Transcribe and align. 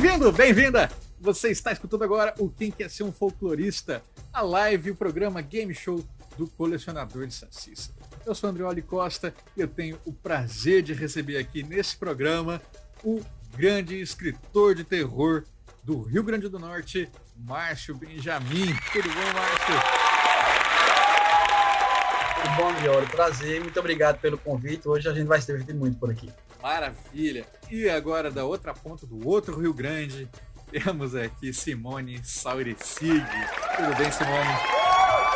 Bem-vindo, 0.00 0.32
bem-vinda! 0.32 0.90
Você 1.20 1.50
está 1.50 1.72
escutando 1.72 2.02
agora 2.04 2.32
o 2.38 2.48
Quem 2.48 2.70
Quer 2.70 2.88
Ser 2.88 3.02
um 3.02 3.12
Folclorista, 3.12 4.02
a 4.32 4.40
live, 4.40 4.92
o 4.92 4.96
programa 4.96 5.42
Game 5.42 5.74
Show 5.74 6.02
do 6.38 6.46
Colecionador 6.46 7.26
de 7.26 7.34
Sacis. 7.34 7.92
Eu 8.24 8.34
sou 8.34 8.48
Andrioli 8.48 8.80
Costa 8.80 9.34
e 9.54 9.60
eu 9.60 9.68
tenho 9.68 10.00
o 10.06 10.12
prazer 10.14 10.80
de 10.82 10.94
receber 10.94 11.36
aqui 11.36 11.62
nesse 11.62 11.98
programa 11.98 12.62
o 13.04 13.20
grande 13.54 14.00
escritor 14.00 14.74
de 14.74 14.84
terror 14.84 15.44
do 15.84 16.00
Rio 16.00 16.22
Grande 16.22 16.48
do 16.48 16.58
Norte, 16.58 17.06
Márcio 17.36 17.94
Benjamin. 17.94 18.74
Tudo 18.94 19.08
bom, 19.10 19.32
Márcio? 19.34 19.74
Tudo 22.42 22.56
bom, 22.56 22.68
Andrioli? 22.70 23.06
Prazer, 23.08 23.60
muito 23.60 23.78
obrigado 23.78 24.18
pelo 24.18 24.38
convite. 24.38 24.88
Hoje 24.88 25.06
a 25.10 25.12
gente 25.12 25.26
vai 25.26 25.38
se 25.38 25.46
divertir 25.46 25.74
muito 25.74 25.98
por 25.98 26.10
aqui. 26.10 26.32
Maravilha! 26.62 27.46
E 27.70 27.88
agora, 27.88 28.30
da 28.30 28.44
outra 28.44 28.74
ponta 28.74 29.06
do 29.06 29.26
outro 29.26 29.58
Rio 29.58 29.72
Grande, 29.72 30.28
temos 30.70 31.14
aqui 31.14 31.52
Simone 31.52 32.20
Sauricig. 32.22 33.24
Tudo 33.76 33.96
bem, 33.96 34.12
Simone? 34.12 34.48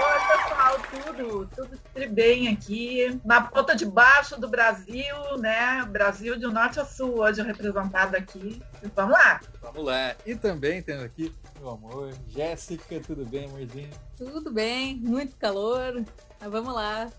Oi, 0.03 0.19
pessoal, 0.39 0.81
tudo, 0.91 1.51
tudo 1.55 2.11
bem 2.11 2.49
aqui. 2.49 3.21
Na 3.25 3.41
ponta 3.41 3.75
de 3.75 3.87
baixo 3.87 4.39
do 4.39 4.49
Brasil, 4.49 5.17
né? 5.39 5.85
Brasil 5.91 6.37
de 6.39 6.47
norte 6.47 6.79
a 6.79 6.85
sul, 6.85 7.21
hoje 7.21 7.43
representado 7.43 8.17
aqui. 8.17 8.61
Vamos 8.95 9.13
lá! 9.13 9.41
Vamos 9.63 9.85
lá! 9.85 10.15
E 10.27 10.35
também 10.37 10.83
temos 10.83 11.05
aqui, 11.05 11.33
meu 11.59 11.71
amor, 11.71 12.13
Jéssica, 12.29 13.01
tudo 13.01 13.25
bem, 13.25 13.47
amorzinho? 13.47 13.91
Tudo 14.17 14.53
bem, 14.53 14.97
muito 14.97 15.37
calor. 15.37 16.05
Mas 16.45 16.53
vamos 16.53 16.75
lá. 16.75 17.11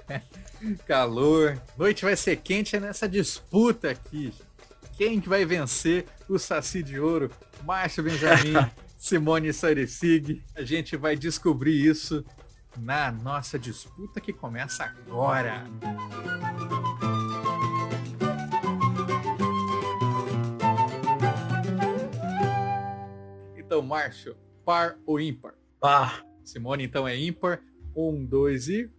calor. 0.88 1.60
Noite 1.76 2.02
vai 2.02 2.16
ser 2.16 2.36
quente 2.36 2.74
é 2.74 2.80
nessa 2.80 3.06
disputa 3.06 3.90
aqui. 3.90 4.32
Quem 4.96 5.20
que 5.20 5.28
vai 5.28 5.44
vencer 5.44 6.06
o 6.26 6.38
Saci 6.38 6.82
de 6.82 6.98
Ouro? 6.98 7.30
Márcio 7.62 8.02
Benjamin, 8.02 8.54
Simone 8.96 9.52
Sarecig. 9.52 10.42
A 10.56 10.62
gente 10.62 10.96
vai 10.96 11.14
descobrir 11.14 11.86
isso 11.86 12.24
na 12.78 13.12
nossa 13.12 13.58
disputa 13.58 14.18
que 14.18 14.32
começa 14.32 14.82
agora. 14.84 15.64
Então, 23.58 23.82
Márcio, 23.82 24.34
par 24.64 24.96
ou 25.04 25.20
ímpar? 25.20 25.52
Par. 25.78 26.24
Simone, 26.42 26.84
então, 26.84 27.06
é 27.06 27.14
ímpar. 27.14 27.60
Um, 27.94 28.24
dois 28.24 28.68
e. 28.68 28.90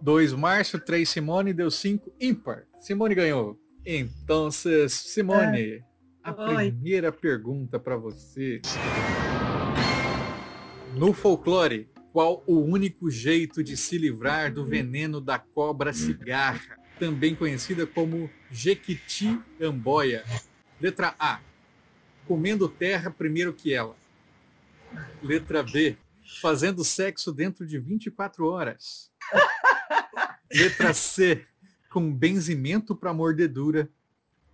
Dois, 0.00 0.32
Márcio, 0.32 0.80
três, 0.80 1.08
Simone, 1.08 1.52
deu 1.52 1.70
cinco, 1.70 2.12
ímpar. 2.20 2.64
Simone 2.78 3.14
ganhou. 3.14 3.58
Então, 3.84 4.50
Simone, 4.50 5.62
é. 5.62 5.82
a 6.22 6.32
Oi. 6.32 6.70
primeira 6.70 7.12
pergunta 7.12 7.78
para 7.78 7.96
você. 7.96 8.62
No 10.96 11.12
folclore, 11.12 11.88
qual 12.12 12.42
o 12.46 12.60
único 12.60 13.10
jeito 13.10 13.62
de 13.62 13.76
se 13.76 13.96
livrar 13.96 14.52
do 14.52 14.64
veneno 14.64 15.20
da 15.20 15.38
cobra 15.38 15.92
cigarra, 15.92 16.78
também 16.98 17.34
conhecida 17.34 17.86
como 17.86 18.28
jequiti-amboia? 18.50 20.24
Letra 20.80 21.14
A. 21.18 21.40
Comendo 22.26 22.68
terra 22.68 23.10
primeiro 23.10 23.52
que 23.52 23.72
ela. 23.72 23.96
Letra 25.22 25.62
B. 25.62 25.96
Fazendo 26.40 26.84
sexo 26.84 27.32
dentro 27.32 27.66
de 27.66 27.78
24 27.78 28.46
horas. 28.46 29.10
Letra 30.52 30.92
C 30.94 31.46
com 31.90 32.12
benzimento 32.12 32.94
para 32.94 33.12
mordedura. 33.12 33.90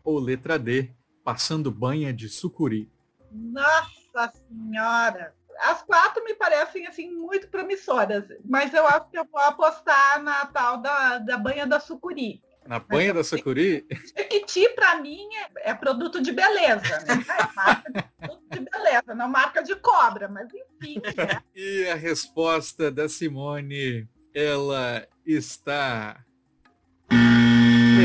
Ou 0.02 0.18
letra 0.18 0.58
D, 0.58 0.90
passando 1.24 1.70
banha 1.70 2.12
de 2.12 2.28
sucuri. 2.28 2.90
Nossa 3.30 4.32
Senhora! 4.48 5.34
As 5.58 5.82
quatro 5.82 6.22
me 6.22 6.34
parecem 6.34 6.86
assim 6.86 7.10
muito 7.10 7.48
promissoras, 7.48 8.24
mas 8.44 8.72
eu 8.74 8.86
acho 8.86 9.08
que 9.08 9.18
eu 9.18 9.24
vou 9.24 9.40
apostar 9.40 10.22
na 10.22 10.46
tal 10.46 10.78
da, 10.78 11.18
da 11.18 11.38
banha 11.38 11.66
da 11.66 11.80
sucuri. 11.80 12.42
Na 12.66 12.78
banha 12.78 13.14
da 13.14 13.24
sucuri? 13.24 13.86
Jequiti, 14.16 14.68
para 14.74 15.00
mim, 15.00 15.28
é, 15.58 15.70
é, 15.70 15.74
produto 15.74 16.20
de 16.20 16.32
beleza. 16.32 16.82
Né? 17.06 17.24
É 17.28 17.54
marca 17.54 17.92
de 17.92 18.04
produto 18.18 18.50
de 18.50 18.60
beleza, 18.60 19.14
não 19.14 19.28
marca 19.28 19.62
de 19.62 19.76
cobra, 19.76 20.28
mas 20.28 20.48
enfim. 20.52 21.00
Né? 21.00 21.42
e 21.54 21.88
a 21.88 21.94
resposta 21.94 22.90
da 22.90 23.08
Simone, 23.08 24.08
ela 24.34 25.06
está 25.24 26.24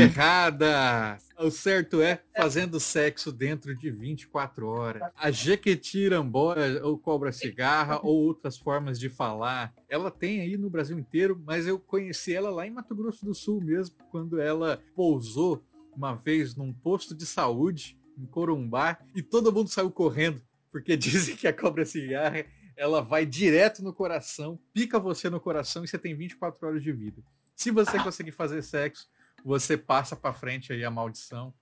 errada. 0.00 1.18
O 1.42 1.50
certo 1.50 2.00
é 2.00 2.22
fazendo 2.36 2.78
sexo 2.78 3.32
dentro 3.32 3.74
de 3.74 3.90
24 3.90 4.64
horas. 4.68 5.10
A 5.16 5.28
jequitirambora, 5.32 6.80
ou 6.86 6.96
cobra 6.96 7.32
cigarra, 7.32 7.98
ou 8.00 8.16
outras 8.16 8.56
formas 8.56 8.96
de 8.96 9.08
falar, 9.08 9.74
ela 9.88 10.08
tem 10.08 10.40
aí 10.40 10.56
no 10.56 10.70
Brasil 10.70 10.96
inteiro, 10.96 11.42
mas 11.44 11.66
eu 11.66 11.80
conheci 11.80 12.32
ela 12.32 12.48
lá 12.48 12.64
em 12.64 12.70
Mato 12.70 12.94
Grosso 12.94 13.24
do 13.24 13.34
Sul 13.34 13.60
mesmo, 13.60 13.96
quando 14.08 14.40
ela 14.40 14.80
pousou 14.94 15.64
uma 15.96 16.14
vez 16.14 16.54
num 16.54 16.72
posto 16.72 17.12
de 17.12 17.26
saúde 17.26 17.98
em 18.16 18.24
Corumbá 18.24 18.98
e 19.12 19.20
todo 19.20 19.52
mundo 19.52 19.68
saiu 19.68 19.90
correndo, 19.90 20.40
porque 20.70 20.94
dizem 20.96 21.34
que 21.34 21.48
a 21.48 21.52
cobra 21.52 21.84
cigarra 21.84 22.46
ela 22.76 23.02
vai 23.02 23.26
direto 23.26 23.82
no 23.82 23.92
coração, 23.92 24.58
pica 24.72 24.98
você 25.00 25.28
no 25.28 25.40
coração 25.40 25.82
e 25.82 25.88
você 25.88 25.98
tem 25.98 26.14
24 26.14 26.68
horas 26.68 26.82
de 26.82 26.92
vida. 26.92 27.20
Se 27.56 27.72
você 27.72 27.98
conseguir 27.98 28.32
fazer 28.32 28.62
sexo, 28.62 29.08
você 29.44 29.76
passa 29.76 30.14
para 30.14 30.32
frente 30.32 30.72
aí 30.72 30.84
a 30.84 30.90
maldição. 30.90 31.52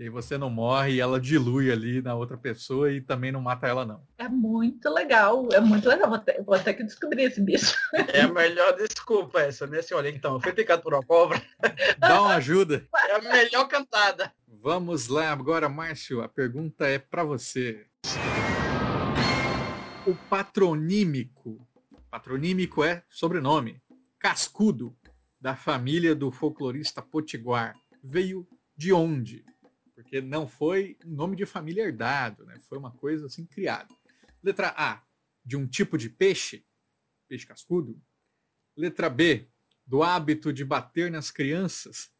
E 0.00 0.04
aí 0.04 0.08
você 0.08 0.38
não 0.38 0.48
morre 0.48 0.94
e 0.94 1.00
ela 1.00 1.20
dilui 1.20 1.70
ali 1.70 2.00
na 2.00 2.14
outra 2.14 2.34
pessoa 2.34 2.90
e 2.90 3.02
também 3.02 3.30
não 3.30 3.40
mata 3.42 3.66
ela, 3.66 3.84
não. 3.84 4.02
É 4.16 4.26
muito 4.30 4.88
legal, 4.88 5.46
é 5.52 5.60
muito 5.60 5.86
legal. 5.86 6.08
Vou 6.08 6.18
ter, 6.18 6.42
vou 6.42 6.58
ter 6.58 6.72
que 6.72 6.84
descobrir 6.84 7.24
esse 7.24 7.38
bicho. 7.38 7.76
É 8.14 8.22
a 8.22 8.28
melhor 8.32 8.74
desculpa 8.76 9.42
essa, 9.42 9.66
nesse 9.66 9.92
olho. 9.92 10.08
Então, 10.08 10.32
eu 10.34 10.40
fui 10.40 10.54
picado 10.54 10.80
por 10.80 10.94
uma 10.94 11.02
cobra. 11.02 11.42
Dá 11.98 12.22
uma 12.22 12.36
ajuda. 12.36 12.88
É 13.08 13.16
a 13.16 13.20
melhor 13.20 13.68
cantada. 13.68 14.32
Vamos 14.48 15.08
lá 15.08 15.30
agora, 15.30 15.68
Márcio. 15.68 16.22
A 16.22 16.28
pergunta 16.28 16.86
é 16.86 16.98
para 16.98 17.22
você. 17.22 17.84
O 20.06 20.14
patronímico. 20.30 21.68
Patronímico 22.10 22.82
é 22.82 23.02
sobrenome. 23.06 23.82
Cascudo 24.18 24.96
da 25.40 25.56
família 25.56 26.14
do 26.14 26.30
folclorista 26.30 27.00
Potiguar 27.00 27.74
veio 28.02 28.46
de 28.76 28.92
onde? 28.92 29.44
Porque 29.94 30.20
não 30.20 30.46
foi 30.46 30.98
nome 31.04 31.36
de 31.36 31.46
família 31.46 31.82
herdado, 31.82 32.44
né? 32.44 32.58
foi 32.68 32.78
uma 32.78 32.90
coisa 32.90 33.26
assim 33.26 33.46
criada. 33.46 33.94
Letra 34.42 34.74
A, 34.76 35.02
de 35.44 35.56
um 35.56 35.66
tipo 35.66 35.96
de 35.96 36.08
peixe, 36.08 36.64
peixe 37.28 37.46
cascudo. 37.46 38.00
Letra 38.76 39.10
B, 39.10 39.48
do 39.86 40.02
hábito 40.02 40.52
de 40.52 40.64
bater 40.64 41.10
nas 41.10 41.30
crianças. 41.30 42.10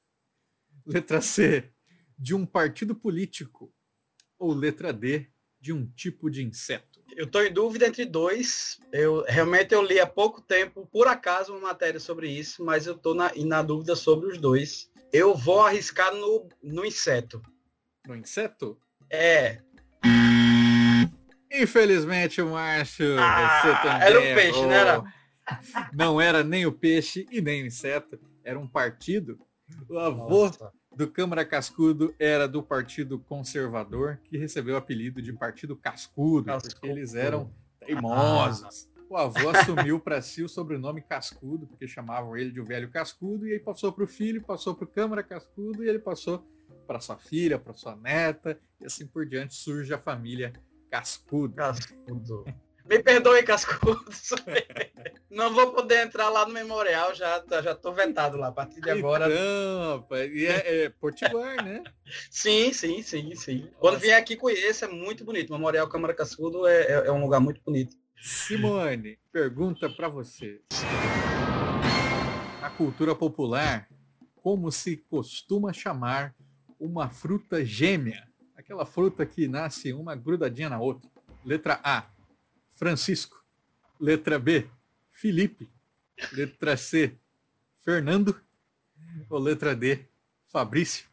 Letra 0.85 1.21
C, 1.21 1.73
de 2.19 2.35
um 2.35 2.45
partido 2.45 2.95
político. 2.95 3.73
Ou 4.39 4.53
letra 4.53 4.93
D, 4.93 5.31
de 5.61 5.73
um 5.73 5.87
tipo 5.87 6.31
de 6.31 6.43
inseto. 6.43 6.90
Eu 7.17 7.25
estou 7.25 7.45
em 7.45 7.53
dúvida 7.53 7.87
entre 7.87 8.05
dois. 8.05 8.79
Eu 8.93 9.25
realmente 9.27 9.75
eu 9.75 9.83
li 9.83 9.99
há 10.01 10.07
pouco 10.07 10.41
tempo, 10.41 10.87
por 10.87 11.07
acaso, 11.07 11.53
uma 11.53 11.69
matéria 11.69 12.01
sobre 12.01 12.29
isso, 12.29 12.65
mas 12.65 12.87
eu 12.87 12.95
estou 12.95 13.15
na, 13.15 13.33
na 13.37 13.63
dúvida 13.63 13.95
sobre 13.97 14.29
os 14.29 14.39
dois. 14.39 14.91
Eu 15.13 15.35
vou 15.35 15.61
arriscar 15.61 16.15
no, 16.15 16.49
no 16.63 16.85
inseto. 16.85 17.43
No 18.07 18.17
inseto? 18.17 18.79
É. 19.11 19.61
Infelizmente, 21.53 22.41
o 22.41 22.51
Márcio, 22.51 23.19
ah, 23.19 23.61
você 23.61 23.89
também 23.89 24.07
Era 24.07 24.19
o 24.19 24.35
peixe, 24.35 24.63
não 24.63 24.73
era? 24.73 25.15
Não 25.93 26.21
era 26.21 26.45
nem 26.45 26.65
o 26.65 26.73
peixe 26.73 27.27
e 27.31 27.41
nem 27.41 27.65
o 27.65 27.67
inseto. 27.67 28.21
Era 28.45 28.59
um 28.59 28.69
partido. 28.69 29.39
O 29.89 29.99
avô 29.99 30.29
Nossa 30.29 30.73
do 30.95 31.09
Câmara 31.09 31.45
Cascudo 31.45 32.15
era 32.19 32.49
do 32.49 32.63
Partido 32.63 33.19
Conservador, 33.19 34.21
que 34.25 34.37
recebeu 34.37 34.75
o 34.75 34.79
apelido 34.79 35.23
de 35.23 35.33
Partido 35.33 35.77
Cascudo, 35.77 36.47
Cascudo. 36.47 36.75
porque 36.75 36.87
eles 36.89 37.15
eram 37.15 37.51
teimosos. 37.79 38.87
Ah. 38.87 38.91
O 39.09 39.17
avô 39.17 39.49
assumiu 39.51 39.99
para 39.99 40.23
si 40.23 40.43
o 40.43 40.49
sobrenome 40.49 41.03
Cascudo, 41.03 41.67
porque 41.67 41.89
chamavam 41.89 42.37
ele 42.37 42.53
de 42.53 42.61
o 42.61 42.65
velho 42.65 42.91
Cascudo, 42.91 43.47
e 43.47 43.53
aí 43.53 43.59
passou 43.59 43.93
para 43.93 44.05
o 44.05 44.07
filho, 44.07 44.41
passou 44.41 44.75
para 44.75 44.85
o 44.85 44.89
Câmara 44.89 45.23
Cascudo, 45.23 45.83
e 45.83 45.89
ele 45.89 45.99
passou 45.99 46.47
para 46.87 47.01
sua 47.01 47.17
filha, 47.17 47.59
para 47.59 47.73
sua 47.73 47.97
neta, 47.97 48.59
e 48.81 48.87
assim 48.87 49.07
por 49.07 49.27
diante 49.27 49.55
surge 49.55 49.93
a 49.93 49.99
família 49.99 50.53
Cascudo. 50.89 51.55
Cascudo. 51.55 52.45
Me 52.91 52.99
perdoe, 52.99 53.45
Cascudos. 53.45 54.31
Não 55.31 55.55
vou 55.55 55.73
poder 55.73 56.05
entrar 56.05 56.29
lá 56.29 56.45
no 56.45 56.53
memorial, 56.53 57.15
já, 57.15 57.39
tá, 57.39 57.63
já 57.63 57.73
tô 57.73 57.93
vetado 57.93 58.37
lá. 58.37 58.49
A 58.49 58.53
partir 58.53 58.81
de 58.81 58.91
agora. 58.91 59.29
Não, 59.29 60.05
e 60.11 60.45
é, 60.45 60.87
é 60.87 60.89
Potiguar, 60.89 61.65
né? 61.65 61.85
sim, 62.29 62.73
sim, 62.73 63.01
sim, 63.01 63.37
sim. 63.37 63.71
Quando 63.79 64.01
vier 64.01 64.19
aqui, 64.19 64.35
conheça, 64.35 64.87
é 64.87 64.89
muito 64.89 65.25
bonito. 65.25 65.53
Memorial 65.53 65.89
Câmara 65.89 66.13
Cascudo 66.13 66.67
é, 66.67 66.81
é, 66.83 66.93
é 67.07 67.13
um 67.13 67.21
lugar 67.21 67.39
muito 67.39 67.61
bonito. 67.65 67.97
Simone, 68.21 69.21
pergunta 69.33 69.89
para 69.89 70.09
você. 70.09 70.61
Na 72.61 72.71
cultura 72.71 73.15
popular, 73.15 73.89
como 74.43 74.73
se 74.73 74.97
costuma 74.97 75.73
chamar 75.73 76.35
uma 76.77 77.09
fruta 77.09 77.65
gêmea? 77.65 78.27
Aquela 78.57 78.85
fruta 78.85 79.25
que 79.25 79.47
nasce 79.47 79.93
uma 79.93 80.17
grudadinha 80.17 80.69
na 80.69 80.81
outra. 80.81 81.09
Letra 81.45 81.81
A, 81.85 82.05
Francisco. 82.81 83.45
Letra 84.01 84.39
B, 84.39 84.67
Felipe. 85.11 85.71
Letra 86.33 86.79
C, 86.79 87.15
Fernando. 87.85 88.41
Ou 89.29 89.39
letra 89.39 89.77
D, 89.77 90.07
Fabrício. 90.49 91.07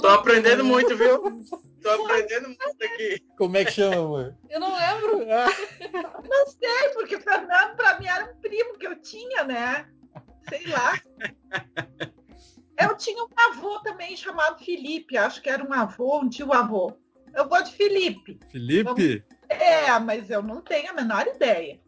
Tô 0.00 0.06
aprendendo 0.06 0.64
muito, 0.64 0.96
viu? 0.96 1.44
Tô 1.82 1.90
aprendendo 1.90 2.50
muito 2.50 2.84
aqui. 2.84 3.18
Como 3.36 3.56
é 3.56 3.64
que 3.64 3.72
chama, 3.72 3.96
amor? 3.96 4.36
Eu 4.48 4.60
não 4.60 4.76
lembro. 4.76 5.26
Não 6.28 6.46
sei, 6.46 6.88
porque 6.94 7.18
Fernando 7.18 7.74
para 7.76 7.98
mim 7.98 8.06
era 8.06 8.32
um 8.32 8.40
primo 8.40 8.78
que 8.78 8.86
eu 8.86 8.94
tinha, 9.02 9.42
né? 9.42 9.88
Sei 10.48 10.66
lá. 10.68 11.00
Eu 12.78 12.96
tinha 12.96 13.22
um 13.24 13.28
avô 13.36 13.80
também 13.80 14.16
chamado 14.16 14.64
Felipe, 14.64 15.16
acho 15.16 15.42
que 15.42 15.50
era 15.50 15.64
um 15.64 15.72
avô, 15.72 16.20
um 16.20 16.28
tio 16.28 16.52
avô. 16.52 16.96
Eu 17.34 17.48
vou 17.48 17.62
de 17.62 17.72
Felipe. 17.72 18.38
Felipe? 18.50 19.24
É, 19.48 19.98
mas 19.98 20.30
eu 20.30 20.42
não 20.42 20.60
tenho 20.60 20.90
a 20.90 20.94
menor 20.94 21.26
ideia. 21.26 21.80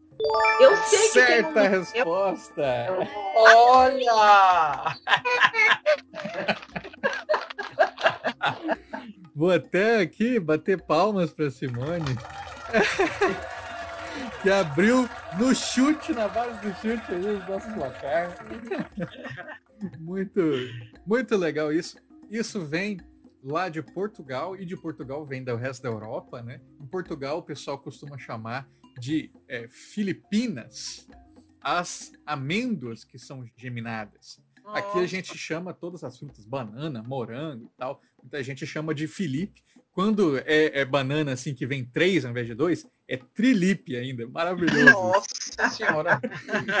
Eu 0.59 0.75
sei 0.77 0.99
que 0.99 1.07
Certa 1.09 1.51
tem 1.53 1.67
um... 1.67 1.71
resposta. 1.71 2.87
Olha! 3.35 4.95
Vou 9.35 9.51
até 9.51 9.99
aqui 9.99 10.39
bater 10.39 10.81
palmas 10.81 11.33
para 11.33 11.51
Simone. 11.51 12.15
que 14.41 14.49
abriu 14.49 15.09
no 15.37 15.53
chute, 15.53 16.13
na 16.13 16.27
base 16.27 16.59
do 16.61 16.73
chute 16.75 17.11
aí, 17.11 17.35
o 17.35 17.49
nosso 17.49 17.71
placar. 17.73 18.37
muito, 19.99 20.41
muito 21.05 21.35
legal 21.35 21.73
isso. 21.73 21.97
Isso 22.29 22.65
vem 22.65 22.99
lá 23.45 23.69
de 23.69 23.81
Portugal 23.81 24.55
e 24.55 24.65
de 24.65 24.75
Portugal 24.75 25.23
vem 25.23 25.43
do 25.43 25.55
resto 25.55 25.83
da 25.83 25.89
Europa, 25.89 26.41
né? 26.41 26.59
Em 26.81 26.87
Portugal 26.87 27.37
o 27.37 27.43
pessoal 27.43 27.77
costuma 27.77 28.17
chamar 28.17 28.67
de 28.99 29.31
é, 29.47 29.67
Filipinas 29.67 31.07
as 31.61 32.11
amêndoas 32.25 33.03
que 33.03 33.19
são 33.19 33.45
geminadas. 33.55 34.41
Aqui 34.65 34.97
a 34.97 35.05
gente 35.05 35.37
chama 35.37 35.73
todas 35.73 36.03
as 36.03 36.17
frutas, 36.17 36.43
banana, 36.43 37.03
morango 37.03 37.65
e 37.65 37.77
tal. 37.77 38.01
Muita 38.21 38.41
gente 38.41 38.65
chama 38.65 38.95
de 38.95 39.07
Felipe. 39.07 39.63
Quando 39.91 40.37
é, 40.39 40.79
é 40.79 40.85
banana 40.85 41.33
assim 41.33 41.53
que 41.53 41.67
vem 41.67 41.85
três 41.85 42.25
ao 42.25 42.31
invés 42.31 42.47
de 42.47 42.55
dois, 42.55 42.87
é 43.07 43.17
trilipe 43.17 43.95
ainda. 43.95 44.27
Maravilhoso. 44.27 44.85
Nossa 44.85 45.69
senhora! 45.69 46.19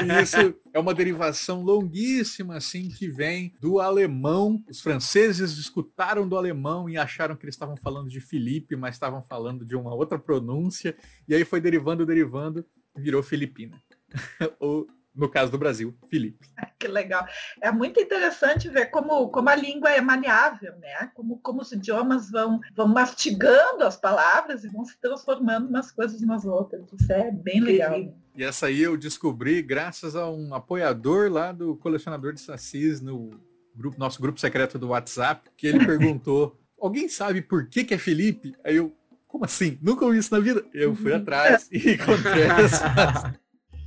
E 0.03 0.21
isso 0.21 0.55
é 0.73 0.79
uma 0.79 0.93
derivação 0.93 1.61
longuíssima 1.61 2.57
assim 2.57 2.89
que 2.89 3.07
vem 3.07 3.53
do 3.59 3.79
alemão. 3.79 4.63
Os 4.69 4.81
franceses 4.81 5.57
escutaram 5.57 6.27
do 6.27 6.37
alemão 6.37 6.89
e 6.89 6.97
acharam 6.97 7.35
que 7.35 7.45
eles 7.45 7.55
estavam 7.55 7.77
falando 7.77 8.09
de 8.09 8.19
Felipe, 8.19 8.75
mas 8.75 8.95
estavam 8.95 9.21
falando 9.21 9.65
de 9.65 9.75
uma 9.75 9.93
outra 9.93 10.17
pronúncia. 10.17 10.95
E 11.27 11.35
aí 11.35 11.45
foi 11.45 11.61
derivando, 11.61 12.05
derivando, 12.05 12.65
virou 12.95 13.21
Filipina. 13.21 13.81
Ou 14.59 14.87
no 15.15 15.29
caso 15.29 15.51
do 15.51 15.57
Brasil, 15.57 15.95
Felipe. 16.09 16.47
Que 16.77 16.89
legal. 16.89 17.25
É 17.61 17.71
muito 17.71 17.99
interessante 17.99 18.69
ver 18.69 18.87
como, 18.87 19.29
como 19.29 19.49
a 19.49 19.55
língua 19.55 19.89
é 19.89 20.01
maleável, 20.01 20.77
né? 20.77 21.09
Como, 21.15 21.39
como 21.39 21.61
os 21.61 21.71
idiomas 21.71 22.29
vão, 22.29 22.59
vão 22.75 22.87
mastigando 22.87 23.83
as 23.83 23.97
palavras 23.97 24.63
e 24.63 24.67
vão 24.67 24.85
se 24.85 24.99
transformando 24.99 25.67
umas 25.67 25.89
coisas 25.89 26.21
nas 26.21 26.45
outras. 26.45 26.85
Isso 26.93 27.11
é 27.11 27.31
bem 27.31 27.59
legal. 27.59 27.97
E 28.35 28.43
essa 28.43 28.67
aí 28.67 28.81
eu 28.81 28.97
descobri 28.97 29.63
graças 29.63 30.15
a 30.15 30.29
um 30.29 30.53
apoiador 30.53 31.31
lá 31.31 31.51
do 31.51 31.75
colecionador 31.77 32.33
de 32.33 32.41
sacis 32.41 33.01
no 33.01 33.31
grupo, 33.75 33.97
nosso 33.97 34.21
grupo 34.21 34.39
secreto 34.39 34.77
do 34.77 34.89
WhatsApp, 34.89 35.49
que 35.57 35.65
ele 35.65 35.79
perguntou: 35.87 36.59
alguém 36.79 37.07
sabe 37.09 37.41
por 37.41 37.67
que, 37.67 37.83
que 37.83 37.93
é 37.93 37.97
Felipe? 37.97 38.53
Aí 38.63 38.75
eu, 38.75 38.95
como 39.27 39.45
assim? 39.45 39.79
Nunca 39.81 40.05
ouvi 40.05 40.19
isso 40.19 40.33
na 40.33 40.39
vida. 40.39 40.63
Eu 40.73 40.93
fui 40.93 41.13
atrás 41.13 41.67
e 41.71 41.93
encontrei. 41.93 42.47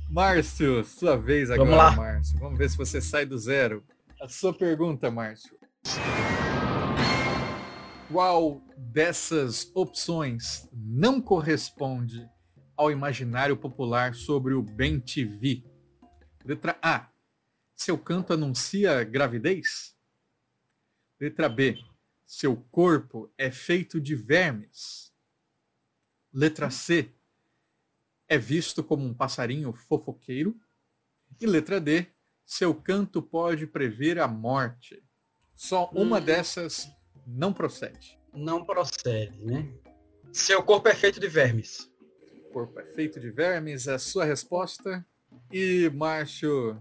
Márcio, 0.09 0.83
sua 0.83 1.15
vez 1.15 1.51
agora, 1.51 1.69
Vamos. 1.69 1.95
Márcio. 1.95 2.39
Vamos 2.39 2.57
ver 2.57 2.67
se 2.67 2.75
você 2.75 2.99
sai 2.99 3.27
do 3.27 3.37
zero. 3.37 3.85
A 4.19 4.27
sua 4.27 4.51
pergunta, 4.51 5.11
Márcio. 5.11 5.55
Qual 8.11 8.59
dessas 8.75 9.69
opções 9.75 10.67
não 10.73 11.21
corresponde 11.21 12.27
ao 12.75 12.89
imaginário 12.89 13.55
popular 13.55 14.15
sobre 14.15 14.55
o 14.55 14.63
Bem 14.63 14.99
TV? 14.99 15.63
Letra 16.43 16.75
A. 16.81 17.07
Seu 17.75 17.95
canto 17.95 18.33
anuncia 18.33 19.03
gravidez? 19.03 19.95
Letra 21.19 21.47
B. 21.47 21.77
Seu 22.25 22.57
corpo 22.71 23.31
é 23.37 23.51
feito 23.51 24.01
de 24.01 24.15
vermes? 24.15 25.13
Letra 26.33 26.71
C 26.71 27.13
é 28.29 28.37
visto 28.37 28.83
como 28.83 29.03
um 29.05 29.13
passarinho 29.13 29.73
fofoqueiro. 29.73 30.55
E 31.41 31.45
letra 31.45 31.79
D, 31.81 32.05
seu 32.45 32.73
canto 32.73 33.21
pode 33.21 33.65
prever 33.67 34.19
a 34.19 34.27
morte. 34.27 35.03
Só 35.55 35.89
uma 35.93 36.17
Hum. 36.19 36.21
dessas 36.21 36.87
não 37.25 37.51
procede. 37.51 38.17
Não 38.33 38.63
procede, 38.63 39.43
né? 39.43 39.67
Seu 40.31 40.61
corpo 40.63 40.87
é 40.87 40.95
feito 40.95 41.19
de 41.19 41.27
vermes. 41.27 41.89
Corpo 42.53 42.79
é 42.79 42.85
feito 42.85 43.19
de 43.19 43.29
vermes, 43.31 43.87
a 43.87 43.97
sua 43.99 44.25
resposta. 44.25 45.05
E, 45.51 45.89
Márcio, 45.93 46.79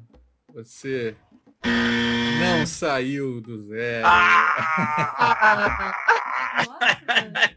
você 0.52 1.16
não 1.64 2.66
saiu 2.66 3.40
do 3.40 3.66
zero. 3.68 4.06
Ah! 4.06 5.94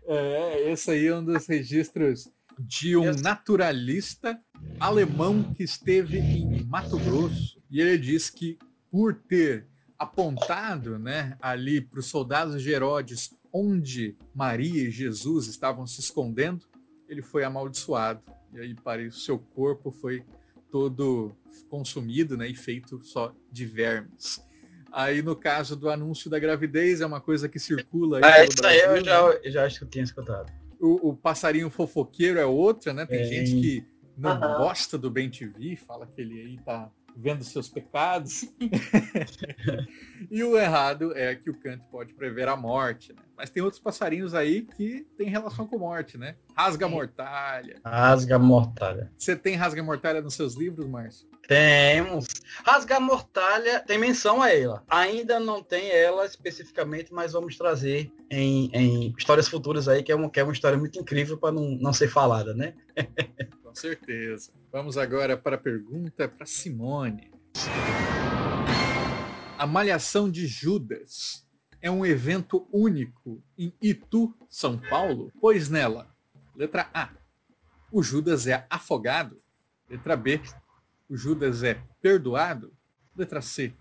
É, 0.05 0.71
esse 0.71 0.91
aí 0.91 1.07
é 1.07 1.15
um 1.15 1.23
dos 1.23 1.47
registros 1.47 2.29
de 2.59 2.95
um 2.95 3.13
naturalista 3.15 4.39
alemão 4.79 5.53
que 5.53 5.63
esteve 5.63 6.19
em 6.19 6.63
Mato 6.63 6.97
Grosso. 6.99 7.61
E 7.69 7.79
ele 7.79 7.97
diz 7.97 8.29
que 8.29 8.57
por 8.89 9.13
ter 9.15 9.67
apontado 9.97 10.97
né, 10.97 11.37
ali 11.41 11.79
para 11.79 11.99
os 11.99 12.07
soldados 12.07 12.61
de 12.61 12.71
Herodes 12.71 13.33
onde 13.53 14.17
Maria 14.33 14.83
e 14.83 14.91
Jesus 14.91 15.47
estavam 15.47 15.85
se 15.85 15.99
escondendo, 15.99 16.65
ele 17.07 17.21
foi 17.21 17.43
amaldiçoado. 17.43 18.21
E 18.53 18.59
aí 18.59 18.73
para 18.73 19.01
o 19.01 19.11
seu 19.11 19.37
corpo 19.37 19.91
foi 19.91 20.23
todo 20.71 21.35
consumido 21.69 22.37
né, 22.37 22.47
e 22.47 22.55
feito 22.55 23.01
só 23.01 23.33
de 23.51 23.65
vermes. 23.65 24.41
Aí 24.91 25.21
no 25.21 25.35
caso 25.35 25.75
do 25.75 25.89
anúncio 25.89 26.29
da 26.29 26.39
gravidez, 26.39 26.99
é 27.01 27.05
uma 27.05 27.21
coisa 27.21 27.47
que 27.47 27.59
circula 27.59 28.17
aí 28.17 28.23
Ah, 28.23 28.43
isso 28.43 28.65
aí 28.65 28.79
eu 28.79 28.87
Brasil, 28.87 29.05
já, 29.05 29.29
né? 29.29 29.39
eu 29.43 29.51
já 29.51 29.65
acho 29.65 29.79
que 29.79 29.85
eu 29.85 29.89
tinha 29.89 30.03
escutado. 30.03 30.51
O, 30.81 31.09
o 31.09 31.15
passarinho 31.15 31.69
fofoqueiro 31.69 32.39
é 32.39 32.45
outra, 32.45 32.93
né? 32.93 33.05
Tem 33.05 33.21
É. 33.21 33.23
gente 33.23 33.55
que 33.59 33.85
não 34.17 34.31
Aham. 34.31 34.57
gosta 34.57 34.97
do 34.97 35.09
Ben 35.09 35.29
TV, 35.29 35.75
fala 35.75 36.05
que 36.07 36.19
ele 36.21 36.41
aí 36.41 36.57
tá 36.57 36.91
vendo 37.15 37.43
seus 37.43 37.69
pecados. 37.69 38.45
e 40.29 40.43
o 40.43 40.57
errado 40.57 41.15
é 41.15 41.35
que 41.35 41.49
o 41.49 41.53
canto 41.59 41.83
pode 41.91 42.13
prever 42.13 42.47
a 42.47 42.55
morte, 42.55 43.13
né? 43.13 43.21
Mas 43.41 43.49
tem 43.49 43.63
outros 43.63 43.81
passarinhos 43.81 44.35
aí 44.35 44.61
que 44.61 45.03
tem 45.17 45.27
relação 45.27 45.65
com 45.65 45.79
morte, 45.79 46.15
né? 46.15 46.35
Rasga 46.55 46.87
mortalha. 46.87 47.81
Rasga 47.83 48.37
mortalha. 48.37 49.11
Você 49.17 49.35
tem 49.35 49.55
rasga 49.55 49.81
mortalha 49.81 50.21
nos 50.21 50.35
seus 50.35 50.53
livros, 50.53 50.87
Márcio? 50.87 51.27
Temos. 51.47 52.27
Rasga 52.63 52.99
mortalha 52.99 53.79
tem 53.79 53.97
menção 53.97 54.43
a 54.43 54.53
ela. 54.53 54.83
Ainda 54.87 55.39
não 55.39 55.63
tem 55.63 55.89
ela 55.89 56.23
especificamente, 56.23 57.11
mas 57.11 57.33
vamos 57.33 57.57
trazer 57.57 58.13
em, 58.29 58.69
em 58.75 59.15
histórias 59.17 59.47
futuras 59.47 59.87
aí, 59.87 60.03
que 60.03 60.11
é, 60.11 60.15
uma, 60.15 60.29
que 60.29 60.39
é 60.39 60.43
uma 60.43 60.53
história 60.53 60.77
muito 60.77 60.99
incrível 60.99 61.35
para 61.35 61.51
não, 61.51 61.71
não 61.81 61.91
ser 61.91 62.09
falada, 62.09 62.53
né? 62.53 62.75
Com 63.63 63.73
certeza. 63.73 64.51
Vamos 64.71 64.99
agora 64.99 65.35
para 65.35 65.55
a 65.55 65.59
pergunta 65.59 66.29
para 66.29 66.45
Simone. 66.45 67.31
A 69.57 69.65
Malhação 69.65 70.29
de 70.29 70.45
Judas 70.45 71.49
é 71.81 71.89
um 71.89 72.05
evento 72.05 72.67
único 72.71 73.41
em 73.57 73.73
Itu, 73.81 74.35
São 74.49 74.77
Paulo, 74.77 75.31
pois 75.41 75.69
nela, 75.69 76.13
letra 76.55 76.89
A, 76.93 77.09
o 77.91 78.03
Judas 78.03 78.47
é 78.47 78.65
afogado, 78.69 79.41
letra 79.89 80.15
B, 80.15 80.39
o 81.09 81.17
Judas 81.17 81.63
é 81.63 81.81
perdoado, 82.01 82.73
letra 83.15 83.41
C, 83.41 83.73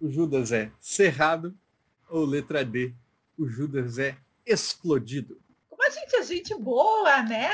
o 0.00 0.10
Judas 0.10 0.52
é 0.52 0.70
cerrado, 0.78 1.54
ou 2.08 2.24
letra 2.24 2.64
D, 2.64 2.94
o 3.36 3.48
Judas 3.48 3.98
é 3.98 4.16
explodido. 4.46 5.40
Como 5.68 5.82
a 5.84 5.90
gente 5.90 6.16
é 6.16 6.22
gente 6.22 6.54
boa, 6.54 7.22
né? 7.22 7.48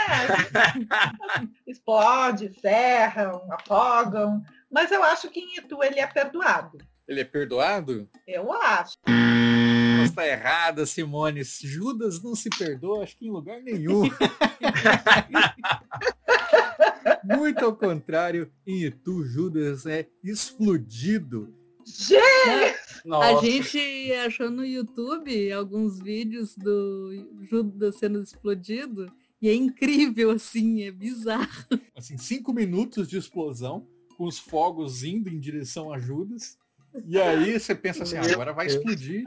Explode, 1.67 2.49
ferram, 2.61 3.47
afogam. 3.53 4.43
Mas 4.71 4.91
eu 4.91 5.03
acho 5.03 5.31
que 5.31 5.41
em 5.41 5.59
Itu 5.59 5.83
ele 5.83 6.01
é 6.01 6.07
perdoado. 6.07 6.79
Ele 7.07 7.21
é 7.21 7.25
perdoado? 7.25 8.09
Eu 8.27 8.53
acho. 8.53 8.97
Mas 10.17 10.25
tá 10.25 10.27
errada, 10.27 10.87
Simone. 10.87 11.45
Judas 11.45 12.23
não 12.23 12.35
se 12.35 12.49
perdoa, 12.49 13.03
acho 13.03 13.19
que 13.19 13.27
em 13.27 13.31
lugar 13.31 13.61
nenhum. 13.63 14.05
Muito 17.23 17.63
ao 17.65 17.77
contrário, 17.77 18.51
em 18.67 18.85
Itu, 18.85 19.25
Judas 19.27 19.85
é 19.85 20.09
explodido. 20.25 21.55
Gente! 21.85 22.77
A 23.13 23.41
gente 23.41 24.13
achou 24.25 24.51
no 24.51 24.65
YouTube 24.65 25.53
alguns 25.53 26.01
vídeos 26.01 26.57
do 26.57 27.29
Judas 27.43 27.97
sendo 27.97 28.23
explodido 28.23 29.13
e 29.41 29.49
é 29.49 29.55
incrível, 29.55 30.31
assim, 30.31 30.83
é 30.83 30.91
bizarro. 30.91 31.67
Assim, 31.95 32.17
cinco 32.17 32.55
minutos 32.55 33.07
de 33.07 33.19
explosão, 33.19 33.87
com 34.17 34.25
os 34.25 34.39
fogos 34.39 35.05
indo 35.05 35.29
em 35.29 35.39
direção 35.39 35.93
a 35.93 35.99
Judas. 35.99 36.57
E 37.05 37.21
aí 37.21 37.61
você 37.61 37.75
pensa 37.75 38.03
assim, 38.03 38.19
Meu 38.19 38.33
agora 38.33 38.55
vai 38.55 38.67
explodir. 38.67 39.23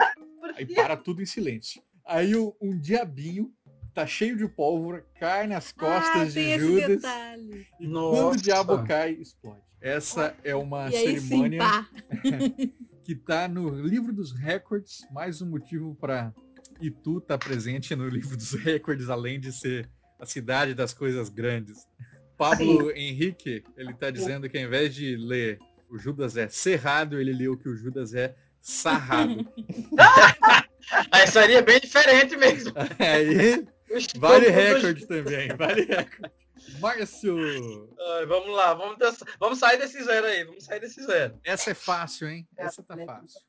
Aí 0.59 0.65
para 0.75 0.97
tudo 0.97 1.21
em 1.21 1.25
silêncio. 1.25 1.81
Aí 2.05 2.35
o- 2.35 2.55
um 2.61 2.77
diabinho 2.77 3.53
tá 3.93 4.05
cheio 4.05 4.37
de 4.37 4.47
pólvora, 4.47 5.05
cai 5.19 5.47
nas 5.47 5.71
costas 5.71 6.21
ah, 6.21 6.25
de 6.25 6.33
tem 6.33 6.51
esse 6.51 6.65
Judas. 6.65 6.87
detalhe. 6.87 7.67
E 7.79 7.87
Nossa. 7.87 8.21
quando 8.21 8.33
o 8.33 8.41
diabo 8.41 8.83
cai, 8.83 9.11
explode. 9.13 9.61
Essa 9.81 10.35
é 10.43 10.55
uma 10.55 10.89
e 10.89 10.95
aí 10.95 11.19
sim, 11.21 11.27
cerimônia 11.27 11.59
pá. 11.59 11.89
que 13.03 13.15
tá 13.15 13.47
no 13.47 13.69
livro 13.81 14.11
dos 14.13 14.31
recordes, 14.33 15.07
mais 15.11 15.41
um 15.41 15.49
motivo 15.49 15.95
para 15.95 16.33
Itu 16.81 17.17
estar 17.19 17.37
presente 17.37 17.95
no 17.95 18.07
livro 18.07 18.35
dos 18.37 18.53
recordes, 18.53 19.09
além 19.09 19.39
de 19.39 19.51
ser 19.51 19.89
a 20.19 20.25
cidade 20.25 20.73
das 20.73 20.93
coisas 20.93 21.29
grandes. 21.29 21.77
Pablo 22.37 22.91
Henrique, 22.91 23.63
ele 23.75 23.93
tá 23.93 24.09
dizendo 24.11 24.49
que 24.49 24.57
ao 24.57 24.63
invés 24.63 24.93
de 24.93 25.15
ler 25.17 25.59
o 25.89 25.97
Judas 25.97 26.37
é 26.37 26.47
cerrado, 26.47 27.19
ele 27.19 27.33
leu 27.33 27.57
que 27.57 27.67
o 27.67 27.75
Judas 27.75 28.13
é 28.13 28.35
sarrado. 28.61 29.45
Aí 31.11 31.27
seria 31.27 31.61
bem 31.61 31.79
diferente 31.79 32.35
mesmo. 32.35 32.73
Aí, 32.97 33.67
vale 34.17 34.49
recorde 34.49 35.05
também, 35.05 35.49
vale 35.55 35.83
recorde. 35.83 36.31
Márcio, 36.79 37.37
Ai, 38.17 38.25
vamos 38.25 38.55
lá, 38.55 38.73
vamos, 38.73 38.97
vamos 39.39 39.59
sair 39.59 39.77
desse 39.77 40.03
zero 40.03 40.27
aí, 40.27 40.43
vamos 40.43 40.63
sair 40.65 40.79
desse 40.79 41.03
zero. 41.03 41.39
essa 41.43 41.71
é 41.71 41.73
fácil, 41.73 42.27
hein? 42.29 42.47
Essa 42.57 42.83
tá 42.83 42.95
fácil. 43.05 43.39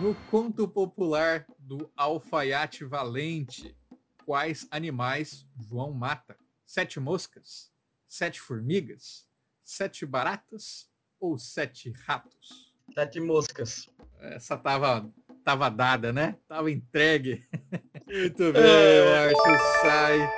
No 0.00 0.14
conto 0.30 0.68
popular 0.68 1.46
do 1.58 1.90
Alfaiate 1.96 2.84
Valente, 2.84 3.76
quais 4.24 4.66
animais 4.70 5.46
João 5.58 5.92
mata? 5.92 6.36
Sete 6.64 7.00
moscas? 7.00 7.70
Sete 8.06 8.40
formigas? 8.40 9.26
Sete 9.62 10.04
baratas? 10.06 10.88
Ou 11.18 11.38
sete 11.38 11.90
ratos? 12.06 12.65
Sete 12.94 13.20
moscas. 13.20 13.88
Essa 14.20 14.56
tava, 14.56 15.08
tava 15.44 15.68
dada, 15.68 16.12
né? 16.12 16.36
Tava 16.48 16.70
entregue. 16.70 17.42
Muito 18.06 18.52
bem, 18.52 18.62
É. 18.62 19.32
Márcio 19.32 19.66
sai 19.82 20.30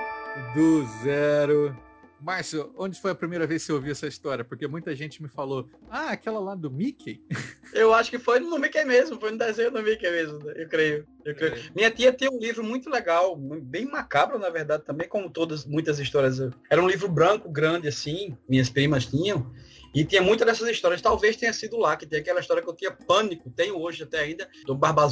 do 0.55 0.85
zero. 1.02 1.76
Márcio, 2.21 2.73
onde 2.76 3.00
foi 3.00 3.12
a 3.12 3.14
primeira 3.14 3.47
vez 3.47 3.62
que 3.62 3.67
você 3.67 3.73
ouviu 3.73 3.93
essa 3.93 4.09
história? 4.09 4.45
Porque 4.45 4.67
muita 4.67 4.93
gente 4.95 5.23
me 5.23 5.28
falou, 5.28 5.69
ah, 5.88 6.11
aquela 6.11 6.40
lá 6.40 6.57
do 6.57 6.69
Mickey. 6.69 7.23
Eu 7.73 7.95
acho 7.95 8.11
que 8.11 8.19
foi 8.19 8.40
no 8.40 8.59
Mickey 8.59 8.85
mesmo, 8.85 9.21
foi 9.21 9.31
no 9.31 9.38
desenho 9.38 9.71
do 9.71 9.81
Mickey 9.83 10.11
mesmo, 10.11 10.40
eu 10.52 10.67
creio. 10.69 11.07
Eu 11.23 11.35
creio. 11.35 11.55
Minha 11.76 11.90
tia 11.90 12.11
tem 12.12 12.28
um 12.28 12.38
livro 12.38 12.64
muito 12.64 12.88
legal, 12.88 13.37
bem 13.37 13.85
macabro, 13.85 14.38
na 14.38 14.49
verdade, 14.49 14.85
também, 14.85 15.07
como 15.07 15.28
todas, 15.28 15.67
muitas 15.67 15.99
histórias. 15.99 16.40
Era 16.71 16.83
um 16.83 16.88
livro 16.88 17.09
branco, 17.09 17.50
grande, 17.50 17.87
assim, 17.87 18.37
minhas 18.49 18.71
primas 18.71 19.05
tinham, 19.05 19.52
e 19.95 20.04
tinha 20.04 20.23
muitas 20.23 20.47
dessas 20.47 20.68
histórias. 20.68 21.00
Talvez 21.00 21.37
tenha 21.37 21.52
sido 21.52 21.76
lá, 21.76 21.97
que 21.97 22.07
tem 22.07 22.21
aquela 22.21 22.40
história 22.40 22.62
que 22.62 22.68
eu 22.68 22.75
tinha 22.75 22.90
pânico, 22.92 23.50
tenho 23.50 23.78
hoje 23.80 24.02
até 24.02 24.21
ainda, 24.21 24.49
do 24.66 24.75
Barba? 24.75 25.09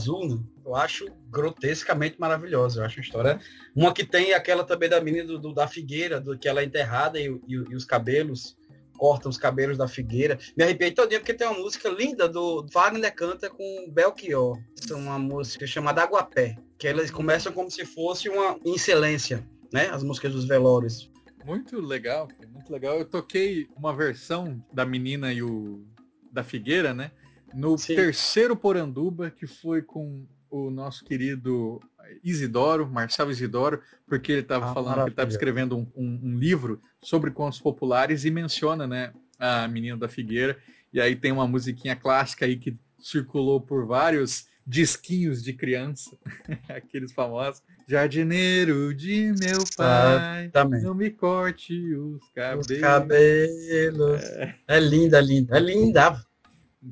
Eu 0.65 0.75
acho 0.75 1.07
grotescamente 1.31 2.19
maravilhosa. 2.21 2.81
Eu 2.81 2.85
acho 2.85 2.99
uma 2.99 3.03
história. 3.05 3.41
Uma 3.75 3.93
que 3.93 4.05
tem 4.05 4.33
aquela 4.35 4.65
também 4.65 4.89
da 4.89 5.01
menina 5.01 5.25
do, 5.27 5.39
do- 5.39 5.55
da 5.55 5.67
figueira, 5.67 6.21
do 6.21 6.39
que 6.39 6.49
ela 6.49 6.61
é 6.61 6.65
enterrada 6.65 7.19
e, 7.21 7.27
e 7.47 7.55
e 7.55 7.75
os 7.75 7.85
cabelos 7.85 8.57
cortam 8.99 9.29
os 9.31 9.37
cabelos 9.37 9.77
da 9.77 9.87
figueira. 9.87 10.39
Me 10.57 10.65
arrepiei 10.65 10.91
todinho 10.91 11.21
porque 11.21 11.35
tem 11.35 11.47
uma 11.47 11.59
música 11.59 11.89
linda 11.89 12.27
do 12.29 12.67
Wagner 12.73 13.15
canta 13.15 13.51
com 13.51 13.91
Belchior. 13.91 14.59
É 14.91 14.95
uma 14.95 15.19
música 15.19 15.67
chamada 15.67 16.03
Aguapé, 16.03 16.57
que 16.79 16.89
elas 16.89 17.11
começam 17.11 17.53
como 17.53 17.71
se 17.71 17.85
fosse 17.85 18.29
uma 18.29 18.59
excelência, 18.65 19.47
né? 19.73 19.89
As 19.91 20.03
músicas 20.03 20.33
dos 20.33 20.47
velórios. 20.47 21.11
Muito 21.47 21.81
legal, 21.81 22.29
muito 22.53 22.73
legal. 22.73 22.99
Eu 22.99 23.05
toquei 23.05 23.69
uma 23.77 23.95
versão 23.95 24.61
da 24.73 24.85
menina 24.85 25.33
e 25.33 25.43
o 25.43 25.87
da 26.33 26.43
Figueira, 26.43 26.93
né? 26.93 27.13
No 27.55 27.79
Sim. 27.79 27.95
terceiro 27.95 28.57
Poranduba, 28.57 29.31
que 29.31 29.47
foi 29.47 29.81
com 29.81 30.27
o 30.51 30.71
nosso 30.71 31.05
querido 31.05 31.81
Isidoro, 32.23 32.89
Marcelo 32.91 33.31
Isidoro, 33.31 33.81
porque 34.07 34.33
ele 34.33 34.41
estava 34.41 34.71
Ah, 34.71 34.75
falando 34.75 35.05
que 35.05 35.11
estava 35.11 35.27
maravilha. 35.29 35.35
escrevendo 35.37 35.77
um, 35.77 35.87
um- 35.97 36.21
um 36.25 36.39
livro 36.39 36.81
sobre 37.01 37.31
contos 37.31 37.61
populares 37.61 38.25
e 38.25 38.31
menciona, 38.31 38.87
né, 38.87 39.13
a 39.39 39.69
menina 39.69 39.97
da 39.97 40.09
Figueira. 40.09 40.59
E 40.93 41.01
aí 41.01 41.15
tem 41.15 41.31
uma 41.31 41.47
musiquinha 41.47 41.95
clássica 41.95 42.45
aí 42.45 42.57
que 42.57 42.77
circulou 42.99 43.61
por 43.61 43.87
vários 43.87 44.49
disquinhos 44.67 45.43
de 45.43 45.53
criança, 45.53 46.17
aqueles 46.69 47.13
famosos. 47.13 47.63
Jardineiro 47.89 48.93
de 48.93 49.33
meu 49.39 49.63
pai, 49.77 50.49
Também. 50.49 50.83
não 50.83 50.93
me 50.93 51.09
corte 51.11 51.95
os 51.95 52.21
Os 52.21 52.31
cabelos. 52.33 52.81
cabelos. 52.81 54.23
É 54.67 54.81
linda, 54.81 55.21
linda. 55.21 55.57
É 55.57 55.61
linda. 55.61 56.27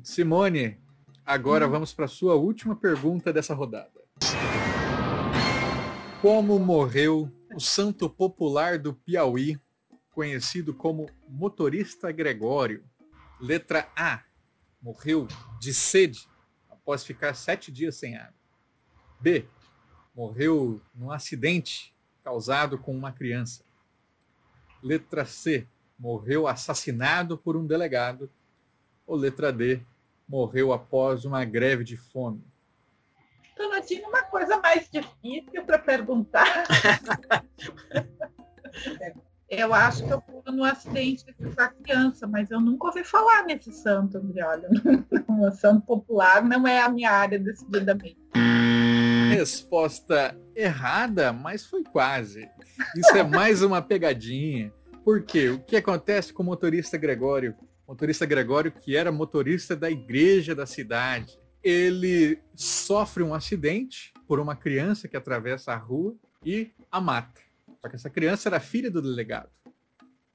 Simone, 0.03 0.77
agora 1.25 1.67
vamos 1.67 1.93
para 1.93 2.05
a 2.05 2.07
sua 2.07 2.35
última 2.35 2.75
pergunta 2.77 3.33
dessa 3.33 3.53
rodada. 3.53 3.91
Como 6.21 6.57
morreu 6.57 7.29
o 7.53 7.59
santo 7.59 8.09
popular 8.09 8.79
do 8.79 8.93
Piauí, 8.93 9.59
conhecido 10.11 10.73
como 10.73 11.09
motorista 11.27 12.11
Gregório? 12.11 12.83
Letra 13.39 13.87
A. 13.97 14.21
Morreu 14.81 15.27
de 15.59 15.73
sede 15.73 16.25
após 16.69 17.03
ficar 17.03 17.33
sete 17.33 17.69
dias 17.71 17.95
sem 17.95 18.15
água. 18.15 18.33
B. 19.19 19.45
Morreu 20.15 20.79
num 20.93 21.11
acidente 21.11 21.93
causado 22.23 22.77
com 22.77 22.95
uma 22.95 23.11
criança. 23.11 23.63
Letra 24.81 25.25
C. 25.25 25.67
Morreu 25.99 26.47
assassinado 26.47 27.37
por 27.37 27.57
um 27.57 27.65
delegado. 27.65 28.29
Ou 29.05 29.17
letra 29.17 29.51
D. 29.51 29.81
Morreu 30.27 30.71
após 30.71 31.25
uma 31.25 31.43
greve 31.43 31.83
de 31.83 31.97
fome. 31.97 32.41
Então, 33.53 33.73
eu 33.73 33.85
tinha 33.85 34.07
uma 34.07 34.23
coisa 34.23 34.57
mais 34.59 34.89
difícil 34.89 35.65
para 35.65 35.79
perguntar. 35.79 36.45
Eu 39.47 39.73
acho 39.73 40.05
que 40.05 40.11
eu 40.11 40.21
fui 40.21 40.53
no 40.53 40.63
acidente 40.63 41.31
com 41.33 41.45
essa 41.45 41.69
criança, 41.69 42.25
mas 42.25 42.49
eu 42.49 42.59
nunca 42.59 42.87
ouvi 42.87 43.03
falar 43.03 43.43
nesse 43.43 43.71
santo, 43.71 44.17
Andrioli. 44.17 44.63
O 45.27 45.51
santo 45.51 45.81
popular 45.85 46.43
não 46.43 46.67
é 46.67 46.81
a 46.81 46.89
minha 46.89 47.11
área 47.11 47.37
decididamente. 47.37 48.17
Resposta 49.35 50.37
errada, 50.55 51.33
mas 51.33 51.65
foi 51.65 51.83
quase. 51.83 52.49
Isso 52.95 53.15
é 53.15 53.23
mais 53.23 53.61
uma 53.61 53.81
pegadinha. 53.81 54.73
Por 55.03 55.21
quê? 55.23 55.49
O 55.49 55.59
que 55.59 55.75
acontece 55.75 56.33
com 56.33 56.41
o 56.41 56.45
motorista 56.45 56.97
Gregório? 56.97 57.55
Motorista 57.87 58.25
Gregório, 58.25 58.71
que 58.71 58.95
era 58.95 59.11
motorista 59.11 59.75
da 59.75 59.91
igreja 59.91 60.55
da 60.55 60.65
cidade, 60.65 61.37
ele 61.63 62.39
sofre 62.55 63.21
um 63.21 63.33
acidente 63.33 64.13
por 64.27 64.39
uma 64.39 64.55
criança 64.55 65.07
que 65.07 65.17
atravessa 65.17 65.73
a 65.73 65.77
rua 65.77 66.15
e 66.43 66.71
a 66.91 67.01
mata. 67.01 67.41
Só 67.81 67.89
que 67.89 67.95
essa 67.95 68.09
criança 68.09 68.49
era 68.49 68.59
filha 68.59 68.89
do 68.89 69.01
delegado. 69.01 69.51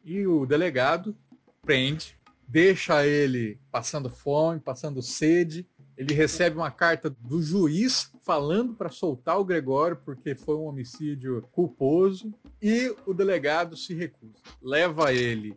E 0.04 0.26
o 0.26 0.46
delegado 0.46 1.16
prende, 1.62 2.18
deixa 2.46 3.06
ele 3.06 3.60
passando 3.70 4.08
fome, 4.08 4.60
passando 4.60 5.02
sede, 5.02 5.68
ele 6.00 6.14
recebe 6.14 6.56
uma 6.56 6.70
carta 6.70 7.10
do 7.10 7.42
juiz 7.42 8.10
falando 8.22 8.72
para 8.72 8.88
soltar 8.88 9.38
o 9.38 9.44
Gregório 9.44 9.98
porque 10.02 10.34
foi 10.34 10.56
um 10.56 10.64
homicídio 10.64 11.46
culposo 11.52 12.32
e 12.62 12.90
o 13.04 13.12
delegado 13.12 13.76
se 13.76 13.92
recusa. 13.92 14.32
Leva 14.62 15.12
ele 15.12 15.54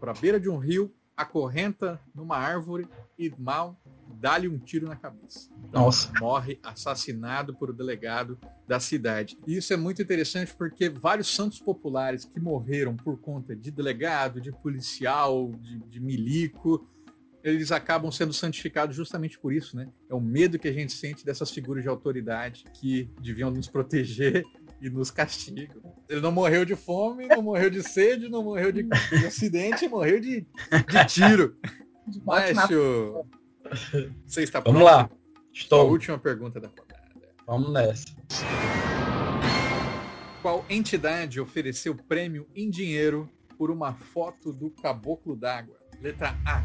para 0.00 0.12
a 0.12 0.14
beira 0.14 0.40
de 0.40 0.48
um 0.48 0.56
rio, 0.56 0.90
acorrenta 1.14 2.00
numa 2.14 2.38
árvore 2.38 2.88
e 3.18 3.30
mal 3.36 3.78
dá-lhe 4.18 4.48
um 4.48 4.58
tiro 4.58 4.88
na 4.88 4.96
cabeça. 4.96 5.50
Então, 5.68 5.82
Nossa. 5.82 6.10
morre 6.18 6.58
assassinado 6.62 7.54
por 7.54 7.68
o 7.68 7.72
delegado 7.74 8.38
da 8.66 8.80
cidade. 8.80 9.38
E 9.46 9.58
isso 9.58 9.74
é 9.74 9.76
muito 9.76 10.00
interessante 10.00 10.54
porque 10.54 10.88
vários 10.88 11.28
santos 11.28 11.58
populares 11.60 12.24
que 12.24 12.40
morreram 12.40 12.96
por 12.96 13.18
conta 13.18 13.54
de 13.54 13.70
delegado, 13.70 14.40
de 14.40 14.50
policial, 14.52 15.52
de, 15.60 15.78
de 15.80 16.00
milico, 16.00 16.88
eles 17.46 17.70
acabam 17.70 18.10
sendo 18.10 18.32
santificados 18.32 18.96
justamente 18.96 19.38
por 19.38 19.52
isso, 19.52 19.76
né? 19.76 19.88
É 20.10 20.14
o 20.14 20.20
medo 20.20 20.58
que 20.58 20.66
a 20.66 20.72
gente 20.72 20.92
sente 20.92 21.24
dessas 21.24 21.50
figuras 21.50 21.82
de 21.82 21.88
autoridade 21.88 22.64
que 22.74 23.08
deviam 23.22 23.50
nos 23.52 23.68
proteger 23.68 24.42
e 24.82 24.90
nos 24.90 25.12
castigam. 25.12 25.80
Ele 26.08 26.20
não 26.20 26.32
morreu 26.32 26.64
de 26.64 26.74
fome, 26.74 27.28
não 27.28 27.42
morreu 27.42 27.70
de 27.70 27.82
sede, 27.82 28.28
não 28.28 28.42
morreu 28.42 28.72
de, 28.72 28.82
de 28.82 29.26
acidente, 29.26 29.88
morreu 29.88 30.18
de, 30.18 30.40
de 30.88 31.04
tiro. 31.06 31.56
Maestro, 32.26 33.24
você 34.26 34.42
está 34.42 34.58
Vamos 34.58 34.80
pronto? 34.82 34.84
lá. 34.84 35.02
A 35.04 35.10
Estou. 35.52 35.88
última 35.88 36.18
pergunta 36.18 36.60
da 36.60 36.68
rodada. 36.68 36.96
Vamos 37.46 37.72
nessa. 37.72 38.06
Qual 40.42 40.64
entidade 40.68 41.40
ofereceu 41.40 41.94
prêmio 41.94 42.48
em 42.54 42.68
dinheiro 42.68 43.30
por 43.56 43.70
uma 43.70 43.94
foto 43.94 44.52
do 44.52 44.70
caboclo 44.70 45.36
d'água? 45.36 45.76
Letra 46.00 46.36
A. 46.44 46.62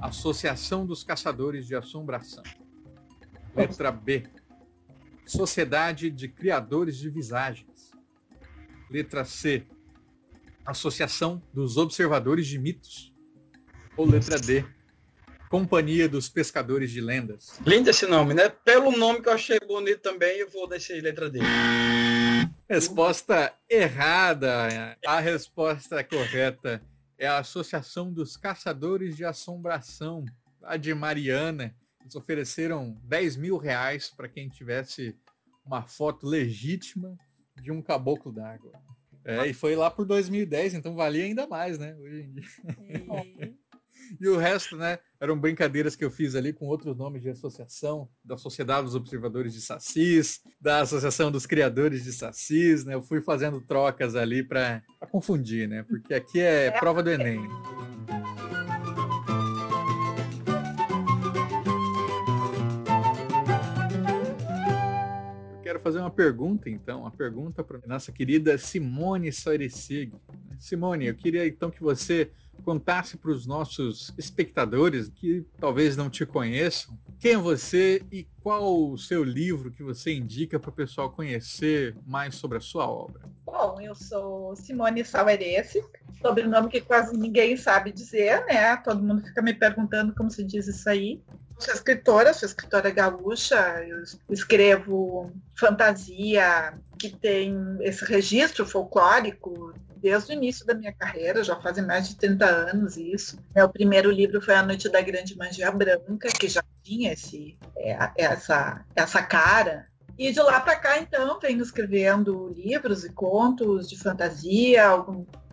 Associação 0.00 0.86
dos 0.86 1.04
Caçadores 1.04 1.66
de 1.66 1.74
Assombração. 1.74 2.42
Letra 3.54 3.90
B. 3.90 4.24
Sociedade 5.26 6.10
de 6.10 6.28
Criadores 6.28 6.96
de 6.96 7.10
Visagens. 7.10 7.92
Letra 8.90 9.24
C. 9.24 9.66
Associação 10.64 11.42
dos 11.52 11.76
Observadores 11.76 12.46
de 12.46 12.58
Mitos. 12.58 13.12
Ou 13.96 14.06
letra 14.06 14.38
D. 14.38 14.64
Companhia 15.50 16.08
dos 16.08 16.28
Pescadores 16.28 16.90
de 16.90 17.00
Lendas. 17.00 17.58
Lindo 17.66 17.90
esse 17.90 18.06
nome, 18.06 18.34
né? 18.34 18.48
Pelo 18.48 18.92
nome 18.92 19.22
que 19.22 19.28
eu 19.28 19.32
achei 19.32 19.58
bonito 19.66 20.00
também, 20.00 20.38
eu 20.38 20.50
vou 20.50 20.68
descer 20.68 21.02
letra 21.02 21.30
D. 21.30 21.40
Resposta 22.68 23.54
errada. 23.68 24.96
A 25.06 25.20
resposta 25.20 26.04
correta 26.04 26.82
é 27.18 27.26
a 27.26 27.38
Associação 27.38 28.12
dos 28.12 28.36
Caçadores 28.36 29.16
de 29.16 29.24
Assombração, 29.24 30.24
a 30.62 30.76
de 30.76 30.94
Mariana. 30.94 31.74
Eles 32.00 32.14
ofereceram 32.14 32.96
10 33.04 33.36
mil 33.36 33.56
reais 33.58 34.08
para 34.08 34.28
quem 34.28 34.48
tivesse 34.48 35.16
uma 35.66 35.82
foto 35.82 36.26
legítima 36.26 37.18
de 37.60 37.72
um 37.72 37.82
caboclo 37.82 38.32
d'água. 38.32 38.72
É, 39.24 39.46
e 39.46 39.52
foi 39.52 39.76
lá 39.76 39.90
por 39.90 40.06
2010, 40.06 40.74
então 40.74 40.94
valia 40.94 41.24
ainda 41.24 41.46
mais, 41.46 41.78
né? 41.78 41.94
Hoje 41.96 42.22
em 42.22 42.32
dia. 42.32 42.44
E 43.44 43.54
o 44.20 44.36
resto, 44.36 44.76
né, 44.76 44.98
eram 45.20 45.38
brincadeiras 45.38 45.96
que 45.96 46.04
eu 46.04 46.10
fiz 46.10 46.34
ali 46.34 46.52
com 46.52 46.66
outros 46.66 46.96
nomes 46.96 47.22
de 47.22 47.30
associação, 47.30 48.08
da 48.24 48.36
Sociedade 48.36 48.84
dos 48.84 48.94
Observadores 48.94 49.52
de 49.52 49.60
Sacis, 49.60 50.40
da 50.60 50.80
Associação 50.80 51.30
dos 51.30 51.46
Criadores 51.46 52.04
de 52.04 52.12
Sacis, 52.12 52.84
né? 52.84 52.94
Eu 52.94 53.02
fui 53.02 53.20
fazendo 53.20 53.60
trocas 53.60 54.14
ali 54.14 54.42
para 54.42 54.82
confundir, 55.10 55.68
né? 55.68 55.82
Porque 55.82 56.14
aqui 56.14 56.40
é 56.40 56.70
prova 56.70 57.02
do 57.02 57.10
Enem. 57.10 57.40
Eu 65.56 65.62
quero 65.62 65.80
fazer 65.80 65.98
uma 65.98 66.10
pergunta, 66.10 66.70
então, 66.70 67.00
uma 67.00 67.10
pergunta 67.10 67.64
para 67.64 67.80
nossa 67.86 68.12
querida 68.12 68.56
Simone 68.56 69.32
Soiresig. 69.32 70.12
Simone, 70.58 71.06
eu 71.06 71.14
queria 71.14 71.46
então 71.46 71.70
que 71.70 71.80
você 71.80 72.30
contasse 72.62 73.16
para 73.16 73.30
os 73.30 73.46
nossos 73.46 74.12
espectadores 74.18 75.08
que 75.08 75.46
talvez 75.58 75.96
não 75.96 76.10
te 76.10 76.26
conheçam 76.26 76.98
quem 77.18 77.32
é 77.32 77.36
você 77.36 78.02
e 78.12 78.26
qual 78.40 78.90
o 78.90 78.96
seu 78.96 79.24
livro 79.24 79.72
que 79.72 79.82
você 79.82 80.14
indica 80.14 80.58
para 80.58 80.70
o 80.70 80.72
pessoal 80.72 81.10
conhecer 81.10 81.96
mais 82.06 82.36
sobre 82.36 82.58
a 82.58 82.60
sua 82.60 82.88
obra. 82.88 83.22
Bom, 83.44 83.80
eu 83.80 83.94
sou 83.94 84.54
Simone 84.54 85.04
Saueresse, 85.04 85.84
sobrenome 86.22 86.68
que 86.68 86.80
quase 86.80 87.16
ninguém 87.16 87.56
sabe 87.56 87.90
dizer, 87.90 88.44
né? 88.46 88.76
Todo 88.76 89.02
mundo 89.02 89.22
fica 89.22 89.42
me 89.42 89.52
perguntando 89.52 90.14
como 90.14 90.30
se 90.30 90.44
diz 90.44 90.68
isso 90.68 90.88
aí. 90.88 91.20
Sou 91.58 91.74
escritora, 91.74 92.32
sou 92.32 92.46
escritora 92.46 92.88
gaúcha, 92.90 93.84
eu 93.84 94.04
escrevo 94.30 95.32
fantasia 95.56 96.78
que 97.00 97.10
tem 97.10 97.52
esse 97.80 98.04
registro 98.04 98.64
folclórico 98.64 99.74
desde 100.00 100.32
o 100.32 100.34
início 100.34 100.66
da 100.66 100.74
minha 100.74 100.92
carreira, 100.92 101.44
já 101.44 101.56
fazem 101.56 101.84
mais 101.84 102.08
de 102.08 102.16
30 102.16 102.44
anos 102.46 102.96
isso. 102.96 103.38
Meu 103.54 103.68
primeiro 103.68 104.10
livro 104.10 104.40
foi 104.40 104.54
A 104.54 104.62
Noite 104.62 104.88
da 104.88 105.00
Grande 105.00 105.36
Magia 105.36 105.70
Branca, 105.70 106.28
que 106.28 106.48
já 106.48 106.62
tinha 106.82 107.12
esse, 107.12 107.58
é, 107.76 108.10
essa, 108.16 108.84
essa 108.94 109.22
cara. 109.22 109.86
E 110.18 110.32
de 110.32 110.40
lá 110.40 110.60
para 110.60 110.76
cá, 110.76 110.98
então, 110.98 111.38
venho 111.40 111.62
escrevendo 111.62 112.52
livros 112.56 113.04
e 113.04 113.12
contos 113.12 113.88
de 113.88 113.96
fantasia, 113.96 114.84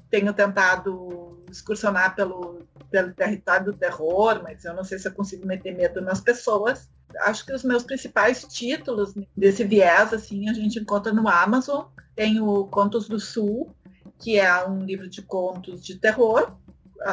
tenho 0.10 0.34
tentado 0.34 1.44
excursionar 1.52 2.16
pelo, 2.16 2.64
pelo 2.90 3.14
território 3.14 3.68
do 3.68 3.78
terror, 3.78 4.42
mas 4.44 4.66
eu 4.66 4.74
não 4.74 4.84
sei 4.84 4.98
se 4.98 5.08
eu 5.08 5.14
consigo 5.14 5.46
meter 5.46 5.75
medo 5.75 6.02
nas 6.02 6.20
pessoas. 6.20 6.90
Acho 7.22 7.46
que 7.46 7.54
os 7.54 7.64
meus 7.64 7.84
principais 7.84 8.44
títulos 8.44 9.14
desse 9.36 9.64
viés, 9.64 10.14
assim, 10.14 10.50
a 10.50 10.53
gente 10.53 10.79
encontra 10.79 11.14
no 11.14 11.27
Amazon. 11.29 11.86
Tenho 12.16 12.66
Contos 12.68 13.08
do 13.08 13.20
Sul, 13.20 13.75
que 14.20 14.40
é 14.40 14.68
um 14.68 14.80
livro 14.80 15.10
de 15.10 15.22
contos 15.22 15.84
de 15.84 15.96
terror, 15.96 16.56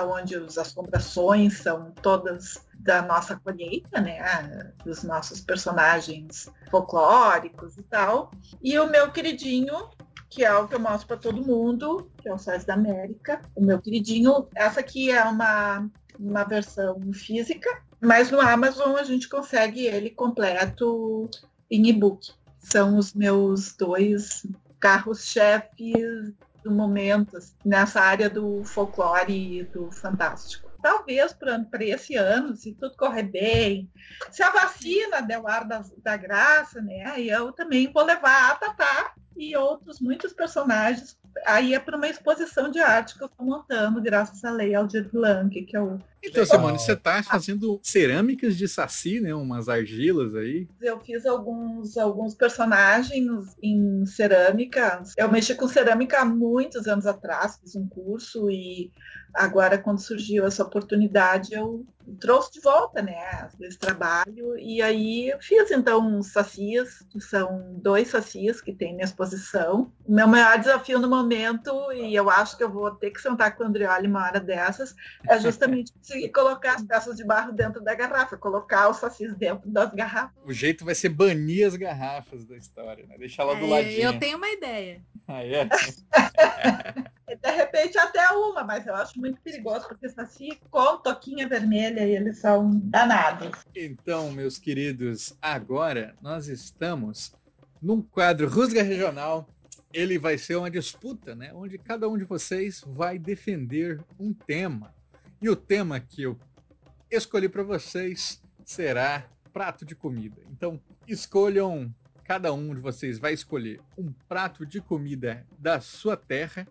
onde 0.05 0.37
as 0.37 0.57
assombrações 0.59 1.59
são 1.59 1.91
todas 2.03 2.65
da 2.75 3.03
nossa 3.03 3.37
colheita, 3.37 4.01
né, 4.01 4.73
dos 4.85 5.03
nossos 5.03 5.41
personagens 5.41 6.51
folclóricos 6.71 7.77
e 7.77 7.83
tal. 7.83 8.31
E 8.63 8.79
o 8.79 8.91
meu 8.91 9.11
queridinho, 9.11 9.91
que 10.29 10.45
é 10.45 10.53
o 10.55 10.67
que 10.67 10.75
eu 10.75 10.81
mostro 10.81 11.09
para 11.09 11.17
todo 11.17 11.45
mundo, 11.45 12.11
que 12.19 12.29
é 12.29 12.35
o 12.35 12.39
Sais 12.39 12.65
da 12.65 12.75
América. 12.75 13.41
O 13.55 13.63
meu 13.63 13.81
queridinho, 13.81 14.49
essa 14.55 14.81
aqui 14.81 15.11
é 15.11 15.23
uma, 15.25 15.89
uma 16.19 16.45
versão 16.45 17.01
física, 17.13 17.69
mas 18.01 18.31
no 18.31 18.41
Amazon 18.41 18.97
a 18.97 19.05
gente 19.05 19.29
consegue 19.29 19.87
ele 19.87 20.11
completo 20.11 21.29
em 21.71 21.87
e-book. 21.87 22.33
São 22.59 22.97
os 22.97 23.13
meus 23.13 23.75
dois 23.77 24.47
carros-chefes 24.81 26.33
do 26.63 26.71
momento, 26.71 27.37
assim, 27.37 27.55
nessa 27.65 28.01
área 28.01 28.31
do 28.31 28.65
folclore 28.65 29.61
e 29.61 29.65
do 29.65 29.91
fantástico. 29.91 30.71
Talvez 30.83 31.33
para 31.33 31.85
esse 31.85 32.17
ano, 32.17 32.57
se 32.57 32.75
tudo 32.75 32.97
correr 32.97 33.23
bem, 33.23 33.91
se 34.31 34.43
a 34.43 34.51
vacina 34.51 35.23
der 35.23 35.39
o 35.39 35.47
ar 35.47 35.65
da, 35.65 35.85
da 35.99 36.17
graça, 36.17 36.83
né? 36.83 37.21
Eu 37.21 37.53
também 37.53 37.93
vou 37.93 38.05
levar 38.05 38.51
a 38.51 38.55
Tatá 38.57 39.15
e 39.37 39.57
outros 39.57 40.01
muitos 40.01 40.33
personagens 40.33 41.17
aí 41.47 41.75
é 41.75 41.79
para 41.79 41.97
uma 41.97 42.09
exposição 42.09 42.71
de 42.71 42.81
arte 42.81 43.17
que 43.17 43.23
eu 43.23 43.27
estou 43.27 43.45
montando, 43.45 44.01
graças 44.01 44.45
à 44.45 44.51
lei 44.51 44.75
Aldir 44.75 45.09
Blanc, 45.11 45.63
que 45.63 45.77
é 45.77 45.81
o. 45.81 45.99
Então, 46.25 46.47
Simone, 46.47 46.79
você 46.79 46.93
está 46.93 47.21
fazendo 47.23 47.81
cerâmicas 47.83 48.57
de 48.57 48.69
saci, 48.69 49.19
né? 49.21 49.35
Umas 49.35 49.69
argilas 49.69 50.37
aí. 50.37 50.69
Eu 50.81 51.01
fiz 51.01 51.27
alguns, 51.27 51.97
alguns 51.97 52.35
personagens 52.35 53.57
em 53.61 54.07
cerâmica. 54.07 55.03
Eu 55.17 55.31
mexi 55.31 55.55
com 55.55 55.67
cerâmica 55.67 56.21
há 56.21 56.25
muitos 56.25 56.87
anos 56.87 57.07
atrás, 57.07 57.59
fiz 57.61 57.75
um 57.75 57.89
curso 57.89 58.49
e 58.49 58.93
agora, 59.35 59.79
quando 59.79 60.01
surgiu 60.01 60.47
essa 60.47 60.63
oportunidade, 60.63 61.55
eu 61.55 61.85
trouxe 62.21 62.53
de 62.53 62.61
volta, 62.61 63.01
né, 63.01 63.49
esse 63.61 63.79
trabalho, 63.79 64.59
e 64.59 64.83
aí 64.83 65.29
eu 65.29 65.41
fiz 65.41 65.71
então 65.71 66.05
uns 66.05 66.33
sacias, 66.33 67.01
que 67.11 67.21
são 67.21 67.75
dois 67.81 68.09
sacias 68.09 68.61
que 68.61 68.73
tem 68.73 68.97
na 68.97 69.05
exposição. 69.05 69.93
O 70.05 70.13
meu 70.13 70.27
maior 70.27 70.59
desafio 70.59 70.99
no 70.99 71.09
momento, 71.09 71.93
e 71.93 72.15
eu 72.15 72.29
acho 72.29 72.57
que 72.57 72.65
eu 72.65 72.71
vou 72.71 72.91
ter 72.91 73.11
que 73.11 73.21
sentar 73.21 73.57
com 73.57 73.65
o 73.65 73.67
Andrioli 73.67 74.09
uma 74.09 74.25
hora 74.25 74.41
dessas, 74.41 74.95
é 75.29 75.39
justamente 75.39 75.93
conseguir 75.95 76.31
colocar 76.31 76.75
as 76.75 76.83
peças 76.83 77.17
de 77.17 77.25
barro 77.25 77.53
dentro 77.53 77.83
da 77.83 77.95
garrafa, 77.95 78.37
colocar 78.37 78.89
os 78.89 78.97
sacias 78.97 79.35
dentro 79.37 79.71
das 79.71 79.93
garrafas. 79.95 80.33
O 80.45 80.53
jeito 80.53 80.85
vai 80.85 80.95
ser 80.95 81.09
banir 81.09 81.67
as 81.67 81.77
garrafas 81.77 82.45
da 82.45 82.57
história, 82.57 83.07
né? 83.07 83.17
Deixar 83.19 83.45
lá 83.45 83.55
do 83.55 83.67
é, 83.67 83.69
ladinho. 83.69 84.03
Eu 84.03 84.19
tenho 84.19 84.37
uma 84.39 84.49
ideia. 84.49 85.01
Ah, 85.29 85.45
é? 85.45 85.69
de 87.43 87.51
repente 87.51 87.99
até 87.99 88.31
uma, 88.31 88.63
mas 88.63 88.87
eu 88.87 88.95
acho 88.95 89.19
muito 89.19 89.41
perigoso, 89.41 89.89
porque 89.89 90.09
saci 90.09 90.61
com 90.71 90.97
toquinha 90.99 91.49
vermelha 91.49 92.07
e 92.07 92.15
eles 92.15 92.39
são 92.39 92.71
danados. 92.85 93.51
Então, 93.75 94.31
meus 94.31 94.59
queridos, 94.59 95.37
agora 95.43 96.15
nós 96.23 96.47
estamos 96.47 97.35
num 97.81 98.01
quadro 98.01 98.49
Rusga 98.49 98.83
Regional. 98.83 99.49
Ele 99.93 100.19
vai 100.19 100.39
ser 100.39 100.55
uma 100.55 100.71
disputa, 100.71 101.35
né? 101.35 101.51
Onde 101.53 101.77
cada 101.77 102.09
um 102.09 102.17
de 102.17 102.25
vocês 102.25 102.83
vai 102.87 103.19
defender 103.19 104.01
um 104.19 104.33
tema. 104.33 104.95
E 105.41 105.51
o 105.51 105.57
tema 105.57 105.99
que 105.99 106.23
eu 106.23 106.39
escolhi 107.11 107.49
para 107.49 107.65
vocês 107.65 108.41
será 108.65 109.27
prato 109.53 109.85
de 109.85 109.97
comida. 109.97 110.41
Então, 110.49 110.81
escolham 111.09 111.93
cada 112.25 112.53
um 112.53 112.73
de 112.75 112.81
vocês 112.81 113.19
vai 113.19 113.35
escolher 113.35 113.81
um 113.99 114.13
prato 114.29 114.65
de 114.65 114.81
comida 114.81 115.45
da 115.59 115.81
sua 115.81 116.17
terra 116.17 116.67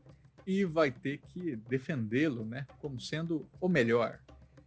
e 0.45 0.65
vai 0.65 0.91
ter 0.91 1.17
que 1.17 1.55
defendê-lo, 1.55 2.45
né, 2.45 2.65
como 2.79 2.99
sendo 2.99 3.47
o 3.59 3.67
melhor. 3.67 4.19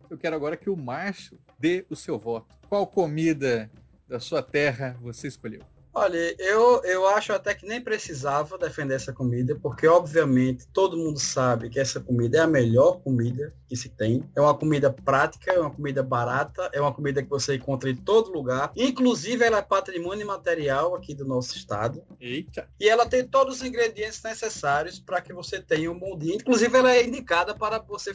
Eu 0.08 0.18
quero 0.18 0.36
agora 0.36 0.56
que 0.56 0.70
o 0.70 0.76
Márcio 0.76 1.38
dê 1.58 1.84
o 1.88 1.96
seu 1.96 2.18
voto. 2.18 2.54
Qual 2.68 2.86
comida 2.86 3.70
da 4.06 4.20
sua 4.20 4.42
terra 4.42 4.96
você 5.00 5.28
escolheu? 5.28 5.62
Olha, 5.96 6.34
eu, 6.40 6.82
eu 6.82 7.06
acho 7.06 7.32
até 7.32 7.54
que 7.54 7.64
nem 7.64 7.80
precisava 7.80 8.58
defender 8.58 8.94
essa 8.94 9.12
comida, 9.12 9.56
porque 9.62 9.86
obviamente 9.86 10.66
todo 10.72 10.96
mundo 10.96 11.20
sabe 11.20 11.70
que 11.70 11.78
essa 11.78 12.00
comida 12.00 12.38
é 12.38 12.40
a 12.40 12.48
melhor 12.48 13.00
comida 13.00 13.54
que 13.68 13.76
se 13.76 13.88
tem. 13.88 14.28
É 14.34 14.40
uma 14.40 14.54
comida 14.56 14.92
prática, 14.92 15.52
é 15.52 15.60
uma 15.60 15.70
comida 15.70 16.02
barata, 16.02 16.68
é 16.72 16.80
uma 16.80 16.92
comida 16.92 17.22
que 17.22 17.30
você 17.30 17.54
encontra 17.54 17.88
em 17.88 17.94
todo 17.94 18.32
lugar. 18.32 18.72
Inclusive, 18.74 19.44
ela 19.44 19.58
é 19.58 19.62
patrimônio 19.62 20.26
material 20.26 20.96
aqui 20.96 21.14
do 21.14 21.24
nosso 21.24 21.56
estado. 21.56 22.02
Eita! 22.20 22.68
E 22.80 22.88
ela 22.88 23.06
tem 23.06 23.24
todos 23.24 23.58
os 23.58 23.62
ingredientes 23.62 24.20
necessários 24.20 24.98
para 24.98 25.20
que 25.20 25.32
você 25.32 25.60
tenha 25.60 25.92
um 25.92 25.98
bom 25.98 26.18
dia. 26.18 26.34
Inclusive, 26.34 26.76
ela 26.76 26.92
é 26.92 27.06
indicada 27.06 27.54
para 27.54 27.78
você 27.78 28.12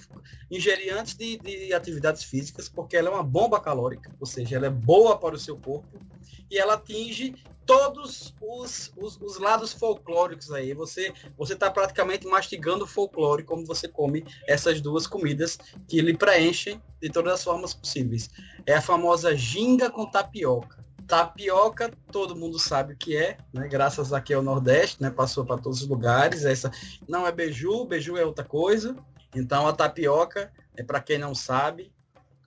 ingerir 0.52 0.94
antes 0.94 1.16
de, 1.16 1.38
de 1.38 1.74
atividades 1.74 2.26
físicas, 2.26 2.68
porque 2.68 2.98
ela 2.98 3.08
é 3.08 3.14
uma 3.14 3.24
bomba 3.24 3.58
calórica, 3.62 4.14
ou 4.20 4.26
seja, 4.26 4.58
ela 4.58 4.68
é 4.68 4.70
boa 4.70 5.18
para 5.18 5.36
o 5.36 5.40
seu 5.40 5.58
corpo 5.58 5.98
e 6.50 6.58
ela 6.58 6.74
atinge 6.74 7.36
todos 7.66 8.34
os, 8.42 8.92
os, 8.98 9.20
os, 9.22 9.40
lados 9.40 9.72
folclóricos 9.72 10.52
aí. 10.52 10.74
Você 10.74 11.14
você 11.38 11.54
está 11.54 11.70
praticamente 11.70 12.26
mastigando 12.26 12.88
folclore 12.88 13.44
como 13.44 13.64
você 13.64 13.88
come 13.88 14.26
essas 14.48 14.82
duas 14.82 15.06
comidas 15.06 15.30
comidas 15.30 15.60
que 15.88 16.02
lhe 16.02 16.16
preenchem 16.18 16.82
de 17.02 17.10
todas 17.10 17.34
as 17.34 17.44
formas 17.44 17.74
possíveis. 17.74 18.30
É 18.66 18.76
a 18.76 18.82
famosa 18.82 19.36
ginga 19.36 19.90
com 19.90 20.06
tapioca. 20.06 20.80
Tapioca, 21.08 21.92
todo 22.12 22.36
mundo 22.36 22.60
sabe 22.60 22.94
o 22.94 22.98
que 22.98 23.18
é, 23.18 23.38
né? 23.52 23.68
Graças 23.68 24.14
aqui 24.14 24.34
ao 24.34 24.44
Nordeste, 24.44 25.02
né? 25.02 25.10
Passou 25.10 25.44
para 25.44 25.58
todos 25.58 25.82
os 25.82 25.88
lugares. 25.88 26.46
Essa 26.46 26.72
não 27.08 27.26
é 27.26 27.32
beiju, 27.32 27.86
beiju 27.86 28.18
é 28.18 28.26
outra 28.26 28.46
coisa. 28.46 28.96
Então 29.36 29.68
a 29.68 29.74
tapioca 29.74 30.52
é 30.76 30.84
para 30.84 31.00
quem 31.00 31.18
não 31.18 31.34
sabe, 31.34 31.92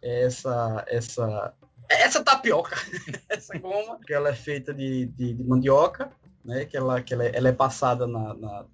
é 0.00 0.24
essa 0.24 0.84
essa 0.88 1.54
essa 2.00 2.22
tapioca, 2.22 2.76
essa 3.28 3.58
goma, 3.58 3.98
que 4.06 4.12
ela 4.12 4.30
é 4.30 4.34
feita 4.34 4.72
de, 4.72 5.06
de, 5.06 5.34
de 5.34 5.44
mandioca, 5.44 6.10
né? 6.44 6.64
Que 6.64 6.76
ela 6.76 7.02
que 7.02 7.12
ela, 7.14 7.24
é, 7.24 7.32
ela 7.34 7.48
é 7.48 7.52
passada 7.52 8.06
na 8.06 8.34
na, 8.34 8.66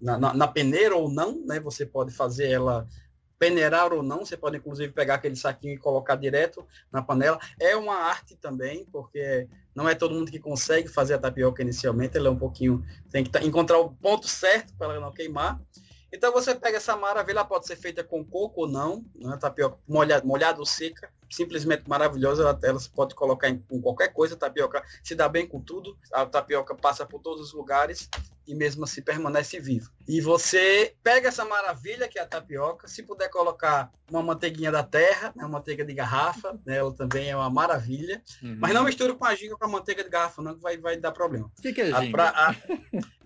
na, 0.00 0.18
na, 0.18 0.34
na 0.34 0.48
peneira 0.48 0.96
ou 0.96 1.10
não, 1.10 1.44
né? 1.46 1.60
Você 1.60 1.86
pode 1.86 2.12
fazer 2.12 2.50
ela 2.50 2.86
peneirar 3.38 3.92
ou 3.92 4.02
não, 4.02 4.24
você 4.24 4.36
pode 4.36 4.56
inclusive 4.56 4.92
pegar 4.92 5.14
aquele 5.14 5.36
saquinho 5.36 5.74
e 5.74 5.78
colocar 5.78 6.16
direto 6.16 6.66
na 6.90 7.00
panela. 7.00 7.38
É 7.60 7.76
uma 7.76 7.94
arte 7.94 8.36
também, 8.36 8.84
porque 8.86 9.48
não 9.74 9.88
é 9.88 9.94
todo 9.94 10.14
mundo 10.14 10.30
que 10.30 10.40
consegue 10.40 10.88
fazer 10.88 11.14
a 11.14 11.18
tapioca 11.18 11.62
inicialmente, 11.62 12.16
ela 12.16 12.28
é 12.28 12.30
um 12.30 12.38
pouquinho, 12.38 12.84
tem 13.10 13.24
que 13.24 13.38
encontrar 13.46 13.78
o 13.78 13.90
ponto 13.90 14.26
certo 14.26 14.74
para 14.76 14.88
ela 14.88 15.00
não 15.00 15.12
queimar. 15.12 15.60
Então 16.12 16.32
você 16.32 16.54
pega 16.54 16.78
essa 16.78 16.96
maravilha, 16.96 17.38
ela 17.38 17.44
pode 17.44 17.66
ser 17.66 17.76
feita 17.76 18.02
com 18.02 18.24
coco 18.24 18.62
ou 18.62 18.68
não, 18.68 19.04
né? 19.14 19.36
tapioca 19.38 19.78
molhada, 19.86 20.26
molhada 20.26 20.58
ou 20.58 20.66
seca, 20.66 21.10
simplesmente 21.30 21.88
maravilhosa, 21.88 22.42
ela, 22.42 22.58
ela 22.62 22.78
se 22.78 22.90
pode 22.90 23.14
colocar 23.14 23.48
em, 23.48 23.58
com 23.58 23.80
qualquer 23.80 24.08
coisa, 24.08 24.34
a 24.34 24.38
tapioca 24.38 24.82
se 25.02 25.14
dá 25.14 25.28
bem 25.28 25.46
com 25.46 25.60
tudo, 25.60 25.96
a 26.12 26.26
tapioca 26.26 26.74
passa 26.74 27.06
por 27.06 27.20
todos 27.20 27.48
os 27.48 27.52
lugares 27.52 28.08
e 28.46 28.54
mesmo 28.54 28.84
assim 28.84 29.02
permanece 29.02 29.60
vivo. 29.60 29.90
E 30.06 30.20
você 30.20 30.94
pega 31.02 31.28
essa 31.28 31.44
maravilha 31.44 32.08
que 32.08 32.18
é 32.18 32.22
a 32.22 32.26
tapioca, 32.26 32.88
se 32.88 33.02
puder 33.02 33.28
colocar 33.28 33.90
uma 34.10 34.22
manteiguinha 34.22 34.72
da 34.72 34.82
terra, 34.82 35.32
né, 35.36 35.44
uma 35.44 35.58
manteiga 35.58 35.84
de 35.84 35.92
garrafa, 35.92 36.58
né, 36.64 36.76
ela 36.78 36.94
também 36.94 37.28
é 37.28 37.36
uma 37.36 37.50
maravilha, 37.50 38.22
uhum. 38.42 38.56
mas 38.58 38.72
não 38.72 38.84
misture 38.84 39.14
com 39.14 39.24
a 39.24 39.34
ginga 39.34 39.56
com 39.56 39.64
a 39.64 39.68
manteiga 39.68 40.02
de 40.02 40.10
garrafa, 40.10 40.42
não 40.42 40.54
que 40.54 40.62
vai, 40.62 40.78
vai 40.78 40.96
dar 40.96 41.12
problema. 41.12 41.50
O 41.58 41.62
que, 41.62 41.72
que 41.72 41.82
é 41.82 41.86
ginga? 41.86 42.22
A, 42.22 42.50
a, 42.50 42.54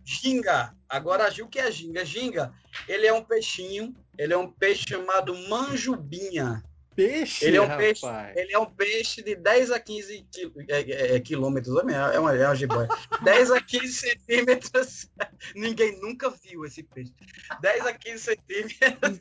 Ginga. 0.04 0.74
Agora, 0.88 1.32
o 1.42 1.48
que 1.48 1.58
é 1.58 1.70
ginga? 1.70 2.04
Ginga, 2.04 2.52
ele 2.88 3.06
é 3.06 3.12
um 3.12 3.24
peixinho, 3.24 3.94
ele 4.18 4.32
é 4.32 4.36
um 4.36 4.50
peixe 4.50 4.84
chamado 4.88 5.34
manjubinha. 5.48 6.62
Peixe, 6.94 7.46
ele 7.46 7.56
é 7.56 7.62
um 7.62 7.66
rapaz. 7.66 8.00
peixe, 8.00 8.32
ele 8.36 8.52
é 8.52 8.58
um 8.58 8.66
peixe 8.66 9.22
de 9.22 9.34
10 9.34 9.70
a 9.70 9.80
15 9.80 10.26
quil, 10.30 10.52
é, 10.68 10.80
é, 10.80 11.16
é, 11.16 11.20
quilômetros, 11.20 11.74
é 11.76 11.82
uma, 11.82 12.14
é 12.14 12.18
uma 12.18 12.54
jiboia. 12.54 12.88
10 13.24 13.50
a 13.50 13.60
15 13.60 13.92
centímetros. 13.92 15.10
Ninguém 15.56 15.98
nunca 16.00 16.30
viu 16.30 16.64
esse 16.64 16.82
peixe. 16.82 17.12
10 17.60 17.86
a 17.86 17.92
15 17.92 18.18
centímetros. 18.22 19.20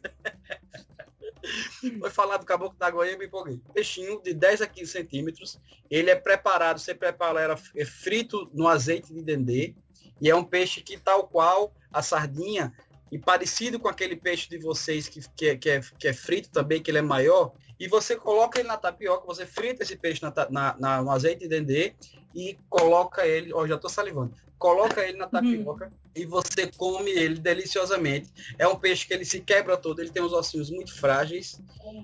Foi 1.99 2.09
falar 2.09 2.37
do 2.37 2.45
caboclo 2.45 2.77
da 2.77 2.91
Goiânia, 2.91 3.17
me 3.17 3.25
empolguei. 3.25 3.59
Peixinho 3.73 4.21
de 4.21 4.33
10 4.33 4.61
a 4.61 4.67
15 4.67 4.91
centímetros. 4.91 5.59
Ele 5.89 6.09
é 6.09 6.15
preparado, 6.15 6.79
você 6.79 6.93
prepara 6.93 7.41
ela 7.41 7.59
é 7.75 7.85
frito 7.85 8.49
no 8.53 8.67
azeite 8.67 9.13
de 9.13 9.21
dendê. 9.21 9.73
E 10.21 10.29
é 10.29 10.35
um 10.35 10.43
peixe 10.43 10.81
que, 10.81 10.97
tal 10.97 11.27
qual 11.27 11.73
a 11.91 12.01
sardinha, 12.01 12.71
e 13.11 13.19
parecido 13.19 13.79
com 13.79 13.89
aquele 13.89 14.15
peixe 14.15 14.49
de 14.49 14.57
vocês 14.57 15.07
que, 15.09 15.21
que, 15.35 15.49
é, 15.49 15.57
que, 15.57 15.69
é, 15.69 15.81
que 15.99 16.07
é 16.07 16.13
frito 16.13 16.49
também, 16.49 16.81
que 16.81 16.89
ele 16.89 16.99
é 16.99 17.01
maior, 17.01 17.51
e 17.79 17.87
você 17.87 18.15
coloca 18.15 18.59
ele 18.59 18.67
na 18.67 18.77
tapioca, 18.77 19.25
você 19.25 19.45
frita 19.45 19.83
esse 19.83 19.97
peixe 19.97 20.21
na, 20.21 20.33
na, 20.49 20.75
na 20.79 21.01
no 21.01 21.11
azeite 21.11 21.41
de 21.41 21.47
dendê 21.47 21.93
e 22.33 22.57
coloca 22.69 23.27
ele, 23.27 23.53
ó, 23.53 23.67
já 23.67 23.75
estou 23.75 23.89
salivando, 23.89 24.33
coloca 24.61 25.01
ele 25.01 25.17
na 25.17 25.25
uhum. 25.25 25.31
tapioca 25.31 25.91
e 26.15 26.23
você 26.25 26.67
come 26.77 27.09
ele 27.09 27.39
deliciosamente. 27.39 28.29
É 28.59 28.67
um 28.67 28.75
peixe 28.75 29.07
que 29.07 29.13
ele 29.13 29.25
se 29.25 29.39
quebra 29.39 29.75
todo, 29.75 29.99
ele 29.99 30.11
tem 30.11 30.21
os 30.21 30.33
ossinhos 30.33 30.69
muito 30.69 30.93
frágeis, 30.93 31.59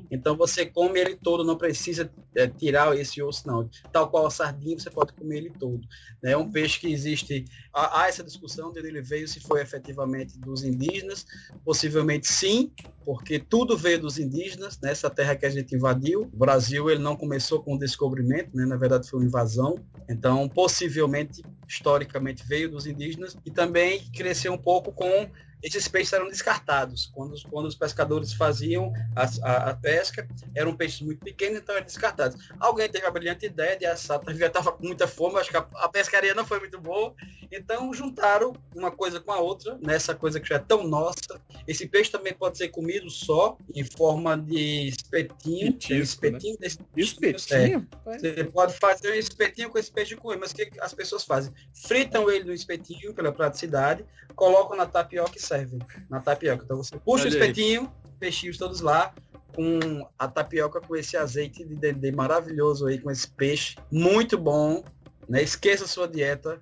então 0.09 0.35
você 0.35 0.65
come 0.65 0.99
ele 0.99 1.15
todo, 1.15 1.43
não 1.43 1.57
precisa 1.57 2.09
é, 2.35 2.47
tirar 2.47 2.97
esse 2.97 3.21
osso 3.21 3.45
não. 3.47 3.69
Tal 3.91 4.09
qual 4.09 4.25
a 4.25 4.31
sardinha, 4.31 4.79
você 4.79 4.89
pode 4.89 5.13
comer 5.13 5.37
ele 5.37 5.49
todo. 5.51 5.81
É 6.23 6.35
um 6.35 6.49
peixe 6.49 6.79
que 6.79 6.91
existe, 6.91 7.45
há, 7.71 8.01
há 8.01 8.07
essa 8.07 8.23
discussão 8.23 8.71
de 8.71 8.79
onde 8.79 8.89
ele 8.89 9.01
veio, 9.01 9.27
se 9.27 9.39
foi 9.39 9.61
efetivamente 9.61 10.39
dos 10.39 10.63
indígenas, 10.63 11.25
possivelmente 11.63 12.27
sim, 12.27 12.71
porque 13.05 13.39
tudo 13.39 13.77
veio 13.77 14.01
dos 14.01 14.17
indígenas, 14.17 14.79
nessa 14.81 15.09
terra 15.09 15.35
que 15.35 15.45
a 15.45 15.49
gente 15.49 15.75
invadiu. 15.75 16.23
O 16.23 16.37
Brasil 16.37 16.89
ele 16.89 17.01
não 17.01 17.15
começou 17.15 17.61
com 17.61 17.75
o 17.75 17.79
descobrimento, 17.79 18.55
né? 18.55 18.65
na 18.65 18.77
verdade 18.77 19.09
foi 19.09 19.19
uma 19.19 19.27
invasão. 19.27 19.79
Então, 20.09 20.47
possivelmente, 20.49 21.41
historicamente, 21.67 22.46
veio 22.47 22.69
dos 22.69 22.87
indígenas 22.87 23.37
e 23.45 23.51
também 23.51 23.99
cresceu 24.11 24.53
um 24.53 24.57
pouco 24.57 24.91
com 24.91 25.29
esses 25.61 25.87
peixes 25.87 26.13
eram 26.13 26.27
descartados. 26.27 27.11
Quando, 27.13 27.35
quando 27.49 27.65
os 27.65 27.75
pescadores 27.75 28.33
faziam 28.33 28.93
a, 29.15 29.23
a, 29.43 29.69
a, 29.71 29.75
pesca, 29.75 30.27
eram 30.55 30.75
peixes 30.75 31.01
muito 31.01 31.23
pequenos, 31.23 31.59
então 31.59 31.75
eram 31.75 31.85
descartados. 31.85 32.49
Alguém 32.59 32.89
teve 32.89 33.05
a 33.05 33.11
brilhante 33.11 33.45
ideia 33.45 33.77
de 33.77 33.85
assar, 33.85 34.21
já 34.35 34.47
estava 34.47 34.71
com 34.71 34.85
muita 34.85 35.07
fome, 35.07 35.39
acho 35.39 35.49
que 35.49 35.57
a, 35.57 35.67
a, 35.75 35.89
pescaria 35.89 36.33
não 36.33 36.45
foi 36.45 36.59
muito 36.59 36.79
boa, 36.79 37.13
então 37.51 37.93
juntaram 37.93 38.53
uma 38.75 38.91
coisa 38.91 39.19
com 39.19 39.31
a 39.31 39.39
outra, 39.39 39.77
nessa 39.81 40.13
coisa 40.13 40.39
que 40.39 40.47
já 40.47 40.55
é 40.55 40.59
tão 40.59 40.87
nossa. 40.87 41.41
Esse 41.67 41.87
peixe 41.87 42.11
também 42.11 42.33
pode 42.33 42.57
ser 42.57 42.69
comido 42.69 43.09
só, 43.09 43.57
em 43.73 43.83
forma 43.83 44.37
de 44.37 44.87
espetinho. 44.87 45.73
Petisco, 45.73 46.25
né? 46.29 46.37
espetinho, 46.37 46.57
né? 46.59 46.67
espetinho? 46.95 47.87
É. 48.05 48.17
Você 48.17 48.43
pode 48.45 48.73
fazer 48.73 49.11
um 49.11 49.15
espetinho 49.15 49.69
com 49.69 49.77
esse 49.77 49.91
peixe 49.91 50.15
de 50.15 50.21
coelho, 50.21 50.39
mas 50.39 50.51
o 50.51 50.55
que 50.55 50.69
as 50.79 50.93
pessoas 50.93 51.23
fazem? 51.23 51.53
Fritam 51.73 52.29
ele 52.29 52.45
no 52.45 52.53
espetinho, 52.53 53.13
pela 53.13 53.31
praticidade, 53.31 54.05
colocam 54.35 54.77
na 54.77 54.85
tapioca 54.85 55.37
e 55.37 55.41
servem 55.47 55.79
na 56.09 56.19
tapioca. 56.19 56.63
Então 56.63 56.77
você 56.77 56.97
puxa 56.97 57.23
Olha 57.23 57.31
o 57.31 57.33
espetinho, 57.33 57.81
aí. 57.81 58.11
peixinhos 58.19 58.57
todos 58.57 58.81
lá, 58.81 59.13
com 59.55 60.07
a 60.19 60.27
tapioca 60.27 60.79
com 60.79 60.95
esse 60.95 61.17
azeite 61.17 61.65
de 61.65 61.75
dendê 61.75 62.11
maravilhoso 62.11 62.85
aí, 62.85 62.99
com 62.99 63.09
esse 63.09 63.27
peixe, 63.27 63.75
muito 63.91 64.37
bom. 64.37 64.83
Né? 65.27 65.41
Esqueça 65.41 65.85
a 65.85 65.87
sua 65.87 66.07
dieta 66.07 66.61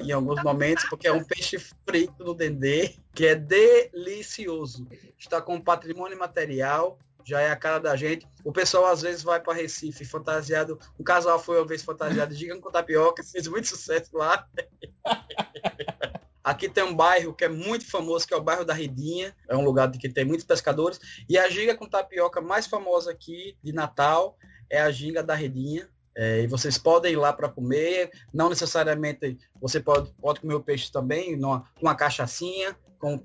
em 0.00 0.12
alguns 0.12 0.42
momentos, 0.42 0.84
porque 0.88 1.08
é 1.08 1.12
um 1.12 1.24
peixe 1.24 1.58
frito 1.86 2.24
no 2.24 2.34
dendê, 2.34 2.94
que 3.14 3.26
é 3.26 3.34
delicioso. 3.34 4.86
Está 5.18 5.40
com 5.40 5.60
patrimônio 5.60 6.18
material, 6.18 6.98
já 7.24 7.40
é 7.40 7.50
a 7.50 7.56
cara 7.56 7.78
da 7.78 7.96
gente. 7.96 8.26
O 8.44 8.52
pessoal 8.52 8.86
às 8.86 9.02
vezes 9.02 9.22
vai 9.22 9.40
para 9.40 9.54
Recife 9.54 10.04
fantasiado. 10.04 10.78
Um 10.98 11.02
casal 11.02 11.38
foi 11.38 11.58
uma 11.58 11.66
vez 11.66 11.82
fantasiado 11.82 12.32
de 12.32 12.38
gigante 12.38 12.60
com 12.60 12.70
tapioca, 12.70 13.24
fez 13.24 13.48
muito 13.48 13.66
sucesso 13.66 14.16
lá. 14.16 14.46
Aqui 16.46 16.68
tem 16.68 16.84
um 16.84 16.94
bairro 16.94 17.34
que 17.34 17.44
é 17.44 17.48
muito 17.48 17.90
famoso, 17.90 18.24
que 18.24 18.32
é 18.32 18.36
o 18.36 18.40
bairro 18.40 18.64
da 18.64 18.72
Redinha. 18.72 19.34
É 19.48 19.56
um 19.56 19.64
lugar 19.64 19.90
que 19.90 20.08
tem 20.08 20.24
muitos 20.24 20.46
pescadores. 20.46 21.00
E 21.28 21.36
a 21.36 21.48
ginga 21.48 21.74
com 21.74 21.88
tapioca 21.88 22.40
mais 22.40 22.68
famosa 22.68 23.10
aqui 23.10 23.58
de 23.64 23.72
Natal 23.72 24.38
é 24.70 24.80
a 24.80 24.88
ginga 24.92 25.24
da 25.24 25.34
Redinha. 25.34 25.88
É, 26.14 26.42
e 26.42 26.46
vocês 26.46 26.78
podem 26.78 27.14
ir 27.14 27.16
lá 27.16 27.32
para 27.32 27.48
comer. 27.48 28.12
Não 28.32 28.48
necessariamente 28.48 29.36
você 29.60 29.80
pode, 29.80 30.12
pode 30.20 30.38
comer 30.38 30.54
o 30.54 30.62
peixe 30.62 30.88
também, 30.92 31.36
com 31.36 31.64
uma 31.82 31.96
cachaçinha, 31.96 32.76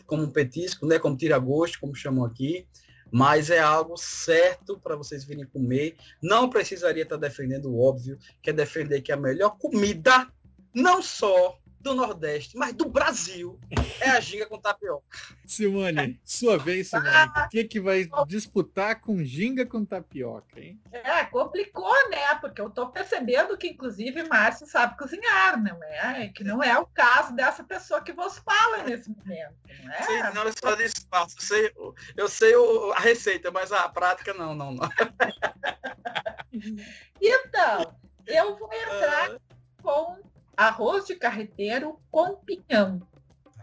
como 0.08 0.24
um 0.24 0.32
petisco, 0.32 0.88
né? 0.88 0.98
como 0.98 1.16
tira-gosto, 1.16 1.80
como 1.80 1.94
chamam 1.94 2.26
aqui. 2.26 2.68
Mas 3.12 3.52
é 3.52 3.60
algo 3.60 3.98
certo 3.98 4.80
para 4.80 4.96
vocês 4.96 5.24
virem 5.24 5.46
comer. 5.46 5.96
Não 6.24 6.50
precisaria 6.50 7.04
estar 7.04 7.20
tá 7.20 7.28
defendendo 7.28 7.70
o 7.70 7.88
óbvio, 7.88 8.18
que 8.42 8.50
é 8.50 8.54
defender 8.54 9.02
que 9.02 9.12
a 9.12 9.18
melhor 9.18 9.60
comida, 9.60 10.28
não 10.74 11.04
só 11.04 11.61
do 11.82 11.96
Nordeste, 11.96 12.56
mas 12.56 12.74
do 12.74 12.88
Brasil, 12.88 13.60
é 14.00 14.10
a 14.10 14.20
ginga 14.20 14.46
com 14.46 14.60
tapioca. 14.60 15.18
Simone, 15.46 16.20
sua 16.24 16.58
vez, 16.58 16.90
Simone. 16.90 17.10
O 17.46 17.50
que, 17.50 17.64
que 17.64 17.80
vai 17.80 18.08
disputar 18.28 19.02
com 19.02 19.24
ginga 19.24 19.66
com 19.66 19.84
tapioca, 19.84 20.60
hein? 20.60 20.80
É, 20.92 21.26
complicou, 21.26 21.92
né? 22.10 22.36
Porque 22.40 22.62
eu 22.62 22.70
tô 22.70 22.90
percebendo 22.90 23.58
que, 23.58 23.70
inclusive, 23.70 24.24
Márcio 24.24 24.68
sabe 24.68 24.98
cozinhar, 24.98 25.62
não 25.62 25.84
é? 25.84 26.30
Que 26.30 26.44
não 26.44 26.62
é 26.62 26.78
o 26.78 26.86
caso 26.86 27.36
dessa 27.36 27.64
pessoa 27.64 28.02
que 28.02 28.14
vos 28.14 28.38
fala 28.38 28.84
nesse 28.84 29.10
momento, 29.10 29.56
não 29.84 29.92
é? 29.92 30.04
Sim, 30.04 30.36
não, 30.36 30.44
eu 30.44 30.54
só 30.54 30.76
disse 30.76 31.08
Eu 31.12 31.28
sei, 31.40 31.74
eu 32.16 32.30
sei 32.30 32.54
a 32.96 33.00
receita, 33.00 33.50
mas 33.50 33.72
a 33.72 33.90
prática 33.90 34.34
não, 34.34 34.54
não, 34.54 34.72
não. 34.72 34.90
então, 37.20 37.96
eu 38.28 38.58
vou 38.58 38.72
entrar 38.72 39.32
uh... 39.32 39.42
com 39.82 40.31
arroz 40.56 41.06
de 41.06 41.16
carreteiro 41.16 42.00
com 42.12 42.36
pinhão. 42.38 43.02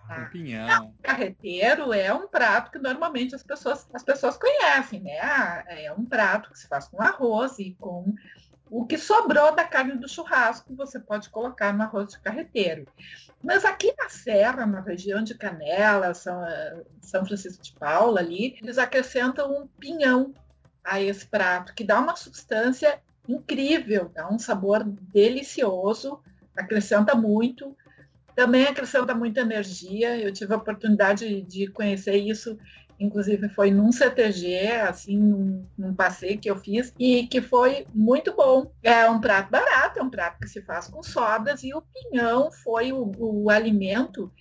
Ah, 0.08 0.24
com 0.24 0.30
pinhão. 0.30 0.94
Carreteiro 1.02 1.92
é 1.92 2.12
um 2.12 2.26
prato 2.26 2.70
que 2.70 2.78
normalmente 2.78 3.34
as 3.34 3.42
pessoas, 3.42 3.86
as 3.92 4.02
pessoas 4.02 4.36
conhecem, 4.36 5.00
né? 5.00 5.18
Ah, 5.20 5.64
é 5.68 5.92
um 5.92 6.04
prato 6.04 6.50
que 6.50 6.58
se 6.58 6.66
faz 6.66 6.88
com 6.88 7.00
arroz 7.02 7.58
e 7.58 7.74
com 7.78 8.14
o 8.70 8.86
que 8.86 8.98
sobrou 8.98 9.54
da 9.54 9.64
carne 9.64 9.96
do 9.96 10.08
churrasco 10.08 10.74
você 10.74 11.00
pode 11.00 11.30
colocar 11.30 11.72
no 11.72 11.82
arroz 11.82 12.12
de 12.12 12.20
carreteiro. 12.20 12.86
Mas 13.42 13.64
aqui 13.64 13.94
na 13.96 14.08
Serra, 14.08 14.66
na 14.66 14.80
região 14.80 15.22
de 15.22 15.34
Canela, 15.34 16.12
São, 16.12 16.42
São 17.00 17.24
Francisco 17.24 17.62
de 17.62 17.72
Paula, 17.72 18.20
ali, 18.20 18.58
eles 18.60 18.78
acrescentam 18.78 19.50
um 19.52 19.66
pinhão 19.66 20.34
a 20.84 21.00
esse 21.00 21.26
prato, 21.26 21.74
que 21.74 21.84
dá 21.84 22.00
uma 22.00 22.16
substância 22.16 23.00
incrível, 23.28 24.10
dá 24.14 24.28
um 24.28 24.38
sabor 24.38 24.82
delicioso 24.84 26.20
acrescenta 26.58 27.14
muito. 27.14 27.76
Também 28.34 28.66
acrescenta 28.66 29.14
muita 29.14 29.40
energia. 29.40 30.16
Eu 30.18 30.32
tive 30.32 30.52
a 30.54 30.56
oportunidade 30.56 31.42
de 31.42 31.68
conhecer 31.68 32.16
isso 32.16 32.58
inclusive 33.00 33.48
foi 33.50 33.70
num 33.70 33.92
CTG, 33.92 34.66
assim, 34.82 35.16
num, 35.16 35.64
num, 35.76 35.94
passeio 35.94 36.38
que 36.38 36.50
eu 36.50 36.56
fiz, 36.56 36.92
e 36.98 37.26
que 37.26 37.40
foi 37.40 37.86
muito 37.94 38.34
bom. 38.34 38.72
É 38.82 39.08
um 39.08 39.20
prato 39.20 39.50
barato, 39.50 39.98
é 39.98 40.02
um 40.02 40.10
prato 40.10 40.38
que 40.40 40.48
se 40.48 40.62
faz 40.62 40.88
com 40.88 41.02
sobras, 41.02 41.62
e 41.62 41.72
o 41.72 41.82
pinhão 41.82 42.50
foi 42.50 42.92
o, 42.92 43.12
o 43.16 43.50
alimento 43.50 44.32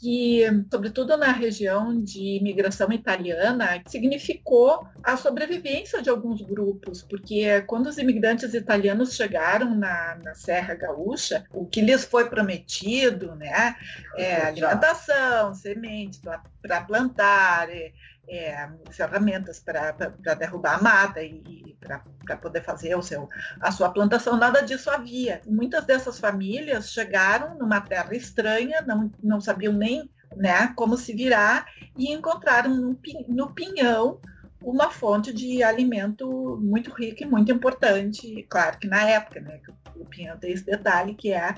que, 0.00 0.44
sobretudo 0.70 1.16
na 1.16 1.32
região 1.32 2.00
de 2.00 2.38
imigração 2.38 2.92
italiana, 2.92 3.82
significou 3.86 4.86
a 5.02 5.16
sobrevivência 5.16 6.00
de 6.00 6.08
alguns 6.08 6.40
grupos, 6.42 7.02
porque 7.02 7.60
quando 7.62 7.86
os 7.88 7.98
imigrantes 7.98 8.54
italianos 8.54 9.14
chegaram 9.14 9.74
na, 9.74 10.16
na 10.22 10.34
Serra 10.34 10.74
Gaúcha, 10.74 11.44
o 11.52 11.66
que 11.66 11.80
lhes 11.80 12.04
foi 12.04 12.28
prometido, 12.28 13.34
né, 13.34 13.74
é 14.16 14.36
alimentação, 14.42 15.54
sementes 15.54 16.20
para 16.62 16.80
plantar, 16.82 17.68
é, 17.68 17.92
é, 18.28 18.68
ferramentas 18.90 19.58
para 19.58 19.92
derrubar 20.34 20.78
a 20.78 20.82
mata 20.82 21.22
e, 21.22 21.76
para 21.80 22.36
poder 22.36 22.62
fazer 22.62 22.94
o 22.94 23.02
seu, 23.02 23.28
a 23.60 23.70
sua 23.70 23.90
plantação, 23.90 24.36
nada 24.36 24.60
disso 24.60 24.90
havia. 24.90 25.40
Muitas 25.46 25.84
dessas 25.84 26.18
famílias 26.18 26.90
chegaram 26.90 27.56
numa 27.56 27.80
terra 27.80 28.14
estranha, 28.14 28.82
não, 28.82 29.10
não 29.22 29.40
sabiam 29.40 29.72
nem 29.72 30.10
né, 30.36 30.72
como 30.76 30.96
se 30.96 31.14
virar 31.14 31.66
e 31.96 32.12
encontraram 32.12 32.74
no, 32.74 32.98
no 33.28 33.50
pinhão 33.54 34.20
uma 34.62 34.90
fonte 34.90 35.32
de 35.32 35.62
alimento 35.62 36.58
muito 36.60 36.92
rica 36.92 37.22
e 37.22 37.26
muito 37.26 37.50
importante. 37.52 38.44
Claro 38.48 38.78
que 38.78 38.88
na 38.88 39.08
época, 39.08 39.40
né, 39.40 39.60
o 39.96 40.04
pinhão 40.04 40.36
tem 40.36 40.52
esse 40.52 40.64
detalhe 40.64 41.14
que 41.14 41.32
é, 41.32 41.54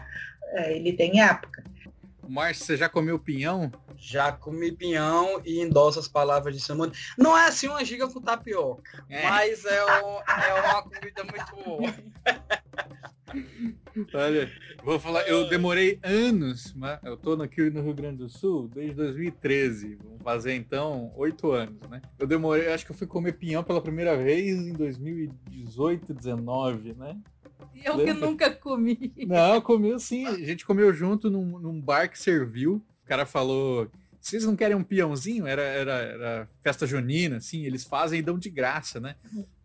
é 0.52 0.76
ele 0.76 0.92
tem 0.92 1.22
época. 1.22 1.64
Márcio, 2.28 2.64
você 2.64 2.76
já 2.76 2.88
comeu 2.88 3.18
pinhão? 3.18 3.70
Já 3.96 4.33
comi 4.33 4.72
pinhão 4.72 5.40
e 5.44 5.61
endosso 5.61 5.98
as 5.98 6.09
palavras 6.09 6.54
de 6.54 6.61
Simone. 6.61 6.92
Não 7.18 7.37
é 7.37 7.48
assim 7.48 7.68
uma 7.68 7.85
giga 7.85 8.09
com 8.09 8.20
tapioca, 8.20 9.04
é. 9.09 9.28
mas 9.28 9.64
é, 9.64 9.85
um, 9.85 10.18
é 10.20 10.54
uma 10.70 10.83
comida 10.83 11.24
muito 11.24 11.64
boa. 11.64 11.94
Olha, 14.14 14.50
vou 14.83 14.98
falar, 14.98 15.22
eu 15.28 15.48
demorei 15.48 15.98
anos, 16.02 16.72
mas 16.74 16.98
eu 17.04 17.16
tô 17.16 17.33
aqui 17.35 17.70
no 17.70 17.83
Rio 17.83 17.94
Grande 17.94 18.18
do 18.18 18.28
Sul 18.28 18.68
desde 18.68 18.94
2013. 18.94 19.98
Vamos 20.02 20.22
fazer 20.22 20.54
então 20.54 21.12
oito 21.16 21.50
anos, 21.50 21.80
né? 21.88 22.00
Eu 22.18 22.26
demorei, 22.26 22.72
acho 22.72 22.85
que 22.85 22.92
eu 22.92 22.96
fui 22.96 23.06
comer 23.06 23.33
pinhão 23.33 23.62
pela 23.62 23.80
primeira 23.80 24.16
vez 24.16 24.59
em 24.59 24.72
2018, 24.72 26.14
19, 26.14 26.94
né? 26.94 27.16
Eu 27.84 27.96
Lembra? 27.96 28.14
que 28.14 28.20
nunca 28.20 28.50
comi. 28.50 29.12
Não, 29.26 29.60
comeu 29.60 29.98
sim. 29.98 30.26
A 30.26 30.36
gente 30.38 30.64
comeu 30.64 30.92
junto 30.92 31.30
num, 31.30 31.58
num 31.58 31.80
bar 31.80 32.08
que 32.08 32.18
serviu. 32.18 32.82
O 33.04 33.06
cara 33.06 33.24
falou: 33.24 33.90
vocês 34.20 34.44
não 34.44 34.54
querem 34.54 34.76
um 34.76 34.84
peãozinho? 34.84 35.46
Era, 35.46 35.62
era, 35.62 35.92
era 35.92 36.48
festa 36.60 36.86
junina, 36.86 37.38
assim, 37.38 37.64
eles 37.64 37.84
fazem 37.84 38.18
e 38.20 38.22
dão 38.22 38.38
de 38.38 38.50
graça, 38.50 39.00
né? 39.00 39.16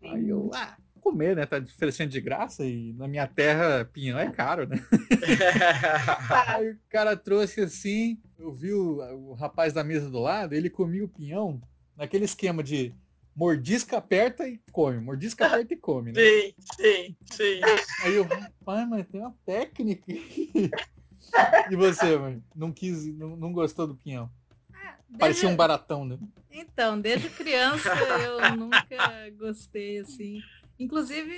Aí 0.02 0.28
eu, 0.28 0.50
ah, 0.54 0.76
comer, 1.00 1.36
né? 1.36 1.46
Tá 1.46 1.58
oferecendo 1.58 2.10
de 2.10 2.20
graça 2.20 2.64
e 2.64 2.92
na 2.94 3.06
minha 3.06 3.26
terra 3.26 3.84
pinhão 3.84 4.18
é 4.18 4.30
caro, 4.30 4.66
né? 4.66 4.82
Aí 6.48 6.72
o 6.72 6.78
cara 6.88 7.16
trouxe 7.16 7.60
assim, 7.60 8.18
eu 8.38 8.50
vi 8.50 8.72
o, 8.72 8.98
o 9.30 9.34
rapaz 9.34 9.72
da 9.72 9.84
mesa 9.84 10.10
do 10.10 10.20
lado, 10.20 10.54
ele 10.54 10.68
comia 10.68 11.04
o 11.04 11.08
pinhão 11.08 11.60
naquele 11.96 12.24
esquema 12.24 12.62
de 12.62 12.92
mordisca, 13.36 13.98
aperta 13.98 14.48
e 14.48 14.58
come. 14.72 14.98
Mordisca, 14.98 15.46
aperta 15.46 15.74
e 15.74 15.76
come, 15.76 16.12
né? 16.12 16.20
Sim, 16.20 16.54
sim, 16.74 17.16
sim. 17.30 17.60
Aí 18.02 18.14
eu, 18.14 18.26
pai, 18.64 18.86
mas 18.86 19.06
tem 19.06 19.20
uma 19.20 19.36
técnica. 19.44 20.10
e 20.10 21.76
você, 21.76 22.16
mãe? 22.16 22.42
Não 22.54 22.72
quis, 22.72 23.06
não, 23.14 23.36
não 23.36 23.52
gostou 23.52 23.86
do 23.86 23.94
pinhão? 23.94 24.30
Ah, 24.72 24.96
desde... 25.06 25.18
Parecia 25.18 25.48
um 25.50 25.56
baratão, 25.56 26.04
né? 26.06 26.18
Então, 26.50 26.98
desde 26.98 27.28
criança 27.28 27.90
eu 28.24 28.56
nunca 28.56 29.30
gostei, 29.36 29.98
assim. 29.98 30.40
Inclusive, 30.78 31.34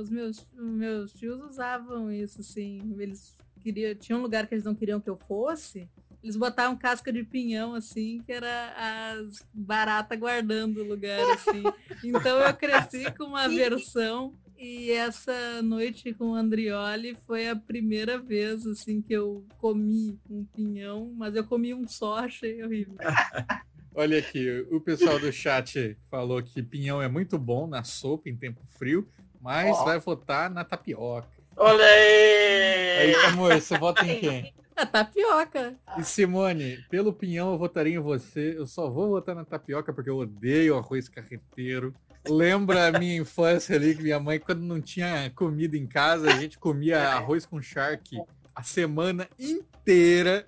os 0.00 0.08
meus, 0.08 0.46
meus 0.54 1.12
tios 1.12 1.40
usavam 1.40 2.10
isso, 2.12 2.40
assim. 2.40 2.94
Eles 2.98 3.36
queriam. 3.60 3.94
Tinha 3.96 4.16
um 4.16 4.22
lugar 4.22 4.46
que 4.46 4.54
eles 4.54 4.64
não 4.64 4.74
queriam 4.74 5.00
que 5.00 5.10
eu 5.10 5.16
fosse. 5.16 5.88
Eles 6.26 6.34
botavam 6.34 6.76
casca 6.76 7.12
de 7.12 7.22
pinhão, 7.22 7.72
assim, 7.72 8.20
que 8.26 8.32
era 8.32 8.74
as 9.12 9.48
baratas 9.54 10.18
guardando 10.18 10.78
o 10.78 10.88
lugar, 10.88 11.20
assim. 11.30 11.62
Então 12.02 12.40
eu 12.40 12.52
cresci 12.52 13.08
com 13.12 13.26
uma 13.26 13.48
versão 13.48 14.34
e 14.58 14.90
essa 14.90 15.62
noite 15.62 16.12
com 16.14 16.32
o 16.32 16.34
Andrioli 16.34 17.16
foi 17.28 17.48
a 17.48 17.54
primeira 17.54 18.18
vez, 18.18 18.66
assim, 18.66 19.00
que 19.00 19.12
eu 19.12 19.46
comi 19.58 20.18
um 20.28 20.44
pinhão, 20.46 21.12
mas 21.16 21.36
eu 21.36 21.44
comi 21.44 21.72
um 21.72 21.86
só, 21.86 22.16
achei 22.16 22.60
horrível. 22.60 22.96
Olha 23.94 24.18
aqui, 24.18 24.66
o 24.72 24.80
pessoal 24.80 25.20
do 25.20 25.32
chat 25.32 25.96
falou 26.10 26.42
que 26.42 26.60
pinhão 26.60 27.00
é 27.00 27.06
muito 27.06 27.38
bom 27.38 27.68
na 27.68 27.84
sopa 27.84 28.28
em 28.28 28.36
tempo 28.36 28.60
frio, 28.76 29.08
mas 29.40 29.78
oh. 29.78 29.84
vai 29.84 30.00
votar 30.00 30.50
na 30.50 30.64
tapioca. 30.64 31.28
Olha 31.56 31.84
aí! 31.84 32.98
Aí, 32.98 33.14
amor, 33.26 33.54
você 33.54 33.78
vota 33.78 34.04
em 34.04 34.18
quem? 34.18 34.54
A 34.78 34.84
tapioca. 34.84 35.74
E 35.96 36.04
Simone, 36.04 36.84
pelo 36.90 37.10
pinhão 37.10 37.52
eu 37.52 37.58
votaria 37.58 37.94
em 37.94 37.98
você. 37.98 38.54
Eu 38.58 38.66
só 38.66 38.90
vou 38.90 39.08
votar 39.08 39.34
na 39.34 39.44
tapioca 39.44 39.90
porque 39.92 40.10
eu 40.10 40.18
odeio 40.18 40.76
arroz 40.76 41.08
carreteiro. 41.08 41.94
Lembra 42.28 42.88
a 42.88 42.98
minha 42.98 43.16
infância 43.16 43.74
ali 43.74 43.94
que 43.94 44.02
minha 44.02 44.20
mãe, 44.20 44.38
quando 44.38 44.60
não 44.60 44.80
tinha 44.80 45.30
comida 45.34 45.78
em 45.78 45.86
casa, 45.86 46.28
a 46.28 46.36
gente 46.36 46.58
comia 46.58 47.08
arroz 47.08 47.46
com 47.46 47.62
charque 47.62 48.20
a 48.54 48.62
semana 48.62 49.26
inteira. 49.38 50.44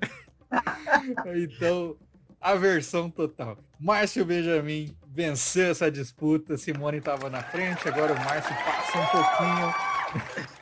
então, 1.35 1.97
aversão 2.39 3.11
total. 3.11 3.59
Márcio 3.81 4.27
Benjamin 4.27 4.95
venceu 5.07 5.71
essa 5.71 5.91
disputa. 5.91 6.59
Simone 6.59 6.99
estava 6.99 7.31
na 7.31 7.43
frente, 7.43 7.89
agora 7.89 8.13
o 8.13 8.19
Márcio 8.19 8.55
passa 8.55 8.99
um 8.99 9.07
pouquinho 9.07 10.49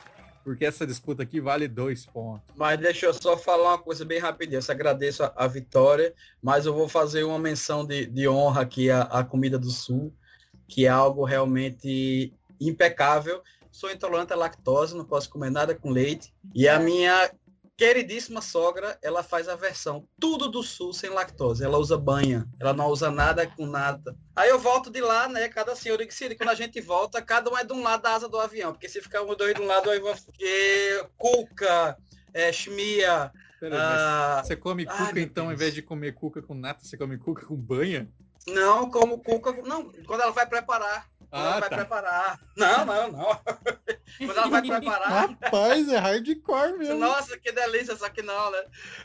porque 0.47 0.63
essa 0.63 0.87
disputa 0.87 1.23
aqui 1.23 1.41
vale 1.41 1.67
dois 1.67 2.05
pontos. 2.05 2.55
Mas 2.55 2.79
deixa 2.79 3.05
eu 3.05 3.13
só 3.13 3.35
falar 3.35 3.71
uma 3.71 3.77
coisa 3.77 4.05
bem 4.05 4.17
rapidinho. 4.17 4.61
Eu 4.65 4.73
agradeço 4.73 5.21
a, 5.21 5.33
a, 5.35 5.45
vitória, 5.45 6.13
mas 6.41 6.65
eu 6.65 6.73
vou 6.73 6.87
fazer 6.87 7.25
uma 7.25 7.37
menção 7.37 7.85
de, 7.85 8.05
de 8.05 8.29
honra 8.29 8.61
aqui 8.61 8.89
à, 8.89 9.01
à 9.01 9.25
comida 9.25 9.59
do 9.59 9.69
Sul, 9.69 10.09
que 10.65 10.85
é 10.85 10.87
algo 10.87 11.25
realmente 11.25 12.31
impecável. 12.61 13.43
Sou 13.69 13.91
intolerante 13.91 14.31
à 14.31 14.37
lactose, 14.37 14.95
não 14.95 15.03
posso 15.03 15.29
comer 15.29 15.49
nada 15.49 15.75
com 15.75 15.89
leite. 15.89 16.33
E 16.55 16.65
a 16.65 16.79
minha 16.79 17.29
queridíssima 17.77 18.41
sogra, 18.41 18.97
ela 19.03 19.21
faz 19.21 19.47
a 19.47 19.55
versão 19.55 20.07
tudo 20.19 20.49
do 20.49 20.63
sul 20.63 20.91
sem 20.91 21.11
lactose. 21.11 21.63
Ela 21.63 21.77
usa 21.77 21.95
banha, 21.95 22.47
ela 22.59 22.73
não 22.73 22.87
usa 22.87 23.11
nada 23.11 23.45
com 23.45 23.67
nada. 23.67 24.17
Aí 24.35 24.49
eu 24.49 24.57
volto 24.57 24.89
de 24.89 24.99
lá, 24.99 25.29
né? 25.29 25.47
Cada 25.47 25.75
senhor 25.75 26.01
e 26.01 26.35
quando 26.35 26.49
a 26.49 26.55
gente 26.55 26.81
volta, 26.81 27.21
cada 27.21 27.51
um 27.51 27.57
é 27.57 27.63
de 27.63 27.71
um 27.71 27.83
lado 27.83 28.01
da 28.01 28.15
asa 28.15 28.27
do 28.27 28.39
avião. 28.39 28.73
Porque 28.73 28.89
se 28.89 28.99
ficar 28.99 29.21
um 29.21 29.35
dois 29.35 29.53
de 29.53 29.61
um 29.61 29.67
lado, 29.67 29.91
aí 29.91 29.99
vou 29.99 30.15
porque 30.25 31.05
cuca, 31.15 31.95
é, 32.33 32.51
chimia. 32.51 33.31
ah... 33.71 34.41
Você 34.43 34.55
come 34.55 34.85
cuca, 34.85 35.11
Ai, 35.15 35.21
então, 35.21 35.45
ao 35.45 35.53
invés 35.53 35.73
de 35.73 35.83
comer 35.83 36.13
cuca 36.13 36.41
com 36.41 36.55
nata, 36.55 36.83
você 36.83 36.97
come 36.97 37.17
cuca 37.17 37.45
com 37.45 37.55
banha? 37.55 38.09
Não, 38.47 38.89
como 38.89 39.19
cuca. 39.19 39.51
Não, 39.61 39.91
quando 40.07 40.21
ela 40.21 40.31
vai 40.31 40.47
preparar. 40.47 41.07
Ah, 41.31 41.41
ela 41.41 41.59
vai 41.59 41.69
tá. 41.69 41.75
preparar. 41.75 42.39
Não, 42.55 42.85
não, 42.85 43.11
não. 43.11 43.41
Quando 44.17 44.37
ela 44.37 44.47
vai 44.47 44.61
preparar. 44.61 45.29
Rapaz, 45.29 45.89
é 45.89 45.97
hardcore 45.97 46.77
mesmo. 46.77 46.99
Nossa, 46.99 47.37
que 47.37 47.51
delícia, 47.51 47.95
só 47.95 48.09
que 48.09 48.21
não, 48.21 48.51
né? 48.51 48.63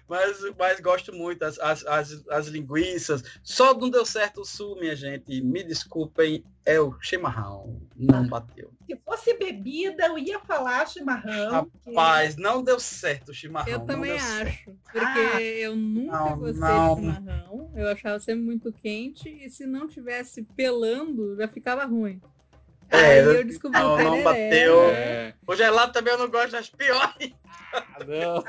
Mas, 0.08 0.38
mas 0.58 0.80
gosto 0.80 1.12
muito. 1.12 1.42
As, 1.42 1.58
as, 1.58 1.84
as, 1.86 2.28
as 2.28 2.46
linguiças. 2.46 3.22
Só 3.42 3.74
não 3.74 3.90
deu 3.90 4.04
certo 4.04 4.42
o 4.42 4.44
sul, 4.44 4.78
minha 4.78 4.94
gente. 4.94 5.40
Me 5.42 5.62
desculpem, 5.62 6.44
é 6.64 6.80
o 6.80 6.96
chimarrão. 7.00 7.80
Não 7.96 8.26
bateu. 8.26 8.72
Se 8.86 8.96
fosse 9.04 9.34
bebida, 9.34 10.06
eu 10.06 10.18
ia 10.18 10.38
falar 10.40 10.86
chimarrão. 10.86 11.70
Rapaz, 11.86 12.34
que... 12.34 12.40
não 12.40 12.62
deu 12.62 12.78
certo 12.78 13.30
o 13.30 13.34
chimarrão. 13.34 13.72
Eu 13.72 13.80
também 13.80 14.12
acho. 14.12 14.34
Certo. 14.36 14.78
Porque 14.92 15.20
ah, 15.34 15.42
eu 15.42 15.76
nunca 15.76 16.18
não, 16.18 16.38
gostei 16.38 16.60
não. 16.60 16.94
de 16.94 17.00
chimarrão. 17.00 17.72
Eu 17.74 17.88
achava 17.88 18.20
sempre 18.20 18.42
muito 18.42 18.72
quente. 18.72 19.28
E 19.28 19.50
se 19.50 19.66
não 19.66 19.88
tivesse 19.88 20.42
pelando, 20.42 21.36
já 21.36 21.48
ficava 21.48 21.84
ruim. 21.84 22.20
É, 22.92 22.96
Aí 22.96 23.18
eu 23.20 23.44
descobri 23.44 23.80
não, 23.80 23.94
o 23.94 24.02
não 24.02 24.22
bateu. 24.22 24.82
É. 24.82 25.34
O 25.46 25.56
gelado 25.56 25.92
também 25.92 26.12
eu 26.12 26.18
não 26.18 26.30
gosto 26.30 26.52
das 26.52 26.68
piores. 26.68 27.32
Ah, 27.72 28.04
não. 28.06 28.44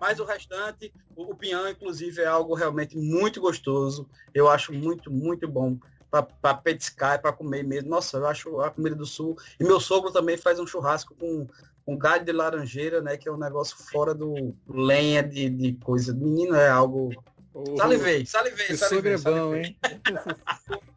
Mas 0.00 0.18
o 0.18 0.24
restante, 0.24 0.92
o, 1.14 1.32
o 1.32 1.36
pinhão, 1.36 1.68
inclusive, 1.68 2.22
é 2.22 2.26
algo 2.26 2.54
realmente 2.54 2.96
muito 2.96 3.38
gostoso. 3.38 4.08
Eu 4.32 4.48
acho 4.48 4.72
muito, 4.72 5.10
muito 5.10 5.46
bom 5.46 5.78
para 6.10 6.54
petiscar 6.54 7.16
e 7.16 7.18
para 7.18 7.32
comer 7.32 7.62
mesmo. 7.62 7.90
Nossa, 7.90 8.16
eu 8.16 8.26
acho 8.26 8.60
a 8.60 8.70
comida 8.70 8.96
do 8.96 9.04
sul. 9.04 9.36
E 9.60 9.64
meu 9.64 9.78
sogro 9.78 10.10
também 10.10 10.38
faz 10.38 10.58
um 10.58 10.66
churrasco 10.66 11.14
com, 11.14 11.46
com 11.84 11.98
galho 11.98 12.24
de 12.24 12.32
laranjeira, 12.32 13.02
né? 13.02 13.18
Que 13.18 13.28
é 13.28 13.32
um 13.32 13.38
negócio 13.38 13.76
fora 13.76 14.14
do 14.14 14.54
lenha 14.66 15.22
de, 15.22 15.50
de 15.50 15.74
coisa. 15.74 16.14
Menino, 16.14 16.54
é 16.54 16.70
algo. 16.70 17.10
Oh, 17.52 17.76
salivei, 17.76 18.24
salivei, 18.24 18.74
salivei. 18.76 19.18
Sogro 19.18 19.30
é 19.30 19.38
bom, 19.38 19.54
hein? 19.54 19.76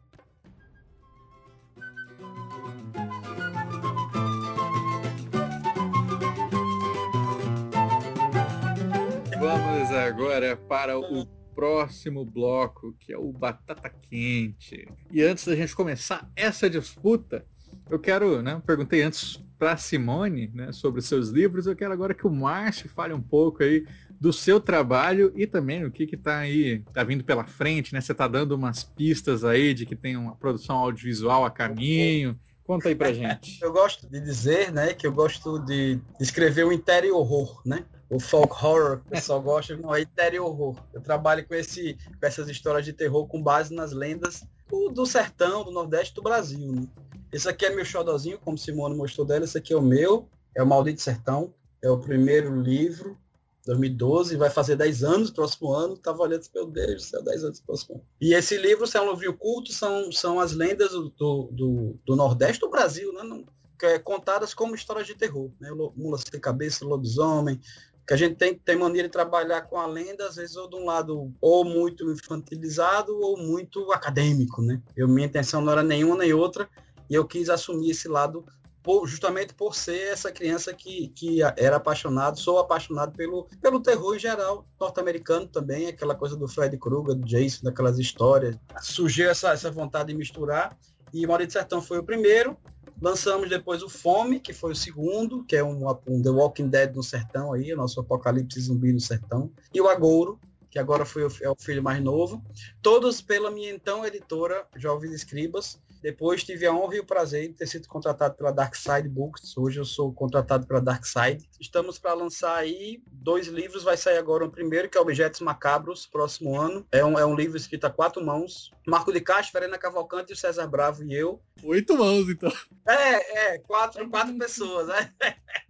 Vamos 9.48 9.92
agora 9.92 10.56
para 10.56 10.98
o 10.98 11.24
próximo 11.54 12.24
bloco, 12.24 12.92
que 12.98 13.12
é 13.12 13.16
o 13.16 13.30
Batata 13.30 13.88
Quente. 13.88 14.88
E 15.08 15.22
antes 15.22 15.46
da 15.46 15.54
gente 15.54 15.72
começar 15.72 16.28
essa 16.34 16.68
disputa, 16.68 17.46
eu 17.88 17.96
quero, 17.96 18.42
né? 18.42 18.60
Perguntei 18.66 19.04
antes 19.04 19.40
para 19.56 19.76
Simone, 19.76 20.50
né, 20.52 20.72
sobre 20.72 20.98
os 20.98 21.06
seus 21.06 21.28
livros. 21.28 21.64
Eu 21.64 21.76
quero 21.76 21.92
agora 21.92 22.12
que 22.12 22.26
o 22.26 22.30
Márcio 22.30 22.88
fale 22.88 23.14
um 23.14 23.22
pouco 23.22 23.62
aí 23.62 23.86
do 24.20 24.32
seu 24.32 24.58
trabalho 24.58 25.32
e 25.36 25.46
também 25.46 25.84
o 25.84 25.92
que 25.92 26.08
que 26.08 26.16
tá 26.16 26.38
aí, 26.38 26.80
tá 26.92 27.04
vindo 27.04 27.22
pela 27.22 27.44
frente, 27.44 27.94
né? 27.94 28.00
Você 28.00 28.12
tá 28.12 28.26
dando 28.26 28.50
umas 28.50 28.82
pistas 28.82 29.44
aí 29.44 29.72
de 29.72 29.86
que 29.86 29.94
tem 29.94 30.16
uma 30.16 30.34
produção 30.34 30.74
audiovisual 30.74 31.44
a 31.44 31.52
caminho. 31.52 32.36
Conta 32.64 32.88
aí 32.88 32.96
pra 32.96 33.12
gente. 33.14 33.62
Eu 33.62 33.72
gosto 33.72 34.10
de 34.10 34.20
dizer, 34.20 34.72
né, 34.72 34.92
que 34.92 35.06
eu 35.06 35.12
gosto 35.12 35.60
de 35.60 36.00
escrever 36.20 36.66
o 36.66 36.72
interior 36.72 37.16
horror, 37.16 37.62
né? 37.64 37.84
O 38.08 38.20
folk 38.20 38.52
horror, 38.52 39.02
o 39.06 39.10
pessoal 39.10 39.42
gosta, 39.42 39.76
não, 39.76 39.94
é 39.94 40.02
interior 40.02 40.46
horror. 40.46 40.76
Eu 40.92 41.00
trabalho 41.00 41.46
com, 41.46 41.54
esse, 41.54 41.94
com 42.20 42.26
essas 42.26 42.48
histórias 42.48 42.84
de 42.84 42.92
terror 42.92 43.26
com 43.26 43.42
base 43.42 43.74
nas 43.74 43.92
lendas 43.92 44.44
do, 44.68 44.90
do 44.90 45.06
sertão, 45.06 45.64
do 45.64 45.72
nordeste 45.72 46.14
do 46.14 46.22
Brasil, 46.22 46.72
né? 46.72 46.86
Esse 47.32 47.48
aqui 47.48 47.66
é 47.66 47.70
meu 47.74 47.84
xodozinho, 47.84 48.38
como 48.38 48.56
Simone 48.56 48.96
mostrou 48.96 49.26
dela, 49.26 49.44
esse 49.44 49.58
aqui 49.58 49.72
é 49.72 49.76
o 49.76 49.82
meu, 49.82 50.28
é 50.54 50.62
o 50.62 50.66
Maldito 50.66 51.02
Sertão, 51.02 51.52
é 51.82 51.90
o 51.90 51.98
primeiro 51.98 52.62
livro 52.62 53.18
2012, 53.66 54.36
vai 54.36 54.48
fazer 54.48 54.76
10 54.76 55.02
anos 55.02 55.30
próximo 55.30 55.72
ano, 55.72 55.96
tava 55.96 56.22
olhando, 56.22 56.46
meu 56.54 56.66
Deus 56.66 56.94
do 56.94 57.00
céu, 57.00 57.24
10 57.24 57.44
anos 57.44 57.60
próximo 57.60 57.96
ano. 57.96 58.04
E 58.20 58.32
esse 58.32 58.56
livro, 58.56 58.86
se 58.86 58.96
é 58.96 59.00
um 59.00 59.12
livro 59.12 59.36
culto, 59.36 59.72
são, 59.72 60.10
são 60.12 60.38
as 60.38 60.52
lendas 60.52 60.92
do, 60.92 61.10
do, 61.50 61.98
do 62.06 62.16
Nordeste 62.16 62.60
do 62.60 62.70
Brasil, 62.70 63.12
né? 63.12 63.24
Não, 63.24 63.44
é, 63.82 63.98
contadas 63.98 64.54
como 64.54 64.74
histórias 64.74 65.06
de 65.06 65.16
terror, 65.16 65.50
né? 65.60 65.68
Mula 65.96 66.16
sem 66.18 66.40
cabeça, 66.40 66.84
lobisomem, 66.84 67.60
que 68.06 68.14
a 68.14 68.16
gente 68.16 68.36
tem, 68.36 68.54
tem 68.54 68.76
maneira 68.76 69.08
de 69.08 69.12
trabalhar 69.12 69.62
com 69.62 69.78
a 69.78 69.86
lenda, 69.86 70.26
às 70.26 70.36
vezes, 70.36 70.56
ou 70.56 70.68
de 70.68 70.76
um 70.76 70.84
lado 70.84 71.32
ou 71.40 71.64
muito 71.64 72.10
infantilizado 72.10 73.18
ou 73.18 73.36
muito 73.36 73.92
acadêmico, 73.92 74.62
né? 74.62 74.80
Eu, 74.96 75.08
minha 75.08 75.26
intenção 75.26 75.60
não 75.60 75.72
era 75.72 75.82
nenhuma 75.82 76.16
nem 76.16 76.32
outra, 76.32 76.68
e 77.10 77.14
eu 77.14 77.24
quis 77.24 77.48
assumir 77.48 77.90
esse 77.90 78.06
lado 78.06 78.44
por, 78.80 79.08
justamente 79.08 79.52
por 79.52 79.74
ser 79.74 80.12
essa 80.12 80.30
criança 80.30 80.72
que, 80.72 81.08
que 81.08 81.42
era 81.56 81.74
apaixonado, 81.74 82.38
sou 82.38 82.60
apaixonado 82.60 83.16
pelo, 83.16 83.48
pelo 83.60 83.80
terror 83.80 84.14
em 84.14 84.20
geral, 84.20 84.64
norte-americano 84.78 85.48
também, 85.48 85.88
aquela 85.88 86.14
coisa 86.14 86.36
do 86.36 86.46
Fred 86.46 86.78
Krueger, 86.78 87.16
do 87.16 87.26
Jason, 87.26 87.64
daquelas 87.64 87.98
histórias. 87.98 88.56
Surgiu 88.80 89.28
essa, 89.28 89.50
essa 89.50 89.72
vontade 89.72 90.12
de 90.12 90.14
misturar, 90.14 90.78
e 91.12 91.26
Maurício 91.26 91.54
Sertão 91.54 91.82
foi 91.82 91.98
o 91.98 92.04
primeiro. 92.04 92.56
Lançamos 93.00 93.48
depois 93.48 93.82
o 93.82 93.88
Fome, 93.88 94.40
que 94.40 94.52
foi 94.52 94.72
o 94.72 94.76
segundo, 94.76 95.44
que 95.44 95.56
é 95.56 95.62
um, 95.62 95.88
um 96.06 96.22
The 96.22 96.30
Walking 96.30 96.68
Dead 96.68 96.94
no 96.94 97.02
sertão 97.02 97.52
aí, 97.52 97.72
o 97.72 97.76
nosso 97.76 98.00
apocalipse 98.00 98.60
zumbi 98.60 98.92
no 98.92 99.00
sertão. 99.00 99.50
E 99.72 99.80
o 99.80 99.88
Agouro, 99.88 100.40
que 100.70 100.78
agora 100.78 101.04
foi 101.04 101.24
o, 101.24 101.30
é 101.42 101.50
o 101.50 101.56
filho 101.56 101.82
mais 101.82 102.02
novo. 102.02 102.42
Todos 102.82 103.20
pela 103.20 103.50
minha 103.50 103.70
então 103.70 104.04
editora 104.04 104.66
Jovens 104.76 105.12
Escribas, 105.12 105.78
depois 106.06 106.44
tive 106.44 106.64
a 106.64 106.72
honra 106.72 106.94
e 106.94 107.00
o 107.00 107.04
prazer 107.04 107.48
de 107.48 107.54
ter 107.54 107.66
sido 107.66 107.88
contratado 107.88 108.36
pela 108.36 108.52
Dark 108.52 108.76
Side 108.76 109.08
Books. 109.08 109.56
Hoje 109.56 109.80
eu 109.80 109.84
sou 109.84 110.12
contratado 110.12 110.64
pela 110.64 110.80
Dark 110.80 111.04
Side. 111.04 111.50
Estamos 111.60 111.98
para 111.98 112.14
lançar 112.14 112.54
aí 112.54 113.02
dois 113.10 113.48
livros. 113.48 113.82
Vai 113.82 113.96
sair 113.96 114.16
agora 114.16 114.44
o 114.44 114.48
primeiro, 114.48 114.88
que 114.88 114.96
é 114.96 115.00
Objetos 115.00 115.40
Macabros, 115.40 116.06
próximo 116.06 116.60
ano. 116.60 116.86
É 116.92 117.04
um, 117.04 117.18
é 117.18 117.26
um 117.26 117.34
livro 117.34 117.56
escrito 117.56 117.88
a 117.88 117.90
quatro 117.90 118.24
mãos. 118.24 118.70
Marco 118.86 119.12
de 119.12 119.20
Castro, 119.20 119.54
Verena 119.54 119.78
Cavalcante, 119.78 120.32
o 120.32 120.36
César 120.36 120.68
Bravo 120.68 121.02
e 121.02 121.12
eu. 121.12 121.42
Oito 121.64 121.98
mãos, 121.98 122.28
então. 122.28 122.52
É, 122.86 123.54
é, 123.54 123.58
quatro, 123.58 124.08
quatro 124.08 124.38
pessoas, 124.38 124.86
né? 124.86 125.12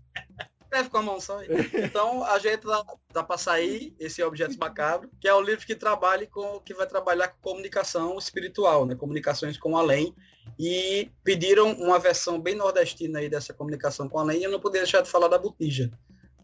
Escreve 0.66 0.90
com 0.90 0.98
a 0.98 1.02
mão 1.02 1.20
só. 1.20 1.40
Então, 1.74 2.24
a 2.24 2.38
gente 2.38 2.66
dá, 2.66 2.85
dá 3.12 3.22
para 3.22 3.38
sair 3.38 3.94
esse 3.98 4.22
Objetos 4.22 4.57
Macabros, 4.57 5.11
que 5.20 5.29
é 5.29 5.33
o 5.33 5.40
livro 5.40 5.64
que 5.64 5.76
trabalha 5.76 6.26
com, 6.26 6.61
que 6.61 6.74
vai 6.74 6.87
trabalhar 6.87 7.29
com 7.29 7.50
comunicação 7.50 8.18
espiritual, 8.18 8.85
né? 8.85 8.94
Comunicações 8.94 9.57
com 9.57 9.76
além. 9.79 10.14
E 10.59 11.11
pediram 11.22 11.72
uma 11.72 11.98
versão 11.98 12.40
bem 12.40 12.55
nordestina 12.55 13.20
aí 13.20 13.29
dessa 13.29 13.55
comunicação 13.55 14.09
com 14.09 14.18
além, 14.18 14.40
e 14.40 14.44
eu 14.44 14.50
não 14.50 14.61
poderia 14.61 14.85
deixar 14.85 15.02
de 15.02 15.11
falar 15.11 15.29
da 15.29 15.38
botija. 15.38 15.90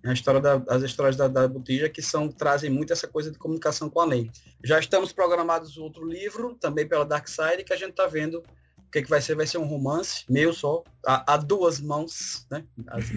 A 0.04 0.12
história 0.12 0.40
da, 0.40 0.60
as 0.68 0.82
histórias 0.82 1.16
da, 1.16 1.28
da 1.28 1.46
botija 1.46 1.88
que 1.88 2.02
são 2.02 2.28
trazem 2.28 2.68
muito 2.68 2.92
essa 2.92 3.06
coisa 3.06 3.30
de 3.30 3.38
comunicação 3.38 3.88
com 3.88 4.00
além. 4.00 4.30
Já 4.62 4.78
estamos 4.78 5.12
programados 5.12 5.76
outro 5.78 6.04
livro, 6.04 6.56
também 6.60 6.86
pela 6.86 7.04
Dark 7.04 7.28
Side, 7.28 7.64
que 7.64 7.72
a 7.72 7.76
gente 7.76 7.90
está 7.90 8.06
vendo 8.06 8.42
o 8.92 8.98
que, 9.00 9.02
que 9.02 9.08
vai 9.08 9.22
ser? 9.22 9.34
Vai 9.34 9.46
ser 9.46 9.56
um 9.56 9.64
romance 9.64 10.22
meu 10.28 10.52
só, 10.52 10.84
a, 11.06 11.32
a 11.32 11.36
duas 11.38 11.80
mãos, 11.80 12.46
né? 12.50 12.62
As 12.88 13.06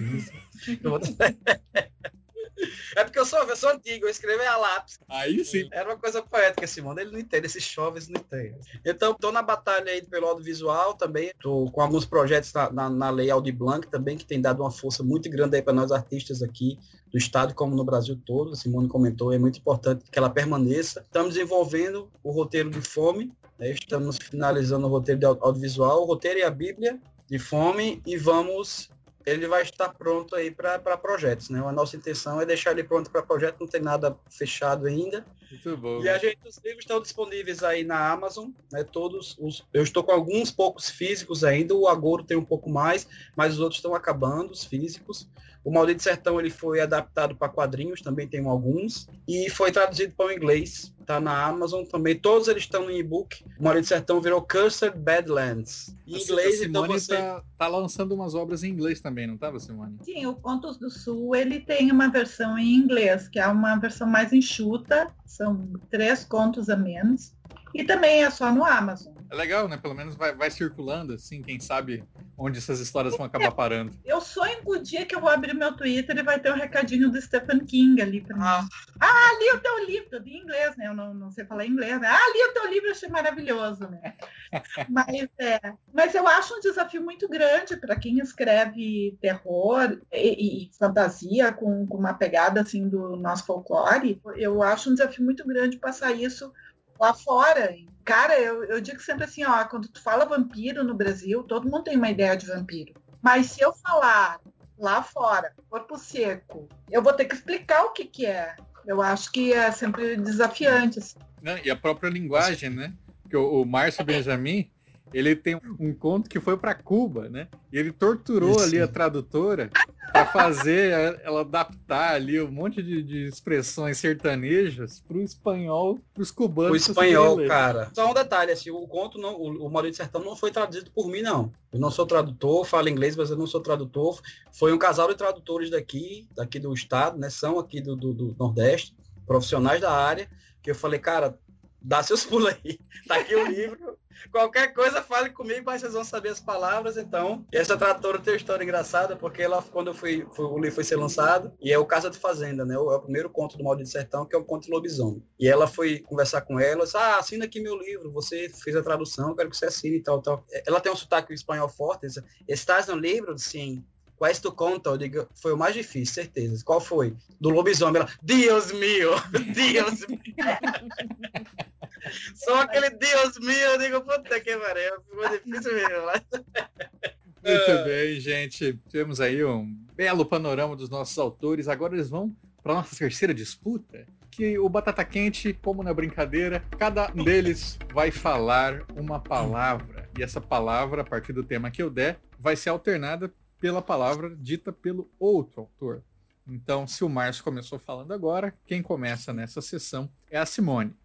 É 2.96 3.04
porque 3.04 3.18
eu 3.18 3.26
sou 3.26 3.38
uma 3.38 3.46
pessoa 3.46 3.74
antiga, 3.74 4.06
eu 4.06 4.10
escrevo 4.10 4.42
a 4.42 4.56
lápis. 4.56 4.98
Aí 5.06 5.44
sim. 5.44 5.68
Era 5.70 5.90
uma 5.90 5.98
coisa 5.98 6.22
poética, 6.22 6.66
Simone. 6.66 7.02
Ele 7.02 7.10
não 7.10 7.18
entende, 7.18 7.44
esses 7.44 7.62
jovens 7.62 8.08
não 8.08 8.18
entendem. 8.18 8.58
Então, 8.82 9.12
estou 9.12 9.30
na 9.30 9.42
batalha 9.42 9.92
aí 9.92 10.00
pelo 10.00 10.26
audiovisual 10.26 10.94
também. 10.94 11.26
Estou 11.26 11.70
com 11.70 11.82
alguns 11.82 12.06
projetos 12.06 12.54
na, 12.54 12.72
na, 12.72 12.88
na 12.88 13.10
Lei 13.10 13.30
Audi 13.30 13.52
Blanc 13.52 13.86
também, 13.88 14.16
que 14.16 14.24
tem 14.24 14.40
dado 14.40 14.62
uma 14.62 14.70
força 14.70 15.02
muito 15.02 15.28
grande 15.28 15.56
aí 15.56 15.62
para 15.62 15.74
nós 15.74 15.92
artistas 15.92 16.42
aqui 16.42 16.78
do 17.12 17.18
estado, 17.18 17.54
como 17.54 17.76
no 17.76 17.84
Brasil 17.84 18.18
todo. 18.24 18.52
A 18.52 18.56
Simone 18.56 18.88
comentou, 18.88 19.30
é 19.30 19.38
muito 19.38 19.58
importante 19.58 20.04
que 20.10 20.18
ela 20.18 20.30
permaneça. 20.30 21.02
Estamos 21.02 21.34
desenvolvendo 21.34 22.10
o 22.24 22.30
roteiro 22.30 22.70
de 22.70 22.80
fome? 22.80 23.30
Estamos 23.60 24.18
finalizando 24.18 24.86
o 24.86 24.90
roteiro 24.90 25.20
de 25.20 25.26
audiovisual, 25.26 26.02
o 26.02 26.06
roteiro 26.06 26.40
e 26.40 26.42
a 26.42 26.50
Bíblia 26.50 27.00
de 27.28 27.38
fome 27.38 28.02
e 28.06 28.16
vamos 28.16 28.90
ele 29.26 29.48
vai 29.48 29.62
estar 29.62 29.92
pronto 29.92 30.36
aí 30.36 30.52
para 30.52 30.96
projetos, 30.96 31.50
né? 31.50 31.60
A 31.60 31.72
nossa 31.72 31.96
intenção 31.96 32.40
é 32.40 32.46
deixar 32.46 32.70
ele 32.70 32.84
pronto 32.84 33.10
para 33.10 33.24
projeto, 33.24 33.56
não 33.58 33.66
tem 33.66 33.82
nada 33.82 34.16
fechado 34.30 34.86
ainda. 34.86 35.26
Muito 35.50 35.76
bom. 35.76 36.00
E 36.00 36.08
a 36.08 36.16
gente, 36.16 36.38
os 36.46 36.58
livros 36.58 36.84
estão 36.84 37.02
disponíveis 37.02 37.64
aí 37.64 37.82
na 37.82 38.12
Amazon, 38.12 38.50
né? 38.70 38.84
Todos 38.84 39.36
os, 39.40 39.66
eu 39.74 39.82
estou 39.82 40.04
com 40.04 40.12
alguns 40.12 40.52
poucos 40.52 40.88
físicos 40.88 41.42
ainda, 41.42 41.74
o 41.74 41.88
Agouro 41.88 42.22
tem 42.22 42.36
um 42.36 42.44
pouco 42.44 42.70
mais, 42.70 43.08
mas 43.34 43.54
os 43.54 43.60
outros 43.60 43.78
estão 43.78 43.96
acabando, 43.96 44.52
os 44.52 44.64
físicos. 44.64 45.28
O 45.66 45.72
Maldito 45.72 46.00
Sertão 46.00 46.38
ele 46.38 46.48
foi 46.48 46.80
adaptado 46.80 47.34
para 47.34 47.48
quadrinhos, 47.48 48.00
também 48.00 48.28
tem 48.28 48.46
alguns, 48.46 49.08
e 49.26 49.50
foi 49.50 49.72
traduzido 49.72 50.14
para 50.16 50.26
o 50.26 50.30
inglês, 50.30 50.94
tá 51.04 51.18
na 51.18 51.44
Amazon 51.44 51.84
também. 51.84 52.16
Todos 52.16 52.46
eles 52.46 52.62
estão 52.62 52.84
no 52.84 52.92
e-book. 52.92 53.44
O 53.58 53.64
Maldito 53.64 53.88
Sertão 53.88 54.20
virou 54.20 54.40
Cursed 54.40 54.96
Badlands. 54.96 55.96
Em 56.06 56.22
inglês, 56.22 56.62
então 56.62 56.86
você 56.86 57.16
tá, 57.16 57.42
tá, 57.58 57.66
lançando 57.66 58.14
umas 58.14 58.32
obras 58.36 58.62
em 58.62 58.70
inglês 58.70 59.00
também, 59.00 59.26
não 59.26 59.34
estava, 59.34 59.58
Simone? 59.58 59.98
Sim, 60.02 60.24
o 60.26 60.36
Contos 60.36 60.78
do 60.78 60.88
Sul 60.88 61.34
ele 61.34 61.58
tem 61.58 61.90
uma 61.90 62.08
versão 62.08 62.56
em 62.56 62.76
inglês, 62.76 63.26
que 63.26 63.40
é 63.40 63.48
uma 63.48 63.74
versão 63.74 64.06
mais 64.06 64.32
enxuta, 64.32 65.12
são 65.24 65.68
três 65.90 66.22
contos 66.22 66.70
a 66.70 66.76
menos. 66.76 67.34
E 67.76 67.84
também 67.84 68.24
é 68.24 68.30
só 68.30 68.50
no 68.50 68.64
Amazon. 68.64 69.12
É 69.30 69.34
legal, 69.34 69.68
né? 69.68 69.76
Pelo 69.76 69.94
menos 69.94 70.14
vai, 70.14 70.34
vai 70.34 70.50
circulando, 70.50 71.12
assim, 71.12 71.42
quem 71.42 71.60
sabe 71.60 72.04
onde 72.38 72.58
essas 72.58 72.80
histórias 72.80 73.16
vão 73.16 73.26
acabar 73.26 73.50
parando. 73.50 73.92
Eu 74.04 74.20
sonho 74.20 74.62
com 74.62 74.72
o 74.72 74.82
dia 74.82 75.04
que 75.04 75.14
eu 75.14 75.20
vou 75.20 75.28
abrir 75.28 75.52
meu 75.52 75.76
Twitter 75.76 76.16
e 76.16 76.22
vai 76.22 76.38
ter 76.38 76.52
um 76.52 76.56
recadinho 76.56 77.10
do 77.10 77.20
Stephen 77.20 77.60
King 77.60 78.00
ali 78.00 78.20
pra 78.20 78.36
mim. 78.36 78.42
Ah, 78.42 78.66
ah 79.00 79.30
ali 79.30 79.56
o 79.56 79.60
teu 79.60 79.84
livro, 79.84 80.20
de 80.20 80.36
inglês, 80.36 80.76
né? 80.76 80.86
Eu 80.86 80.94
não, 80.94 81.12
não 81.12 81.30
sei 81.30 81.44
falar 81.44 81.66
inglês, 81.66 82.00
né? 82.00 82.08
Ah, 82.08 82.14
ali 82.14 82.50
o 82.50 82.52
teu 82.54 82.70
livro, 82.70 82.88
eu 82.88 82.92
achei 82.92 83.08
maravilhoso, 83.08 83.88
né? 83.88 84.14
mas, 84.88 85.28
é, 85.38 85.60
mas 85.92 86.14
eu 86.14 86.26
acho 86.26 86.54
um 86.54 86.60
desafio 86.60 87.02
muito 87.02 87.28
grande 87.28 87.76
para 87.76 87.96
quem 87.96 88.18
escreve 88.18 89.18
terror 89.20 89.98
e, 90.12 90.66
e 90.66 90.70
fantasia 90.78 91.52
com, 91.52 91.86
com 91.86 91.98
uma 91.98 92.14
pegada 92.14 92.60
assim 92.60 92.88
do 92.88 93.16
nosso 93.16 93.44
folclore. 93.44 94.20
Eu 94.36 94.62
acho 94.62 94.88
um 94.90 94.94
desafio 94.94 95.24
muito 95.24 95.44
grande 95.46 95.78
passar 95.78 96.12
isso 96.12 96.52
lá 96.98 97.14
fora. 97.14 97.74
Cara, 98.04 98.38
eu, 98.38 98.64
eu 98.64 98.80
digo 98.80 99.00
sempre 99.00 99.24
assim, 99.24 99.44
ó, 99.44 99.64
quando 99.64 99.88
tu 99.88 100.00
fala 100.00 100.24
vampiro 100.24 100.84
no 100.84 100.94
Brasil, 100.94 101.42
todo 101.42 101.68
mundo 101.68 101.84
tem 101.84 101.96
uma 101.96 102.10
ideia 102.10 102.36
de 102.36 102.46
vampiro. 102.46 102.94
Mas 103.20 103.46
se 103.46 103.60
eu 103.60 103.72
falar 103.72 104.40
lá 104.78 105.02
fora, 105.02 105.52
corpo 105.68 105.98
seco, 105.98 106.68
eu 106.90 107.02
vou 107.02 107.12
ter 107.12 107.24
que 107.24 107.34
explicar 107.34 107.82
o 107.84 107.92
que, 107.92 108.04
que 108.04 108.26
é. 108.26 108.54
Eu 108.86 109.02
acho 109.02 109.32
que 109.32 109.52
é 109.52 109.72
sempre 109.72 110.16
desafiante. 110.16 111.00
Assim. 111.00 111.18
Não, 111.42 111.58
e 111.58 111.70
a 111.70 111.76
própria 111.76 112.08
linguagem, 112.08 112.70
né? 112.70 112.92
Que 113.28 113.36
o, 113.36 113.62
o 113.62 113.66
Márcio 113.66 114.04
Benjamin, 114.04 114.70
ele 115.12 115.36
tem 115.36 115.58
um 115.78 115.94
conto 115.94 116.28
que 116.28 116.40
foi 116.40 116.56
para 116.56 116.74
Cuba, 116.74 117.28
né? 117.28 117.48
E 117.72 117.78
ele 117.78 117.92
torturou 117.92 118.56
Isso. 118.56 118.64
ali 118.64 118.80
a 118.80 118.88
tradutora 118.88 119.70
para 120.12 120.26
fazer 120.26 121.18
ela 121.22 121.40
adaptar 121.40 122.14
ali 122.14 122.40
um 122.40 122.50
monte 122.50 122.82
de, 122.82 123.02
de 123.02 123.26
expressões 123.26 123.98
sertanejas 123.98 125.00
para 125.06 125.16
o 125.16 125.22
espanhol, 125.22 125.98
para 126.12 126.22
os 126.22 126.30
cubanos. 126.30 126.72
O 126.72 126.76
espanhol, 126.76 127.46
cara. 127.46 127.90
Só 127.94 128.10
um 128.10 128.14
detalhe, 128.14 128.52
assim, 128.52 128.70
o 128.70 128.86
conto, 128.86 129.18
não, 129.18 129.34
o, 129.34 129.66
o 129.66 129.70
Maurício 129.70 129.96
Sertão 129.96 130.22
não 130.22 130.36
foi 130.36 130.50
traduzido 130.50 130.90
por 130.90 131.08
mim, 131.08 131.22
não. 131.22 131.52
Eu 131.72 131.80
não 131.80 131.90
sou 131.90 132.06
tradutor, 132.06 132.64
falo 132.64 132.88
inglês, 132.88 133.16
mas 133.16 133.30
eu 133.30 133.36
não 133.36 133.46
sou 133.46 133.60
tradutor. 133.60 134.20
Foi 134.52 134.72
um 134.72 134.78
casal 134.78 135.08
de 135.08 135.14
tradutores 135.14 135.70
daqui, 135.70 136.28
daqui 136.34 136.58
do 136.58 136.72
estado, 136.72 137.18
né? 137.18 137.30
São 137.30 137.58
aqui 137.58 137.80
do, 137.80 137.94
do, 137.94 138.12
do 138.12 138.36
Nordeste, 138.38 138.94
profissionais 139.26 139.80
da 139.80 139.92
área, 139.92 140.28
que 140.62 140.70
eu 140.70 140.74
falei, 140.74 140.98
cara, 140.98 141.38
dá 141.86 142.02
seus 142.02 142.24
pulos 142.24 142.52
aí. 142.52 142.78
Tá 143.06 143.16
aqui 143.16 143.34
o 143.34 143.46
livro. 143.46 143.96
Qualquer 144.32 144.72
coisa, 144.72 145.02
fale 145.02 145.30
comigo, 145.30 145.62
mas 145.66 145.82
vocês 145.82 145.92
vão 145.92 146.02
saber 146.02 146.30
as 146.30 146.40
palavras, 146.40 146.96
então. 146.96 147.46
Essa 147.52 147.76
tradutora 147.76 148.18
tem 148.18 148.32
uma 148.32 148.38
história 148.38 148.64
engraçada, 148.64 149.14
porque 149.14 149.42
ela, 149.42 149.62
quando 149.62 149.88
eu 149.88 149.94
fui, 149.94 150.26
foi, 150.34 150.46
o 150.46 150.58
livro 150.58 150.74
foi 150.74 150.84
ser 150.84 150.96
lançado, 150.96 151.52
e 151.60 151.72
é 151.72 151.78
o 151.78 151.84
Casa 151.84 152.10
de 152.10 152.18
Fazenda, 152.18 152.64
né? 152.64 152.74
É 152.74 152.78
o 152.78 153.00
primeiro 153.00 153.30
conto 153.30 153.56
do 153.56 153.62
Maldito 153.62 153.90
Sertão, 153.90 154.26
que 154.26 154.34
é 154.34 154.38
o 154.38 154.44
conto 154.44 154.70
lobisomem. 154.70 155.22
E 155.38 155.46
ela 155.46 155.66
foi 155.66 156.00
conversar 156.00 156.40
com 156.40 156.58
ela, 156.58 156.84
disse, 156.84 156.96
ah, 156.96 157.18
assina 157.18 157.44
aqui 157.44 157.60
meu 157.60 157.76
livro, 157.76 158.10
você 158.10 158.48
fez 158.48 158.74
a 158.74 158.82
tradução, 158.82 159.36
quero 159.36 159.50
que 159.50 159.56
você 159.56 159.66
assine 159.66 159.98
e 159.98 160.02
tal, 160.02 160.20
tal. 160.20 160.44
Ela 160.66 160.80
tem 160.80 160.90
um 160.90 160.96
sotaque 160.96 161.32
espanhol 161.32 161.68
forte, 161.68 162.06
disse, 162.06 162.24
estás 162.48 162.86
no 162.88 162.96
livro? 162.96 163.38
Sim. 163.38 163.84
Quais 164.16 164.40
tu 164.40 164.50
conta? 164.50 164.90
Eu 164.90 164.96
digo, 164.96 165.28
foi 165.34 165.52
o 165.52 165.56
mais 165.56 165.74
difícil, 165.74 166.14
certeza. 166.14 166.64
Qual 166.64 166.80
foi? 166.80 167.14
Do 167.40 167.50
lobisomem. 167.50 168.00
Ela, 168.00 168.10
Deus 168.22 168.72
meu! 168.72 169.12
Deus 169.54 170.06
meu! 170.08 170.18
Só 172.34 172.62
aquele 172.62 172.90
Deus 172.90 173.38
meu, 173.38 173.72
eu 173.72 173.78
digo, 173.78 174.00
puta 174.00 174.40
que 174.40 174.56
pariu, 174.56 175.00
ficou 175.02 175.28
difícil 175.28 175.74
mesmo. 175.74 176.06
Muito 177.46 177.84
bem, 177.84 178.18
gente. 178.18 178.78
Temos 178.90 179.20
aí 179.20 179.44
um 179.44 179.72
belo 179.94 180.24
panorama 180.24 180.74
dos 180.74 180.88
nossos 180.88 181.16
autores. 181.18 181.68
Agora 181.68 181.94
eles 181.94 182.08
vão 182.08 182.34
para 182.62 182.74
nossa 182.74 182.96
terceira 182.96 183.32
disputa, 183.32 184.04
que 184.30 184.58
o 184.58 184.68
Batata 184.68 185.04
Quente, 185.04 185.52
como 185.62 185.82
na 185.82 185.94
brincadeira, 185.94 186.64
cada 186.76 187.12
um 187.14 187.22
deles 187.22 187.78
vai 187.94 188.10
falar 188.10 188.82
uma 188.96 189.20
palavra. 189.20 190.10
E 190.18 190.22
essa 190.22 190.40
palavra, 190.40 191.02
a 191.02 191.04
partir 191.04 191.32
do 191.32 191.44
tema 191.44 191.70
que 191.70 191.80
eu 191.80 191.88
der, 191.88 192.18
vai 192.38 192.56
ser 192.56 192.70
alternada 192.70 193.32
pela 193.58 193.82
palavra 193.82 194.34
dita 194.36 194.72
pelo 194.72 195.10
outro 195.18 195.62
autor. 195.62 196.02
Então, 196.46 196.86
se 196.86 197.02
o 197.04 197.08
Márcio 197.08 197.42
começou 197.42 197.78
falando 197.78 198.12
agora, 198.12 198.54
quem 198.64 198.82
começa 198.82 199.32
nessa 199.32 199.60
sessão 199.60 200.08
é 200.30 200.38
a 200.38 200.46
Simone. 200.46 200.96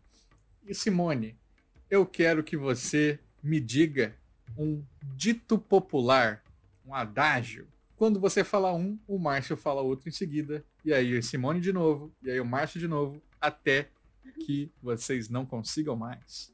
E 0.64 0.76
Simone, 0.76 1.36
eu 1.90 2.06
quero 2.06 2.44
que 2.44 2.56
você 2.56 3.20
me 3.42 3.60
diga 3.60 4.16
um 4.58 4.84
dito 5.16 5.58
popular, 5.58 6.44
um 6.86 6.94
adágio. 6.94 7.68
Quando 7.96 8.20
você 8.20 8.44
fala 8.44 8.74
um, 8.74 9.00
o 9.08 9.18
Márcio 9.18 9.58
fala 9.58 9.82
outro 9.82 10.10
em 10.10 10.12
seguida, 10.12 10.64
e 10.86 10.94
aí 10.94 11.18
a 11.18 11.22
Simone 11.22 11.60
de 11.60 11.74
novo, 11.74 12.14
e 12.22 12.30
aí 12.30 12.40
o 12.40 12.46
Márcio 12.46 12.80
de 12.80 12.88
novo, 12.88 13.22
até 13.40 13.90
que 14.46 14.72
vocês 14.82 15.30
não 15.30 15.46
consigam 15.46 15.96
mais. 15.96 16.54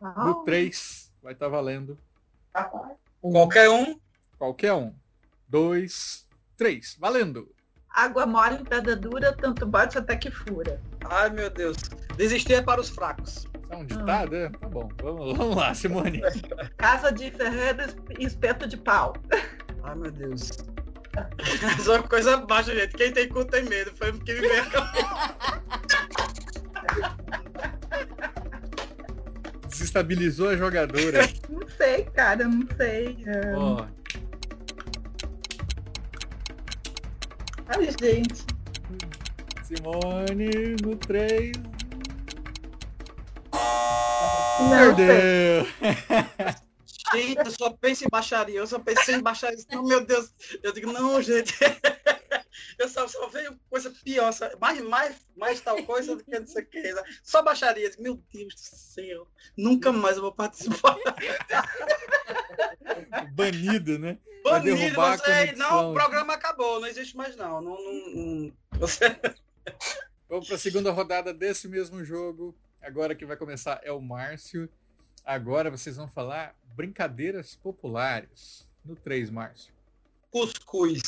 No 0.00 0.44
3, 0.44 1.12
vai 1.22 1.32
estar 1.32 1.46
tá 1.46 1.50
valendo. 1.50 1.98
Um, 3.22 3.32
qualquer 3.32 3.68
um? 3.70 3.98
Qualquer 4.38 4.72
um. 4.72 4.94
Dois, 5.48 6.26
três. 6.56 6.94
Valendo! 7.00 7.50
Água 7.88 8.26
mole 8.26 8.56
em 8.56 8.64
pedra 8.64 8.94
dura, 8.94 9.32
tanto 9.32 9.64
bate 9.64 9.96
até 9.96 10.14
que 10.14 10.30
fura. 10.30 10.80
Ai, 11.08 11.30
meu 11.30 11.48
Deus. 11.48 11.76
Desistir 12.16 12.54
é 12.54 12.62
para 12.62 12.80
os 12.80 12.90
fracos. 12.90 13.46
É 13.70 13.76
um 13.76 13.84
ditado, 13.84 14.36
é? 14.36 14.50
Tá 14.50 14.68
bom. 14.68 14.88
Vamos, 15.02 15.32
vamos 15.38 15.56
lá, 15.56 15.74
Simone. 15.74 16.20
Casa 16.76 17.10
de 17.10 17.30
ferreiro 17.30 17.82
e 18.18 18.26
espeto 18.26 18.68
de 18.68 18.76
pau. 18.76 19.14
Ai, 19.82 19.94
meu 19.94 20.10
Deus. 20.10 20.50
Só 21.82 21.96
uma 21.96 22.02
coisa 22.02 22.36
baixa, 22.36 22.74
gente. 22.74 22.94
Quem 22.94 23.12
tem 23.12 23.28
cu 23.28 23.44
tem 23.44 23.64
medo. 23.64 23.90
Foi 23.96 24.10
o 24.10 24.20
que 24.20 24.34
me 24.34 24.40
veio 24.40 24.64
Desestabilizou 29.66 30.50
a 30.50 30.56
jogadora. 30.56 31.28
Não 31.48 31.68
sei, 31.68 32.04
cara, 32.04 32.46
não 32.46 32.66
sei. 32.76 33.24
Ó, 33.56 33.86
Ai, 37.68 37.88
gente. 38.00 38.46
Simone 39.62 40.76
no 40.82 40.96
3. 40.96 41.52
Perdeu! 44.70 45.66
Gente, 47.14 47.38
eu 47.38 47.50
só 47.50 47.70
penso 47.70 48.04
em 48.04 48.08
baixaria, 48.10 48.58
eu 48.58 48.66
só 48.66 48.78
pensei 48.78 49.14
em 49.14 49.22
baixaria. 49.22 49.58
Não, 49.70 49.84
meu 49.84 50.04
Deus, 50.04 50.32
eu 50.62 50.72
digo, 50.72 50.92
não, 50.92 51.20
gente. 51.22 51.54
Eu 52.78 52.88
só, 52.88 53.06
só 53.08 53.28
veio 53.28 53.58
coisa 53.70 53.90
pior, 54.04 54.32
mais, 54.60 54.80
mais, 54.82 55.16
mais 55.36 55.60
tal 55.60 55.82
coisa 55.84 56.16
do 56.16 56.24
que 56.24 56.38
não 56.38 56.46
sei 56.46 56.62
o 56.62 56.66
que. 56.66 56.94
Só 57.22 57.42
baixaria. 57.42 57.90
Meu 57.98 58.22
Deus 58.32 58.54
do 58.54 58.60
céu, 58.60 59.26
nunca 59.56 59.92
mais 59.92 60.16
eu 60.16 60.22
vou 60.22 60.32
participar. 60.32 60.96
Banido, 63.32 63.98
né? 63.98 64.18
Banido, 64.42 64.94
você, 64.94 65.52
não, 65.52 65.90
o 65.90 65.94
programa 65.94 66.34
acabou, 66.34 66.80
não 66.80 66.86
existe 66.86 67.16
mais 67.16 67.36
não. 67.36 67.60
não, 67.60 67.76
não, 67.76 68.14
não 68.14 68.52
você... 68.72 69.04
Vamos 70.28 70.46
para 70.46 70.56
a 70.56 70.58
segunda 70.58 70.90
rodada 70.90 71.32
desse 71.32 71.66
mesmo 71.66 72.04
jogo. 72.04 72.54
Agora 72.82 73.14
que 73.14 73.24
vai 73.24 73.36
começar 73.36 73.80
é 73.82 73.90
o 73.90 74.00
Márcio. 74.00 74.68
Agora 75.24 75.70
vocês 75.70 75.96
vão 75.96 76.06
falar 76.06 76.54
brincadeiras 76.76 77.56
populares. 77.56 78.68
No 78.84 78.94
3, 78.94 79.30
Márcio. 79.30 79.72
Cuscuz. 80.30 81.00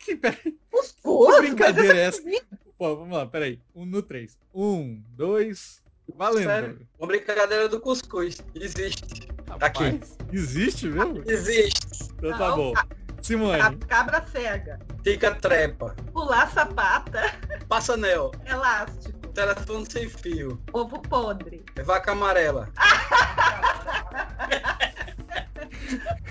Que, 0.00 0.16
peraí. 0.16 0.58
Cuscuz? 0.70 1.34
Que 1.34 1.40
brincadeira 1.42 1.98
é 1.98 2.06
essa? 2.06 2.22
Pô, 2.78 2.96
vamos 2.96 3.16
lá, 3.16 3.26
peraí. 3.26 3.60
Um 3.74 3.84
no 3.84 4.02
3. 4.02 4.38
Um, 4.54 5.02
dois. 5.10 5.82
Valendo. 6.16 6.46
Sério? 6.46 6.88
Uma 6.98 7.06
brincadeira 7.06 7.68
do 7.68 7.80
cuscuz. 7.80 8.38
Existe. 8.54 9.28
Rapaz, 9.48 9.62
Aqui. 9.62 10.00
Existe 10.32 10.88
mesmo? 10.88 11.22
Existe. 11.26 12.08
Então 12.14 12.36
tá 12.36 12.56
bom. 12.56 12.72
Simone. 13.22 13.76
Cabra 13.86 14.24
cega. 14.26 14.78
Fica 15.04 15.34
trepa. 15.34 15.94
Pular 16.12 16.50
sapata. 16.50 17.22
Passa 17.68 17.94
anel. 17.94 18.32
Elástico. 18.46 19.18
Telefone 19.28 19.86
sem 19.90 20.08
fio. 20.08 20.60
Ovo 20.72 21.00
podre. 21.02 21.62
Vaca 21.84 22.12
amarela. 22.12 22.68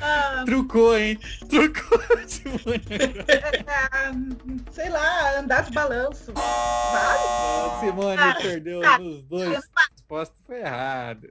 ah, 0.02 0.44
Trucou, 0.46 0.98
hein? 0.98 1.20
Trucou, 1.50 2.00
Simone. 2.28 2.84
É, 3.28 4.72
sei 4.72 4.90
lá, 4.90 5.40
andar 5.40 5.64
de 5.64 5.72
balanço. 5.72 6.34
Vale? 6.34 7.80
Simone 7.80 8.22
ah, 8.22 8.38
perdeu 8.42 8.84
ah, 8.84 9.00
nos 9.00 9.22
dois. 9.24 9.56
A 9.56 9.82
resposta 9.92 10.36
foi 10.46 10.60
errada. 10.60 11.30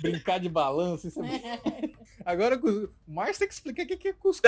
Brincar 0.00 0.38
de 0.38 0.48
balanço, 0.48 1.08
isso 1.08 1.20
é... 1.22 1.60
Agora 2.24 2.56
o 2.56 2.88
Márcio 3.06 3.40
tem 3.40 3.48
que 3.48 3.54
explicar 3.54 3.82
o 3.82 3.86
que 3.86 4.08
é 4.08 4.12
cuscuz. 4.12 4.40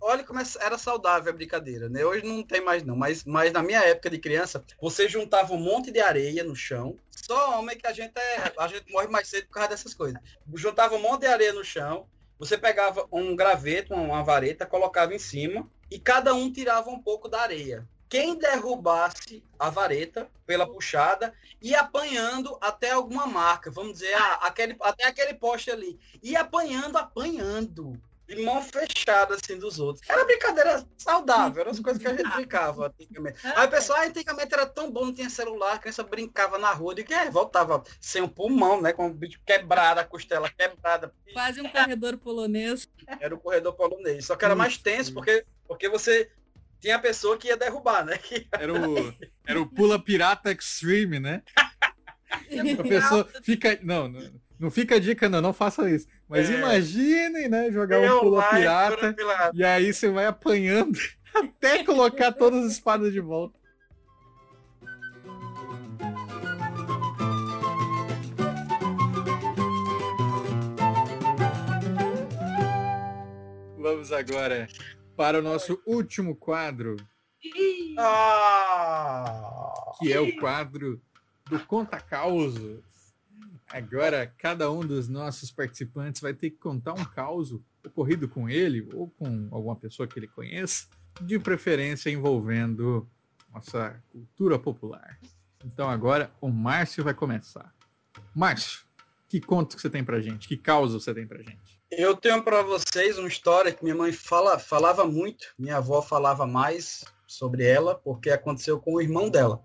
Olha 0.00 0.22
como 0.22 0.40
era 0.60 0.78
saudável 0.78 1.32
a 1.32 1.34
brincadeira, 1.34 1.88
né? 1.88 2.04
Hoje 2.04 2.24
não 2.24 2.44
tem 2.44 2.60
mais 2.60 2.84
não, 2.84 2.94
mas, 2.94 3.24
mas 3.24 3.52
na 3.52 3.62
minha 3.62 3.80
época 3.80 4.08
de 4.08 4.18
criança, 4.18 4.64
você 4.80 5.08
juntava 5.08 5.52
um 5.52 5.58
monte 5.58 5.90
de 5.90 6.00
areia 6.00 6.44
no 6.44 6.54
chão. 6.54 6.96
Só 7.10 7.58
homem 7.58 7.76
que 7.76 7.86
a 7.86 7.92
gente 7.92 8.12
é, 8.16 8.52
a 8.56 8.68
gente 8.68 8.90
morre 8.92 9.08
mais 9.08 9.26
cedo 9.26 9.46
por 9.46 9.54
causa 9.54 9.70
dessas 9.70 9.94
coisas. 9.94 10.20
Juntava 10.54 10.94
um 10.94 11.02
monte 11.02 11.22
de 11.22 11.26
areia 11.26 11.52
no 11.52 11.64
chão, 11.64 12.06
você 12.38 12.58
pegava 12.58 13.06
um 13.10 13.34
graveto, 13.34 13.94
uma 13.94 14.22
vareta, 14.22 14.66
colocava 14.66 15.14
em 15.14 15.18
cima 15.18 15.68
e 15.90 15.98
cada 15.98 16.34
um 16.34 16.52
tirava 16.52 16.90
um 16.90 17.00
pouco 17.00 17.28
da 17.28 17.40
areia 17.40 17.86
quem 18.14 18.38
derrubasse 18.38 19.42
a 19.58 19.70
vareta 19.70 20.30
pela 20.46 20.68
puxada 20.68 21.34
e 21.60 21.74
apanhando 21.74 22.56
até 22.60 22.92
alguma 22.92 23.26
marca, 23.26 23.72
vamos 23.72 23.94
dizer, 23.94 24.14
ah, 24.14 24.34
aquele, 24.42 24.76
até 24.80 25.04
aquele 25.06 25.34
poste 25.34 25.72
ali. 25.72 25.98
E 26.22 26.36
apanhando, 26.36 26.96
apanhando. 26.96 28.00
De 28.26 28.42
mão 28.42 28.62
fechada, 28.62 29.34
assim, 29.34 29.58
dos 29.58 29.78
outros. 29.78 30.08
Era 30.08 30.24
brincadeira 30.24 30.84
saudável, 30.96 31.60
eram 31.60 31.70
as 31.72 31.80
coisas 31.80 32.00
que 32.00 32.08
a 32.08 32.14
gente 32.14 32.30
brincava 32.30 32.86
antigamente. 32.86 33.38
Aí 33.44 33.66
o 33.66 33.70
pessoal, 33.70 33.98
ah, 34.00 34.06
antigamente 34.06 34.54
era 34.54 34.66
tão 34.66 34.90
bom, 34.90 35.06
não 35.06 35.14
tinha 35.14 35.28
celular, 35.28 35.74
a 35.74 35.78
criança 35.78 36.02
brincava 36.02 36.58
na 36.58 36.72
rua, 36.72 36.94
de 36.94 37.04
que 37.04 37.12
é, 37.12 37.30
voltava 37.30 37.82
sem 38.00 38.22
um 38.22 38.28
pulmão, 38.28 38.80
né? 38.80 38.92
Com 38.92 39.08
o 39.08 39.14
bicho 39.14 39.38
quebrado, 39.44 40.00
a 40.00 40.04
costela 40.04 40.48
quebrada. 40.48 41.12
Quase 41.32 41.60
um 41.60 41.68
corredor 41.68 42.16
polonês. 42.16 42.88
Era 43.20 43.34
o 43.34 43.38
corredor 43.38 43.74
polonês. 43.74 44.24
Só 44.24 44.36
que 44.36 44.44
era 44.44 44.54
mais 44.54 44.78
tenso, 44.78 45.12
porque, 45.12 45.44
porque 45.68 45.88
você 45.88 46.30
tinha 46.80 46.96
a 46.96 47.00
pessoa 47.00 47.36
que 47.36 47.48
ia 47.48 47.56
derrubar, 47.56 48.04
né? 48.04 48.18
Que... 48.18 48.46
Era, 48.52 48.72
o, 48.72 49.14
era 49.46 49.60
o 49.60 49.66
Pula 49.66 49.98
Pirata 49.98 50.50
Extreme, 50.50 51.18
né? 51.18 51.42
a 52.78 52.82
pessoa 52.82 53.28
fica. 53.42 53.78
Não, 53.82 54.08
não, 54.08 54.20
não 54.58 54.70
fica 54.70 54.96
a 54.96 54.98
dica, 54.98 55.28
não, 55.28 55.40
não 55.40 55.52
faça 55.52 55.90
isso. 55.90 56.06
Mas 56.28 56.48
é. 56.48 56.54
imaginem, 56.54 57.48
né? 57.48 57.70
Jogar 57.70 58.00
um 58.00 58.20
Pula 58.20 58.42
Pirata. 58.44 59.14
E 59.52 59.64
aí 59.64 59.92
você 59.92 60.08
vai 60.08 60.26
apanhando 60.26 60.98
até 61.34 61.84
colocar 61.84 62.32
todas 62.32 62.64
as 62.64 62.72
espadas 62.72 63.12
de 63.12 63.20
volta. 63.20 63.58
Vamos 73.78 74.12
agora 74.12 74.66
para 75.16 75.38
o 75.40 75.42
nosso 75.42 75.80
último 75.86 76.34
quadro. 76.36 76.96
Que 79.98 80.12
é 80.12 80.20
o 80.20 80.36
quadro 80.36 81.00
do 81.50 81.60
Conta 81.66 82.00
Causos. 82.00 82.93
Agora, 83.74 84.32
cada 84.38 84.70
um 84.70 84.86
dos 84.86 85.08
nossos 85.08 85.50
participantes 85.50 86.20
vai 86.20 86.32
ter 86.32 86.50
que 86.50 86.58
contar 86.58 86.92
um 86.92 87.04
caos 87.04 87.58
ocorrido 87.84 88.28
com 88.28 88.48
ele 88.48 88.88
ou 88.94 89.10
com 89.10 89.48
alguma 89.50 89.74
pessoa 89.74 90.06
que 90.06 90.16
ele 90.16 90.28
conheça, 90.28 90.86
de 91.20 91.40
preferência 91.40 92.08
envolvendo 92.08 93.04
nossa 93.52 94.00
cultura 94.12 94.60
popular. 94.60 95.18
Então 95.64 95.90
agora 95.90 96.30
o 96.40 96.50
Márcio 96.50 97.02
vai 97.02 97.14
começar. 97.14 97.74
Márcio, 98.32 98.82
que 99.28 99.40
conto 99.40 99.74
que 99.74 99.82
você 99.82 99.90
tem 99.90 100.04
pra 100.04 100.20
gente? 100.20 100.46
Que 100.46 100.56
causa 100.56 101.00
você 101.00 101.12
tem 101.12 101.26
pra 101.26 101.38
gente? 101.38 101.82
Eu 101.90 102.14
tenho 102.14 102.44
para 102.44 102.62
vocês 102.62 103.18
uma 103.18 103.26
história 103.26 103.72
que 103.72 103.82
minha 103.82 103.96
mãe 103.96 104.12
fala, 104.12 104.56
falava 104.56 105.04
muito, 105.04 105.52
minha 105.58 105.78
avó 105.78 106.00
falava 106.00 106.46
mais 106.46 107.04
sobre 107.26 107.64
ela, 107.64 107.96
porque 107.96 108.30
aconteceu 108.30 108.78
com 108.78 108.94
o 108.94 109.02
irmão 109.02 109.28
dela. 109.28 109.60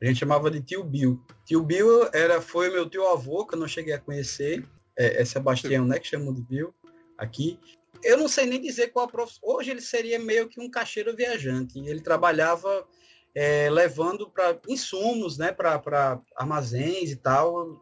A 0.00 0.06
gente 0.06 0.20
chamava 0.20 0.50
de 0.50 0.60
tio 0.60 0.84
Bill. 0.84 1.20
Tio 1.44 1.62
Bill 1.62 2.08
era, 2.12 2.40
foi 2.40 2.70
meu 2.70 2.88
tio 2.88 3.06
avô, 3.08 3.46
que 3.46 3.54
eu 3.54 3.58
não 3.58 3.68
cheguei 3.68 3.94
a 3.94 3.98
conhecer. 3.98 4.64
É, 4.98 5.22
é 5.22 5.24
Sebastião, 5.24 5.86
né? 5.86 5.98
Que 5.98 6.06
chamam 6.06 6.34
de 6.34 6.42
Bill 6.42 6.74
aqui. 7.16 7.58
Eu 8.02 8.18
não 8.18 8.28
sei 8.28 8.46
nem 8.46 8.60
dizer 8.60 8.88
qual 8.88 9.06
a 9.06 9.10
profissão. 9.10 9.40
Hoje 9.42 9.70
ele 9.70 9.80
seria 9.80 10.18
meio 10.18 10.48
que 10.48 10.60
um 10.60 10.70
caixeiro 10.70 11.16
viajante. 11.16 11.78
Ele 11.78 12.00
trabalhava 12.00 12.86
é, 13.34 13.70
levando 13.70 14.28
para 14.30 14.58
insumos, 14.68 15.38
né? 15.38 15.50
Para 15.50 16.20
armazéns 16.36 17.10
e 17.10 17.16
tal, 17.16 17.80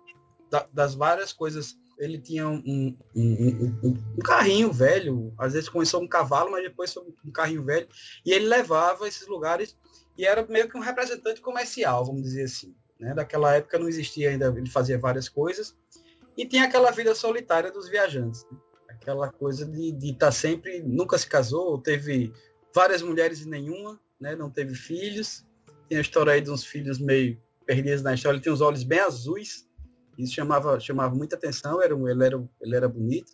da, 0.50 0.68
das 0.72 0.94
várias 0.94 1.32
coisas. 1.32 1.76
Ele 1.98 2.18
tinha 2.18 2.48
um, 2.48 2.62
um, 2.66 2.98
um, 3.14 3.96
um, 4.16 4.18
carrinho 4.18 4.72
velho, 4.72 5.32
às 5.38 5.52
vezes 5.52 5.68
começou 5.68 6.02
um 6.02 6.08
cavalo, 6.08 6.50
mas 6.50 6.64
depois 6.64 6.92
um 6.96 7.30
carrinho 7.30 7.64
velho, 7.64 7.86
e 8.26 8.32
ele 8.32 8.46
levava 8.46 9.06
esses 9.06 9.28
lugares 9.28 9.76
e 10.16 10.26
era 10.26 10.46
meio 10.46 10.68
que 10.68 10.76
um 10.76 10.80
representante 10.80 11.40
comercial, 11.40 12.04
vamos 12.04 12.22
dizer 12.22 12.44
assim. 12.44 12.74
Né? 12.98 13.14
Daquela 13.14 13.54
época 13.54 13.78
não 13.78 13.88
existia 13.88 14.30
ainda, 14.30 14.52
ele 14.56 14.70
fazia 14.70 14.98
várias 14.98 15.28
coisas, 15.28 15.76
e 16.36 16.46
tinha 16.46 16.64
aquela 16.64 16.90
vida 16.90 17.14
solitária 17.14 17.70
dos 17.70 17.88
viajantes. 17.88 18.46
Né? 18.50 18.58
Aquela 18.88 19.30
coisa 19.30 19.66
de 19.66 19.90
estar 20.02 20.26
tá 20.26 20.32
sempre, 20.32 20.80
nunca 20.82 21.18
se 21.18 21.26
casou, 21.26 21.78
teve 21.78 22.32
várias 22.74 23.02
mulheres 23.02 23.40
e 23.40 23.48
nenhuma, 23.48 24.00
né? 24.20 24.34
não 24.34 24.50
teve 24.50 24.74
filhos. 24.74 25.44
Tem 25.88 25.98
a 25.98 26.00
história 26.00 26.32
aí 26.32 26.40
de 26.40 26.50
uns 26.50 26.64
filhos 26.64 26.98
meio 26.98 27.38
perdidos 27.66 28.02
na 28.02 28.14
história, 28.14 28.36
ele 28.36 28.42
tinha 28.42 28.52
os 28.52 28.60
olhos 28.60 28.84
bem 28.84 29.00
azuis, 29.00 29.68
isso 30.18 30.34
chamava, 30.34 30.78
chamava 30.78 31.14
muita 31.14 31.36
atenção, 31.36 31.82
era, 31.82 31.94
ele, 31.94 32.24
era, 32.24 32.44
ele 32.60 32.76
era 32.76 32.88
bonito, 32.88 33.32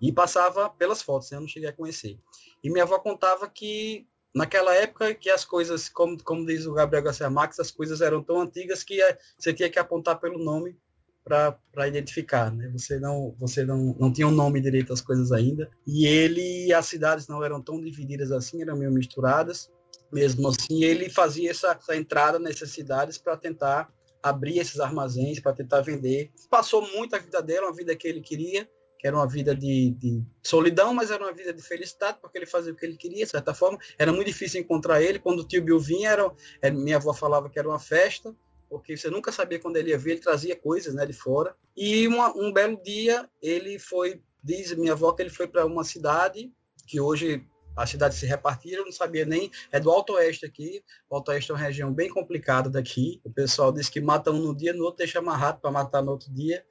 e 0.00 0.10
passava 0.12 0.70
pelas 0.70 1.02
fotos, 1.02 1.30
né? 1.30 1.36
eu 1.36 1.42
não 1.42 1.48
cheguei 1.48 1.68
a 1.68 1.72
conhecer. 1.72 2.18
E 2.62 2.70
minha 2.70 2.84
avó 2.84 2.98
contava 2.98 3.48
que 3.48 4.06
naquela 4.34 4.74
época 4.74 5.14
que 5.14 5.30
as 5.30 5.44
coisas, 5.44 5.88
como, 5.88 6.22
como 6.22 6.46
diz 6.46 6.66
o 6.66 6.72
Gabriel 6.72 7.04
Garcia 7.04 7.30
Marques, 7.30 7.60
as 7.60 7.70
coisas 7.70 8.00
eram 8.00 8.22
tão 8.22 8.40
antigas 8.40 8.82
que 8.82 9.00
é, 9.00 9.18
você 9.38 9.52
tinha 9.52 9.70
que 9.70 9.78
apontar 9.78 10.20
pelo 10.20 10.38
nome 10.38 10.76
para 11.24 11.86
identificar, 11.86 12.50
né? 12.50 12.68
Você 12.72 12.98
não 12.98 13.34
você 13.38 13.64
não, 13.64 13.94
não 13.98 14.12
tinha 14.12 14.26
um 14.26 14.32
nome 14.32 14.60
direito 14.60 14.92
às 14.92 15.00
coisas 15.00 15.30
ainda. 15.30 15.70
E 15.86 16.06
ele 16.06 16.72
as 16.72 16.86
cidades 16.86 17.28
não 17.28 17.44
eram 17.44 17.60
tão 17.62 17.80
divididas 17.80 18.32
assim, 18.32 18.62
eram 18.62 18.76
meio 18.76 18.90
misturadas. 18.90 19.70
Mesmo 20.12 20.48
assim, 20.48 20.82
ele 20.82 21.08
fazia 21.08 21.50
essa, 21.50 21.72
essa 21.72 21.96
entrada 21.96 22.38
nessas 22.38 22.70
cidades 22.70 23.16
para 23.16 23.36
tentar 23.36 23.92
abrir 24.22 24.58
esses 24.58 24.80
armazéns, 24.80 25.40
para 25.40 25.52
tentar 25.52 25.82
vender. 25.82 26.30
Passou 26.50 26.82
muito 26.94 27.14
a 27.14 27.18
vida 27.18 27.40
dele, 27.40 27.60
uma 27.60 27.74
vida 27.74 27.94
que 27.94 28.08
ele 28.08 28.20
queria, 28.20 28.68
que 29.00 29.06
era 29.06 29.16
uma 29.16 29.26
vida 29.26 29.54
de, 29.54 29.92
de, 29.92 30.22
solidão, 30.42 30.92
mas 30.92 31.10
era 31.10 31.24
uma 31.24 31.32
vida 31.32 31.54
de 31.54 31.62
felicidade, 31.62 32.18
porque 32.20 32.36
ele 32.36 32.44
fazia 32.44 32.70
o 32.70 32.76
que 32.76 32.84
ele 32.84 32.98
queria, 32.98 33.24
de 33.24 33.30
certa 33.30 33.54
forma. 33.54 33.78
Era 33.98 34.12
muito 34.12 34.26
difícil 34.26 34.60
encontrar 34.60 35.00
ele. 35.00 35.18
Quando 35.18 35.40
o 35.40 35.44
tio 35.44 35.64
Bill 35.64 35.80
vinha, 35.80 36.10
era, 36.10 36.30
era, 36.60 36.74
minha 36.74 36.96
avó 36.96 37.14
falava 37.14 37.48
que 37.48 37.58
era 37.58 37.66
uma 37.66 37.78
festa, 37.78 38.36
porque 38.68 38.98
você 38.98 39.08
nunca 39.08 39.32
sabia 39.32 39.58
quando 39.58 39.78
ele 39.78 39.88
ia 39.88 39.98
vir, 39.98 40.10
ele 40.10 40.20
trazia 40.20 40.54
coisas 40.54 40.94
né, 40.94 41.06
de 41.06 41.14
fora. 41.14 41.56
E 41.74 42.06
uma, 42.06 42.36
um 42.36 42.52
belo 42.52 42.78
dia, 42.82 43.26
ele 43.40 43.78
foi, 43.78 44.20
diz 44.44 44.76
minha 44.76 44.92
avó, 44.92 45.12
que 45.12 45.22
ele 45.22 45.30
foi 45.30 45.48
para 45.48 45.64
uma 45.64 45.82
cidade, 45.82 46.52
que 46.86 47.00
hoje 47.00 47.42
a 47.74 47.86
cidade 47.86 48.14
se 48.14 48.26
repartiram, 48.26 48.84
não 48.84 48.92
sabia 48.92 49.24
nem, 49.24 49.50
é 49.72 49.80
do 49.80 49.90
Alto 49.90 50.12
Oeste 50.12 50.44
aqui, 50.44 50.84
o 51.08 51.14
Alto 51.14 51.30
Oeste 51.30 51.50
é 51.50 51.54
uma 51.54 51.60
região 51.60 51.90
bem 51.90 52.10
complicada 52.10 52.68
daqui, 52.68 53.18
o 53.24 53.30
pessoal 53.30 53.72
diz 53.72 53.88
que 53.88 54.00
mata 54.00 54.30
um 54.30 54.38
no 54.38 54.54
dia, 54.54 54.74
no 54.74 54.84
outro 54.84 54.98
deixa 54.98 55.20
amarrado 55.20 55.60
para 55.60 55.70
matar 55.70 56.02
no 56.02 56.10
outro 56.10 56.30
dia, 56.30 56.62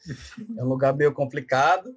é 0.57 0.63
um 0.63 0.67
lugar 0.67 0.95
meio 0.95 1.11
complicado, 1.11 1.95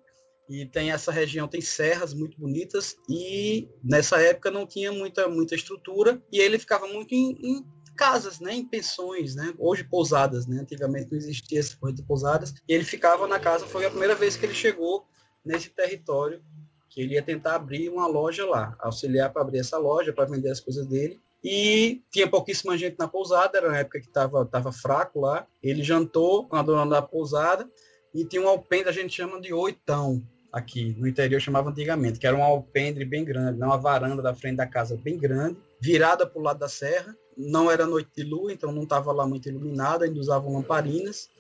e 0.53 0.67
tem 0.67 0.91
essa 0.91 1.11
região 1.11 1.49
tem 1.49 1.63
serras 1.63 2.13
muito 2.13 2.39
bonitas. 2.39 2.97
E 3.09 3.69
nessa 3.83 4.21
época 4.21 4.51
não 4.51 4.67
tinha 4.67 4.93
muita 4.93 5.27
muita 5.29 5.55
estrutura. 5.55 6.23
E 6.31 6.39
ele 6.39 6.59
ficava 6.59 6.87
muito 6.87 7.15
em, 7.15 7.39
em 7.43 7.67
casas, 7.97 8.39
né, 8.41 8.55
em 8.55 8.65
pensões, 8.65 9.35
né, 9.35 9.53
hoje 9.59 9.85
pousadas, 9.85 10.47
né, 10.47 10.61
antigamente 10.61 11.11
não 11.11 11.19
existia 11.19 11.61
essa 11.61 11.77
coisa 11.77 11.97
de 11.97 12.03
pousadas. 12.03 12.55
E 12.69 12.73
ele 12.73 12.85
ficava 12.85 13.27
na 13.27 13.39
casa, 13.39 13.67
foi 13.67 13.85
a 13.85 13.91
primeira 13.91 14.15
vez 14.15 14.37
que 14.37 14.47
ele 14.47 14.55
chegou 14.55 15.07
nesse 15.45 15.69
território 15.71 16.43
que 16.89 17.01
ele 17.01 17.15
ia 17.15 17.23
tentar 17.23 17.55
abrir 17.55 17.89
uma 17.89 18.07
loja 18.07 18.45
lá, 18.45 18.77
auxiliar 18.79 19.33
para 19.33 19.41
abrir 19.41 19.61
essa 19.61 19.79
loja, 19.79 20.13
para 20.13 20.27
vender 20.27 20.51
as 20.51 20.61
coisas 20.61 20.87
dele. 20.87 21.19
E 21.43 22.03
tinha 22.11 22.29
pouquíssima 22.29 22.77
gente 22.77 22.99
na 22.99 23.09
pousada, 23.09 23.57
era 23.57 23.71
na 23.71 23.79
época 23.79 23.99
que 23.99 24.07
estava 24.07 24.45
tava 24.45 24.71
fraco 24.71 25.19
lá. 25.19 25.47
Ele 25.63 25.83
jantou 25.83 26.47
com 26.47 26.55
a 26.55 26.63
dona 26.63 26.87
da 26.87 27.03
pousada 27.03 27.69
e 28.15 28.25
tinha 28.25 28.43
um 28.43 28.49
alpendre, 28.49 28.91
a 28.91 28.93
gente 28.93 29.15
chama 29.15 29.41
de 29.41 29.55
oitão, 29.55 30.23
aqui 30.53 30.95
no 30.99 31.09
interior 31.09 31.41
chamava 31.41 31.71
antigamente, 31.71 32.19
que 32.19 32.27
era 32.27 32.37
um 32.37 32.45
alpendre 32.45 33.05
bem 33.07 33.25
grande, 33.25 33.59
né, 33.59 33.67
uma 33.67 33.79
varanda 33.79 34.21
da 34.21 34.35
frente 34.35 34.57
da 34.57 34.67
casa 34.67 34.97
bem 34.97 35.19
grande, 35.19 35.57
virada 35.81 36.27
para 36.27 36.39
o 36.39 36.45
lado 36.45 36.59
da 36.59 36.69
serra. 36.69 37.17
Não 37.37 37.71
era 37.71 37.87
noite 37.87 38.11
de 38.15 38.23
lua, 38.23 38.53
então 38.53 38.71
não 38.71 38.83
estava 38.83 39.11
lá 39.11 39.27
muito 39.27 39.49
iluminado, 39.49 40.05
ainda 40.05 40.21
usavam 40.21 40.53
lamparinas. 40.53 41.31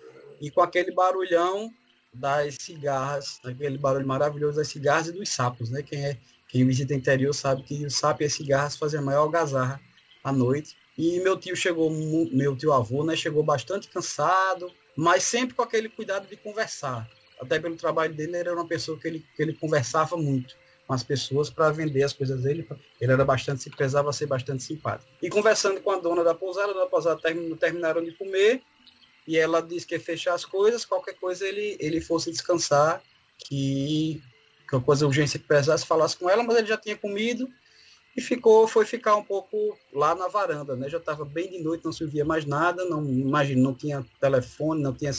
E 0.40 0.50
com 0.50 0.62
aquele 0.62 0.90
barulhão 0.92 1.70
das 2.14 2.56
cigarras, 2.58 3.38
aquele 3.44 3.76
barulho 3.76 4.06
maravilhoso 4.06 4.56
das 4.56 4.68
cigarras 4.68 5.08
e 5.08 5.12
dos 5.12 5.28
sapos, 5.28 5.70
né? 5.70 5.82
Quem, 5.82 6.04
é, 6.04 6.18
quem 6.48 6.66
visita 6.66 6.94
o 6.94 6.96
interior 6.96 7.34
sabe 7.34 7.62
que 7.62 7.84
o 7.84 7.90
sapo 7.90 8.22
e 8.22 8.26
as 8.26 8.32
cigarras 8.32 8.76
fazem 8.76 9.00
a 9.00 9.02
maior 9.02 9.20
algazarra 9.20 9.78
à 10.24 10.32
noite. 10.32 10.74
E 10.96 11.20
meu 11.20 11.38
tio 11.38 11.54
chegou, 11.54 11.90
meu 11.90 12.56
tio 12.56 12.72
avô, 12.72 13.04
né? 13.04 13.14
Chegou 13.14 13.42
bastante 13.42 13.88
cansado, 13.88 14.72
mas 14.96 15.22
sempre 15.22 15.54
com 15.54 15.62
aquele 15.62 15.90
cuidado 15.90 16.26
de 16.26 16.36
conversar 16.36 17.06
até 17.42 17.58
pelo 17.58 17.76
trabalho 17.76 18.14
dele, 18.14 18.30
ele 18.30 18.48
era 18.48 18.54
uma 18.54 18.66
pessoa 18.66 18.98
que 18.98 19.08
ele, 19.08 19.26
que 19.34 19.42
ele 19.42 19.52
conversava 19.52 20.16
muito 20.16 20.56
com 20.86 20.94
as 20.94 21.02
pessoas 21.02 21.50
para 21.50 21.70
vender 21.70 22.02
as 22.02 22.12
coisas 22.12 22.42
dele. 22.42 22.66
Ele 23.00 23.12
era 23.12 23.24
bastante, 23.24 23.62
se 23.62 23.70
prezava 23.70 24.12
ser 24.12 24.26
bastante 24.26 24.62
simpático. 24.62 25.10
E 25.22 25.28
conversando 25.28 25.80
com 25.80 25.90
a 25.90 25.98
dona 25.98 26.24
da 26.24 26.34
pousada, 26.34 26.74
da 26.74 26.86
pousada 26.86 27.20
termin, 27.20 27.54
terminaram 27.56 28.02
de 28.02 28.12
comer 28.12 28.62
e 29.26 29.38
ela 29.38 29.60
disse 29.60 29.86
que 29.86 29.94
ia 29.94 30.00
fechar 30.00 30.34
as 30.34 30.44
coisas, 30.44 30.84
qualquer 30.84 31.14
coisa 31.14 31.46
ele, 31.46 31.76
ele 31.78 32.00
fosse 32.00 32.30
descansar, 32.30 33.02
que 33.38 34.20
qualquer 34.68 34.84
coisa 34.84 35.06
urgência 35.06 35.38
que 35.38 35.46
precisasse, 35.46 35.86
falasse 35.86 36.16
com 36.16 36.28
ela, 36.28 36.42
mas 36.42 36.56
ele 36.56 36.66
já 36.66 36.76
tinha 36.76 36.96
comido 36.96 37.48
e 38.16 38.20
ficou, 38.20 38.68
foi 38.68 38.84
ficar 38.84 39.16
um 39.16 39.24
pouco 39.24 39.78
lá 39.92 40.14
na 40.14 40.28
varanda, 40.28 40.76
né? 40.76 40.88
Já 40.88 40.98
estava 40.98 41.24
bem 41.24 41.50
de 41.50 41.58
noite, 41.58 41.84
não 41.84 41.92
se 41.92 42.04
via 42.04 42.24
mais 42.24 42.44
nada, 42.44 42.84
não 42.84 43.02
imagino, 43.04 43.62
não 43.62 43.74
tinha 43.74 44.04
telefone, 44.20 44.82
não 44.82 44.92
tinha 44.92 45.12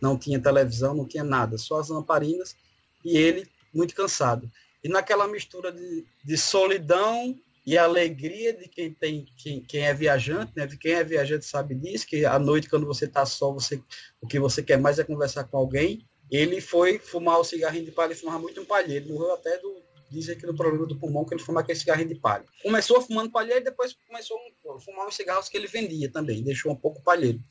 não 0.00 0.18
tinha 0.18 0.38
televisão, 0.38 0.94
não 0.94 1.06
tinha 1.06 1.24
nada, 1.24 1.56
só 1.56 1.80
as 1.80 1.88
lamparinas 1.88 2.54
e 3.02 3.16
ele 3.16 3.48
muito 3.72 3.94
cansado. 3.94 4.50
E 4.84 4.88
naquela 4.88 5.26
mistura 5.26 5.72
de, 5.72 6.04
de 6.22 6.36
solidão 6.36 7.34
e 7.64 7.78
alegria 7.78 8.52
de 8.52 8.68
quem 8.68 8.92
tem 8.92 9.26
quem, 9.38 9.60
quem 9.62 9.86
é 9.86 9.94
viajante, 9.94 10.52
né? 10.54 10.66
De 10.66 10.76
quem 10.76 10.92
é 10.92 11.02
viajante 11.02 11.46
sabe 11.46 11.74
disso, 11.74 12.06
que 12.06 12.26
à 12.26 12.38
noite 12.38 12.68
quando 12.68 12.86
você 12.86 13.06
está 13.06 13.24
só, 13.24 13.50
você 13.50 13.82
o 14.20 14.26
que 14.26 14.38
você 14.38 14.62
quer 14.62 14.78
mais 14.78 14.98
é 14.98 15.04
conversar 15.04 15.44
com 15.44 15.56
alguém. 15.56 16.06
Ele 16.30 16.60
foi 16.60 16.98
fumar 16.98 17.38
o 17.38 17.44
cigarrinho 17.44 17.84
de 17.86 17.92
palha, 17.92 18.08
ele 18.08 18.20
fumava 18.20 18.40
muito 18.40 18.60
um 18.60 18.64
palheiro, 18.64 19.08
morreu 19.08 19.32
até 19.32 19.56
do 19.58 19.85
dizem 20.10 20.36
que 20.38 20.46
no 20.46 20.54
problema 20.54 20.86
do 20.86 20.98
pulmão 20.98 21.24
que 21.24 21.34
ele 21.34 21.42
fumava 21.42 21.64
aquele 21.64 21.78
cigarrinho 21.78 22.08
de 22.08 22.14
palha. 22.16 22.44
Começou 22.62 23.00
fumando 23.00 23.30
palheiro 23.30 23.60
e 23.60 23.64
depois 23.64 23.96
começou 24.06 24.38
a 24.74 24.80
fumar 24.80 25.06
os 25.06 25.14
cigarros 25.14 25.48
que 25.48 25.56
ele 25.56 25.66
vendia 25.66 26.10
também, 26.10 26.42
deixou 26.42 26.72
um 26.72 26.76
pouco 26.76 27.02
palheiro 27.02 27.42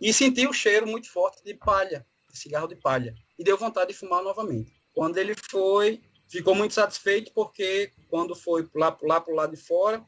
e 0.00 0.12
senti 0.12 0.46
o 0.46 0.52
cheiro 0.52 0.86
muito 0.86 1.10
forte 1.10 1.42
de 1.44 1.54
palha, 1.54 2.06
de 2.30 2.38
cigarro 2.38 2.68
de 2.68 2.76
palha, 2.76 3.14
e 3.38 3.44
deu 3.44 3.56
vontade 3.56 3.92
de 3.92 3.98
fumar 3.98 4.22
novamente. 4.22 4.72
Quando 4.92 5.18
ele 5.18 5.34
foi, 5.50 6.00
ficou 6.28 6.54
muito 6.54 6.74
satisfeito 6.74 7.32
porque 7.34 7.92
quando 8.08 8.34
foi 8.34 8.68
lá, 8.74 8.96
lá 9.02 9.20
para 9.20 9.32
o 9.32 9.36
lado 9.36 9.54
de 9.54 9.60
fora, 9.60 10.04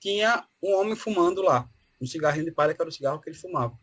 tinha 0.00 0.46
um 0.62 0.74
homem 0.74 0.96
fumando 0.96 1.42
lá, 1.42 1.68
um 2.00 2.06
cigarrinho 2.06 2.46
de 2.46 2.52
palha 2.52 2.74
que 2.74 2.80
era 2.80 2.88
o 2.88 2.92
cigarro 2.92 3.20
que 3.20 3.28
ele 3.28 3.36
fumava. 3.36 3.78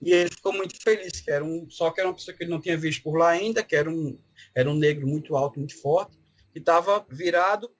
E 0.00 0.12
ele 0.12 0.30
ficou 0.30 0.52
muito 0.52 0.80
feliz, 0.80 1.20
que 1.20 1.30
era 1.30 1.44
um, 1.44 1.68
só 1.68 1.90
que 1.90 2.00
era 2.00 2.08
uma 2.08 2.14
pessoa 2.14 2.36
que 2.36 2.44
ele 2.44 2.50
não 2.50 2.60
tinha 2.60 2.76
visto 2.76 3.02
por 3.02 3.16
lá 3.16 3.30
ainda, 3.30 3.64
que 3.64 3.74
era 3.74 3.90
um, 3.90 4.18
era 4.54 4.70
um 4.70 4.74
negro 4.74 5.06
muito 5.06 5.36
alto, 5.36 5.58
muito 5.58 5.80
forte, 5.80 6.17
que 6.58 6.62
estava 6.62 7.06
virado 7.08 7.70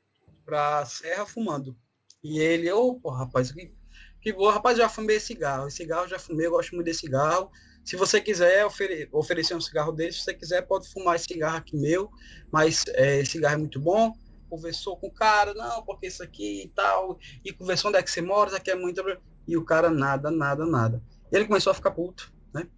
para 0.44 0.78
a 0.78 0.86
serra 0.86 1.26
fumando. 1.26 1.76
E 2.22 2.38
ele, 2.38 2.70
ô, 2.72 2.98
oh, 3.02 3.10
rapaz, 3.10 3.50
que 3.50 3.76
que 4.20 4.32
boa, 4.32 4.52
rapaz, 4.52 4.76
já 4.76 4.88
fumei 4.88 5.20
cigarro. 5.20 5.70
cigarro 5.70 6.08
já 6.08 6.18
fumei, 6.18 6.46
eu 6.46 6.50
gosto 6.50 6.74
muito 6.74 6.86
de 6.86 6.94
cigarro. 6.94 7.50
Se 7.84 7.96
você 7.96 8.20
quiser 8.20 8.64
ofere 8.66 9.08
oferecer 9.12 9.54
um 9.54 9.60
cigarro 9.60 9.92
dele, 9.92 10.12
se 10.12 10.22
você 10.22 10.34
quiser, 10.34 10.62
pode 10.62 10.90
fumar 10.92 11.16
esse 11.16 11.26
cigarro 11.26 11.56
aqui 11.56 11.76
meu, 11.76 12.10
mas 12.50 12.84
é, 12.88 13.20
esse 13.20 13.32
cigarro 13.32 13.54
é 13.54 13.58
muito 13.58 13.80
bom. 13.80 14.12
Conversou 14.50 14.96
com 14.96 15.06
o 15.06 15.12
cara, 15.12 15.54
não, 15.54 15.82
porque 15.82 16.08
isso 16.08 16.22
aqui 16.22 16.64
e 16.64 16.68
tal. 16.68 17.18
E 17.44 17.52
conversou 17.52 17.90
onde 17.90 17.98
é 17.98 18.02
que 18.02 18.10
você 18.10 18.20
mora, 18.20 18.48
isso 18.48 18.56
aqui 18.56 18.70
é 18.70 18.74
muito. 18.74 19.02
E 19.46 19.56
o 19.56 19.64
cara 19.64 19.88
nada, 19.88 20.30
nada, 20.30 20.66
nada. 20.66 21.02
E 21.30 21.36
ele 21.36 21.46
começou 21.46 21.70
a 21.70 21.74
ficar 21.74 21.92
puto, 21.92 22.32
né? 22.52 22.68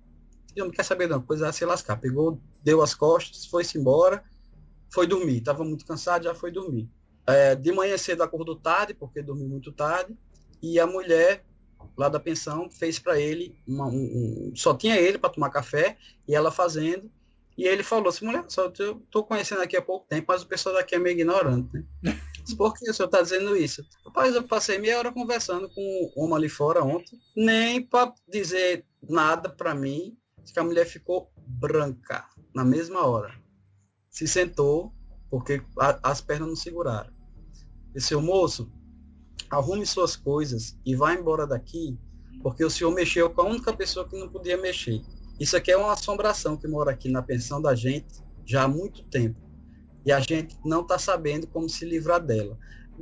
E 0.54 0.60
não 0.60 0.70
quer 0.70 0.84
saber 0.84 1.08
não, 1.08 1.22
coisa 1.22 1.48
a 1.48 1.52
se 1.52 1.64
lascar. 1.64 1.96
Pegou, 1.96 2.40
deu 2.62 2.82
as 2.82 2.94
costas, 2.94 3.46
foi-se 3.46 3.78
embora, 3.78 4.22
foi 4.92 5.06
dormir. 5.06 5.40
Tava 5.40 5.64
muito 5.64 5.86
cansado, 5.86 6.24
já 6.24 6.34
foi 6.34 6.50
dormir. 6.50 6.88
É, 7.26 7.54
de 7.54 7.70
manhã 7.72 7.96
cedo 7.96 8.22
acordou 8.22 8.56
tarde, 8.56 8.94
porque 8.94 9.22
dormiu 9.22 9.48
muito 9.48 9.72
tarde 9.72 10.16
e 10.62 10.78
a 10.78 10.86
mulher 10.86 11.44
lá 11.96 12.08
da 12.08 12.20
pensão 12.20 12.70
fez 12.70 12.98
para 12.98 13.18
ele 13.18 13.54
uma, 13.66 13.86
um, 13.86 14.50
um, 14.50 14.52
só 14.54 14.74
tinha 14.74 14.96
ele 14.96 15.18
para 15.18 15.30
tomar 15.30 15.50
café 15.50 15.96
e 16.28 16.34
ela 16.34 16.50
fazendo 16.50 17.10
e 17.56 17.64
ele 17.66 17.82
falou 17.82 18.08
assim 18.08 18.24
mulher 18.26 18.44
só 18.48 18.70
eu 18.78 19.02
tô 19.10 19.24
conhecendo 19.24 19.62
aqui 19.62 19.76
há 19.76 19.82
pouco 19.82 20.06
tempo 20.06 20.26
mas 20.28 20.42
o 20.42 20.46
pessoal 20.46 20.74
daqui 20.74 20.94
é 20.94 20.98
meio 20.98 21.14
ignorante 21.14 21.84
né 22.02 22.20
por 22.56 22.74
que 22.74 22.90
o 22.90 22.94
senhor 22.94 23.06
está 23.06 23.22
dizendo 23.22 23.56
isso 23.56 23.84
rapaz 24.04 24.34
eu 24.34 24.42
passei 24.42 24.78
meia 24.78 24.98
hora 24.98 25.12
conversando 25.12 25.68
com 25.70 26.12
o 26.14 26.22
homem 26.22 26.36
ali 26.36 26.48
fora 26.48 26.82
ontem 26.82 27.18
nem 27.36 27.82
para 27.82 28.12
dizer 28.28 28.84
nada 29.08 29.48
para 29.48 29.74
mim 29.74 30.16
que 30.52 30.58
a 30.58 30.64
mulher 30.64 30.84
ficou 30.84 31.30
branca 31.46 32.26
na 32.54 32.64
mesma 32.64 33.06
hora 33.06 33.40
se 34.10 34.26
sentou 34.26 34.92
porque 35.30 35.62
a, 35.78 36.10
as 36.10 36.20
pernas 36.20 36.48
não 36.48 36.56
seguraram 36.56 37.12
disse 37.94 38.14
moço 38.16 38.70
arrume 39.50 39.84
suas 39.84 40.14
coisas 40.14 40.78
e 40.86 40.94
vá 40.94 41.12
embora 41.12 41.46
daqui, 41.46 41.98
porque 42.42 42.64
o 42.64 42.70
senhor 42.70 42.92
mexeu 42.92 43.28
com 43.30 43.42
a 43.42 43.48
única 43.48 43.72
pessoa 43.72 44.08
que 44.08 44.16
não 44.16 44.28
podia 44.28 44.56
mexer. 44.56 45.02
Isso 45.40 45.56
aqui 45.56 45.72
é 45.72 45.76
uma 45.76 45.92
assombração 45.92 46.56
que 46.56 46.68
mora 46.68 46.92
aqui 46.92 47.10
na 47.10 47.22
pensão 47.22 47.60
da 47.60 47.74
gente 47.74 48.22
já 48.46 48.64
há 48.64 48.68
muito 48.68 49.02
tempo. 49.04 49.40
E 50.06 50.12
a 50.12 50.20
gente 50.20 50.56
não 50.64 50.82
está 50.82 50.98
sabendo 50.98 51.46
como 51.46 51.68
se 51.68 51.84
livrar 51.84 52.24
dela. 52.24 52.56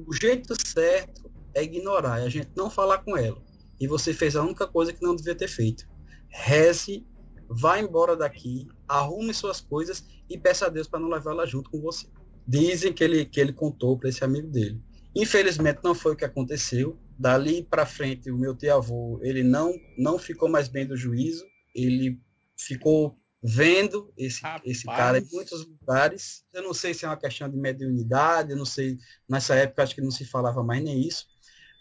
O 0.06 0.12
jeito 0.14 0.54
certo 0.66 1.30
é 1.54 1.62
ignorar, 1.62 2.20
é 2.20 2.24
a 2.24 2.28
gente 2.28 2.50
não 2.56 2.70
falar 2.70 2.98
com 2.98 3.16
ela. 3.16 3.42
E 3.78 3.86
você 3.86 4.14
fez 4.14 4.34
a 4.34 4.42
única 4.42 4.66
coisa 4.66 4.92
que 4.92 5.02
não 5.02 5.14
devia 5.14 5.34
ter 5.34 5.48
feito. 5.48 5.86
Reze, 6.28 7.06
vá 7.48 7.78
embora 7.78 8.16
daqui, 8.16 8.66
arrume 8.86 9.32
suas 9.32 9.60
coisas 9.60 10.04
e 10.28 10.38
peça 10.38 10.66
a 10.66 10.68
Deus 10.68 10.86
para 10.86 11.00
não 11.00 11.08
levá-la 11.08 11.46
junto 11.46 11.70
com 11.70 11.80
você. 11.80 12.06
Dizem 12.46 12.92
que 12.92 13.04
ele, 13.04 13.24
que 13.24 13.40
ele 13.40 13.52
contou 13.52 13.98
para 13.98 14.08
esse 14.08 14.24
amigo 14.24 14.48
dele. 14.48 14.80
Infelizmente 15.14 15.80
não 15.82 15.94
foi 15.94 16.12
o 16.12 16.16
que 16.16 16.24
aconteceu. 16.24 16.98
Dali 17.18 17.64
para 17.64 17.84
frente, 17.84 18.30
o 18.30 18.38
meu 18.38 18.54
tio-avô, 18.54 19.18
ele 19.22 19.42
não, 19.42 19.74
não 19.96 20.18
ficou 20.18 20.48
mais 20.48 20.68
bem 20.68 20.86
do 20.86 20.96
juízo, 20.96 21.44
ele 21.74 22.20
ficou 22.56 23.18
vendo 23.42 24.12
esse, 24.16 24.40
esse 24.64 24.84
cara 24.84 25.18
em 25.18 25.28
muitos 25.32 25.66
lugares. 25.66 26.44
Eu 26.52 26.62
não 26.62 26.74
sei 26.74 26.94
se 26.94 27.04
é 27.04 27.08
uma 27.08 27.16
questão 27.16 27.48
de 27.48 27.56
mediunidade, 27.56 28.52
eu 28.52 28.56
não 28.56 28.64
sei, 28.64 28.98
nessa 29.28 29.54
época 29.54 29.82
acho 29.82 29.94
que 29.94 30.00
não 30.00 30.10
se 30.10 30.24
falava 30.24 30.62
mais 30.62 30.82
nem 30.82 31.00
isso, 31.00 31.26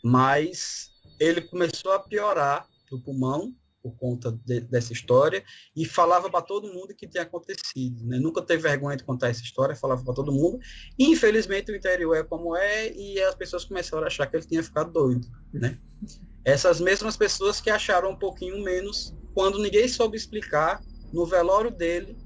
mas 0.04 0.90
ele 1.20 1.42
começou 1.42 1.92
a 1.92 2.00
piorar 2.00 2.68
do 2.90 3.00
pulmão, 3.02 3.54
por 3.88 3.98
conta 3.98 4.32
de, 4.46 4.62
dessa 4.62 4.92
história 4.92 5.44
e 5.76 5.86
falava 5.86 6.30
para 6.30 6.42
todo 6.42 6.72
mundo 6.74 6.94
que 6.94 7.08
tinha 7.08 7.24
acontecido. 7.24 8.06
Né? 8.06 8.20
Nunca 8.20 8.42
teve 8.42 8.64
vergonha 8.64 8.98
de 8.98 9.04
contar 9.04 9.30
essa 9.30 9.42
história, 9.42 9.76
falava 9.76 10.04
para 10.04 10.14
todo 10.14 10.32
mundo. 10.32 10.60
E, 10.98 11.06
infelizmente, 11.06 11.72
o 11.72 11.76
interior 11.76 12.16
é 12.16 12.24
como 12.24 12.56
é 12.56 12.92
e 12.92 13.22
as 13.22 13.36
pessoas 13.36 13.64
começaram 13.66 14.04
a 14.04 14.08
achar 14.08 14.28
que 14.28 14.36
ele 14.36 14.46
tinha 14.46 14.64
ficado 14.64 14.92
doido. 14.92 15.28
Né? 15.54 15.78
Essas 16.44 16.82
mesmas 16.82 17.16
pessoas 17.16 17.62
que 17.62 17.70
acharam 17.70 18.12
um 18.12 18.16
pouquinho 18.16 18.64
menos 18.64 19.16
quando 19.34 19.60
ninguém 19.60 19.88
soube 19.88 20.18
explicar 20.18 20.82
no 21.14 21.26
velório 21.26 21.72
dele 21.72 22.18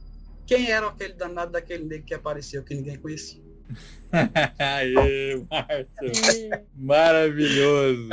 quem 0.46 0.72
era 0.72 0.88
aquele 0.88 1.14
danado 1.14 1.52
daquele 1.52 1.86
negro 1.86 2.06
que 2.06 2.14
apareceu 2.14 2.64
que 2.64 2.74
ninguém 2.76 2.98
conhecia. 2.98 3.42
Aê, 4.60 5.38
Márcio! 5.50 6.66
Maravilhoso! 6.76 8.10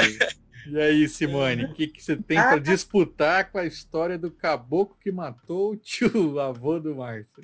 E 0.71 0.79
aí, 0.79 1.09
Simone, 1.09 1.65
o 1.65 1.73
que, 1.73 1.87
que 1.87 2.03
você 2.03 2.15
tem 2.15 2.37
para 2.37 2.59
disputar 2.59 3.51
com 3.51 3.59
a 3.59 3.65
história 3.65 4.19
do 4.19 4.31
caboclo 4.31 4.99
que 5.01 5.11
matou 5.11 5.73
o 5.73 5.77
tio 5.77 6.39
avô 6.39 6.79
do 6.79 6.97
Márcio? 6.97 7.41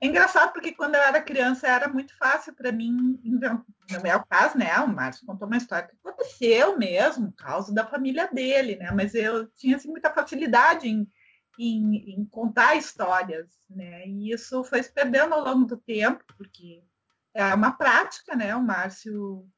É 0.00 0.06
engraçado 0.06 0.52
porque 0.52 0.72
quando 0.72 0.94
eu 0.94 1.00
era 1.00 1.20
criança 1.20 1.66
era 1.66 1.88
muito 1.88 2.16
fácil 2.16 2.54
para 2.54 2.70
mim, 2.70 3.18
no 3.24 4.02
meu 4.02 4.22
caso, 4.28 4.56
né? 4.56 4.78
O 4.80 4.88
Márcio 4.88 5.26
contou 5.26 5.48
uma 5.48 5.56
história 5.56 5.88
que 5.88 5.96
aconteceu 5.96 6.78
mesmo, 6.78 7.32
causa 7.32 7.74
da 7.74 7.86
família 7.86 8.28
dele, 8.32 8.76
né? 8.76 8.92
Mas 8.92 9.14
eu 9.14 9.48
tinha 9.56 9.76
assim, 9.76 9.88
muita 9.88 10.12
facilidade 10.12 10.88
em, 10.88 11.08
em, 11.58 12.14
em, 12.14 12.24
contar 12.26 12.76
histórias, 12.76 13.48
né? 13.68 14.06
E 14.06 14.30
isso 14.30 14.62
foi 14.62 14.82
se 14.82 14.92
perdendo 14.92 15.34
ao 15.34 15.42
longo 15.42 15.64
do 15.64 15.76
tempo, 15.76 16.22
porque 16.36 16.84
é 17.34 17.54
uma 17.54 17.72
prática, 17.72 18.36
né? 18.36 18.54
O 18.54 18.62
Márcio, 18.62 19.48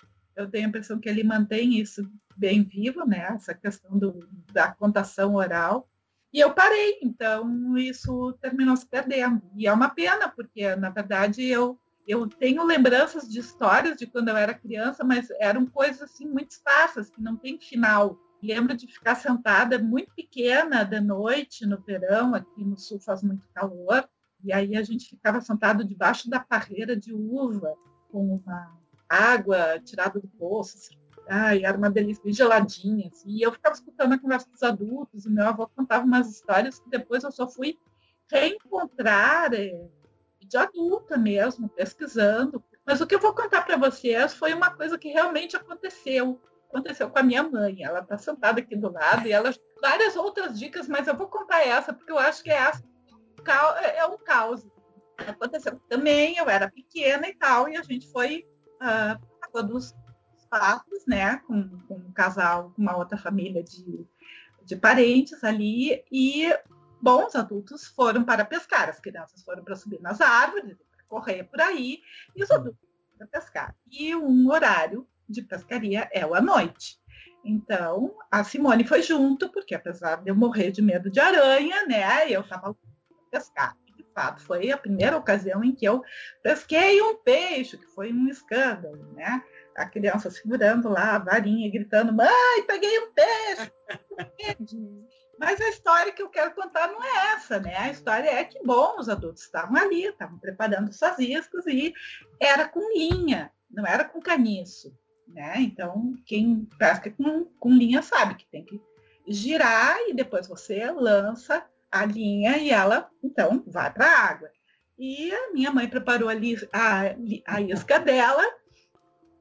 eu 0.40 0.50
tenho 0.50 0.66
a 0.66 0.68
impressão 0.68 0.98
que 0.98 1.08
ele 1.08 1.22
mantém 1.22 1.78
isso 1.78 2.10
bem 2.36 2.62
vivo, 2.62 3.04
né? 3.06 3.28
Essa 3.34 3.54
questão 3.54 3.98
do, 3.98 4.26
da 4.52 4.72
contação 4.72 5.34
oral. 5.34 5.88
E 6.32 6.40
eu 6.40 6.52
parei, 6.52 6.98
então 7.02 7.76
isso 7.76 8.32
terminou 8.40 8.76
se 8.76 8.86
perdendo. 8.86 9.42
E 9.56 9.66
é 9.66 9.72
uma 9.72 9.88
pena, 9.90 10.28
porque, 10.28 10.74
na 10.76 10.88
verdade, 10.88 11.44
eu, 11.44 11.78
eu 12.06 12.26
tenho 12.28 12.64
lembranças 12.64 13.28
de 13.28 13.40
histórias 13.40 13.96
de 13.96 14.06
quando 14.06 14.28
eu 14.28 14.36
era 14.36 14.54
criança, 14.54 15.04
mas 15.04 15.28
eram 15.40 15.66
coisas 15.66 16.02
assim 16.02 16.26
muito 16.26 16.52
esparsas, 16.52 17.10
que 17.10 17.20
não 17.20 17.36
tem 17.36 17.58
final. 17.58 18.16
Lembro 18.42 18.76
de 18.76 18.86
ficar 18.86 19.16
sentada 19.16 19.78
muito 19.78 20.14
pequena 20.14 20.84
de 20.84 21.00
noite 21.00 21.66
no 21.66 21.78
verão, 21.78 22.34
aqui 22.34 22.64
no 22.64 22.78
sul 22.78 22.98
faz 23.00 23.22
muito 23.22 23.46
calor, 23.52 24.08
e 24.42 24.52
aí 24.52 24.76
a 24.76 24.82
gente 24.82 25.10
ficava 25.10 25.40
sentado 25.40 25.84
debaixo 25.84 26.30
da 26.30 26.40
parreira 26.40 26.96
de 26.96 27.12
uva, 27.12 27.74
com 28.08 28.34
uma 28.36 28.79
água 29.10 29.80
tirada 29.80 30.20
do 30.20 30.28
poço, 30.28 30.90
Ai, 31.32 31.64
era 31.64 31.78
uma 31.78 31.88
delícia, 31.88 32.24
bem 32.24 32.32
geladinha. 32.32 33.08
Assim. 33.08 33.30
E 33.30 33.42
eu 33.42 33.52
ficava 33.52 33.72
escutando 33.72 34.14
a 34.14 34.18
conversa 34.18 34.50
dos 34.50 34.64
adultos, 34.64 35.24
e 35.24 35.30
meu 35.30 35.46
avô 35.46 35.68
contava 35.68 36.04
umas 36.04 36.28
histórias 36.28 36.80
que 36.80 36.90
depois 36.90 37.22
eu 37.22 37.30
só 37.30 37.48
fui 37.48 37.78
reencontrar 38.28 39.54
é, 39.54 39.88
de 40.40 40.56
adulta 40.56 41.16
mesmo, 41.16 41.68
pesquisando. 41.68 42.62
Mas 42.84 43.00
o 43.00 43.06
que 43.06 43.14
eu 43.14 43.20
vou 43.20 43.32
contar 43.32 43.62
para 43.62 43.76
vocês 43.76 44.34
foi 44.34 44.52
uma 44.52 44.74
coisa 44.74 44.98
que 44.98 45.08
realmente 45.08 45.54
aconteceu. 45.54 46.40
Aconteceu 46.68 47.08
com 47.08 47.18
a 47.20 47.22
minha 47.22 47.44
mãe. 47.44 47.84
Ela 47.84 48.00
está 48.00 48.18
sentada 48.18 48.58
aqui 48.58 48.74
do 48.74 48.90
lado 48.90 49.28
e 49.28 49.32
ela 49.32 49.54
várias 49.80 50.16
outras 50.16 50.58
dicas, 50.58 50.88
mas 50.88 51.06
eu 51.06 51.16
vou 51.16 51.28
contar 51.28 51.64
essa 51.64 51.92
porque 51.92 52.10
eu 52.10 52.18
acho 52.18 52.42
que 52.42 52.50
é, 52.50 52.56
essa, 52.56 52.82
é 53.96 54.04
um 54.04 54.18
caos. 54.18 54.66
Aconteceu 55.16 55.80
também, 55.88 56.38
eu 56.38 56.48
era 56.48 56.68
pequena 56.68 57.28
e 57.28 57.34
tal, 57.34 57.68
e 57.68 57.76
a 57.76 57.82
gente 57.82 58.10
foi 58.10 58.44
uh, 58.80 59.62
dos 59.62 59.94
fatos, 60.48 61.06
né, 61.06 61.36
com, 61.46 61.78
com 61.86 61.94
um 61.94 62.12
casal, 62.12 62.72
com 62.74 62.82
uma 62.82 62.96
outra 62.96 63.16
família 63.16 63.62
de, 63.62 64.06
de 64.64 64.76
parentes 64.76 65.44
ali, 65.44 66.04
e 66.10 66.52
bons 67.00 67.34
adultos 67.34 67.86
foram 67.86 68.24
para 68.24 68.44
pescar, 68.44 68.88
as 68.88 69.00
crianças 69.00 69.42
foram 69.42 69.62
para 69.62 69.76
subir 69.76 70.00
nas 70.00 70.20
árvores, 70.20 70.76
para 70.76 71.04
correr 71.08 71.44
por 71.44 71.60
aí, 71.60 72.00
e 72.34 72.42
os 72.42 72.50
adultos 72.50 72.80
para 73.16 73.26
pescar. 73.28 73.76
E 73.90 74.14
um 74.14 74.50
horário 74.50 75.06
de 75.28 75.42
pescaria 75.42 76.08
é 76.12 76.26
o 76.26 76.34
à 76.34 76.40
noite. 76.40 76.98
Então, 77.44 78.14
a 78.30 78.44
Simone 78.44 78.84
foi 78.84 79.02
junto, 79.02 79.48
porque 79.50 79.74
apesar 79.74 80.16
de 80.16 80.30
eu 80.30 80.36
morrer 80.36 80.70
de 80.72 80.82
medo 80.82 81.10
de 81.10 81.20
aranha, 81.20 81.86
né, 81.86 82.28
eu 82.28 82.42
estava 82.42 82.76
pescar. 83.30 83.76
Fato, 84.14 84.42
foi 84.42 84.70
a 84.70 84.76
primeira 84.76 85.16
ocasião 85.16 85.62
em 85.62 85.74
que 85.74 85.84
eu 85.84 86.02
pesquei 86.42 87.00
um 87.00 87.16
peixe, 87.16 87.78
que 87.78 87.86
foi 87.86 88.12
um 88.12 88.28
escândalo, 88.28 89.12
né? 89.14 89.42
a 89.80 89.86
criança 89.86 90.30
segurando 90.30 90.88
lá 90.88 91.16
a 91.16 91.18
varinha, 91.18 91.70
gritando: 91.70 92.12
Mãe, 92.12 92.62
peguei 92.66 92.98
um 93.00 93.12
peixe! 93.12 93.72
Mas 95.38 95.58
a 95.58 95.68
história 95.70 96.12
que 96.12 96.20
eu 96.20 96.28
quero 96.28 96.54
contar 96.54 96.88
não 96.88 97.02
é 97.02 97.32
essa, 97.32 97.58
né? 97.58 97.74
A 97.74 97.90
história 97.90 98.28
é 98.28 98.44
que, 98.44 98.62
bom, 98.62 98.98
os 98.98 99.08
adultos 99.08 99.42
estavam 99.42 99.74
ali, 99.74 100.04
estavam 100.04 100.38
preparando 100.38 100.92
suas 100.92 101.18
iscas 101.18 101.66
e 101.66 101.94
era 102.38 102.68
com 102.68 102.92
linha, 102.92 103.50
não 103.70 103.86
era 103.86 104.04
com 104.04 104.20
caniço, 104.20 104.94
né? 105.26 105.54
Então, 105.56 106.12
quem 106.26 106.68
pesca 106.78 107.10
com, 107.10 107.46
com 107.58 107.70
linha 107.70 108.02
sabe 108.02 108.34
que 108.34 108.46
tem 108.48 108.66
que 108.66 108.78
girar 109.26 109.96
e 110.08 110.12
depois 110.12 110.46
você 110.46 110.90
lança 110.90 111.66
a 111.90 112.04
linha 112.04 112.56
e 112.58 112.70
ela, 112.70 113.10
então, 113.22 113.62
vai 113.66 113.92
para 113.92 114.06
a 114.06 114.28
água. 114.28 114.50
E 114.98 115.32
a 115.32 115.52
minha 115.52 115.70
mãe 115.70 115.88
preparou 115.88 116.28
ali 116.28 116.56
a, 116.72 117.14
a 117.46 117.60
isca 117.60 117.98
dela 117.98 118.44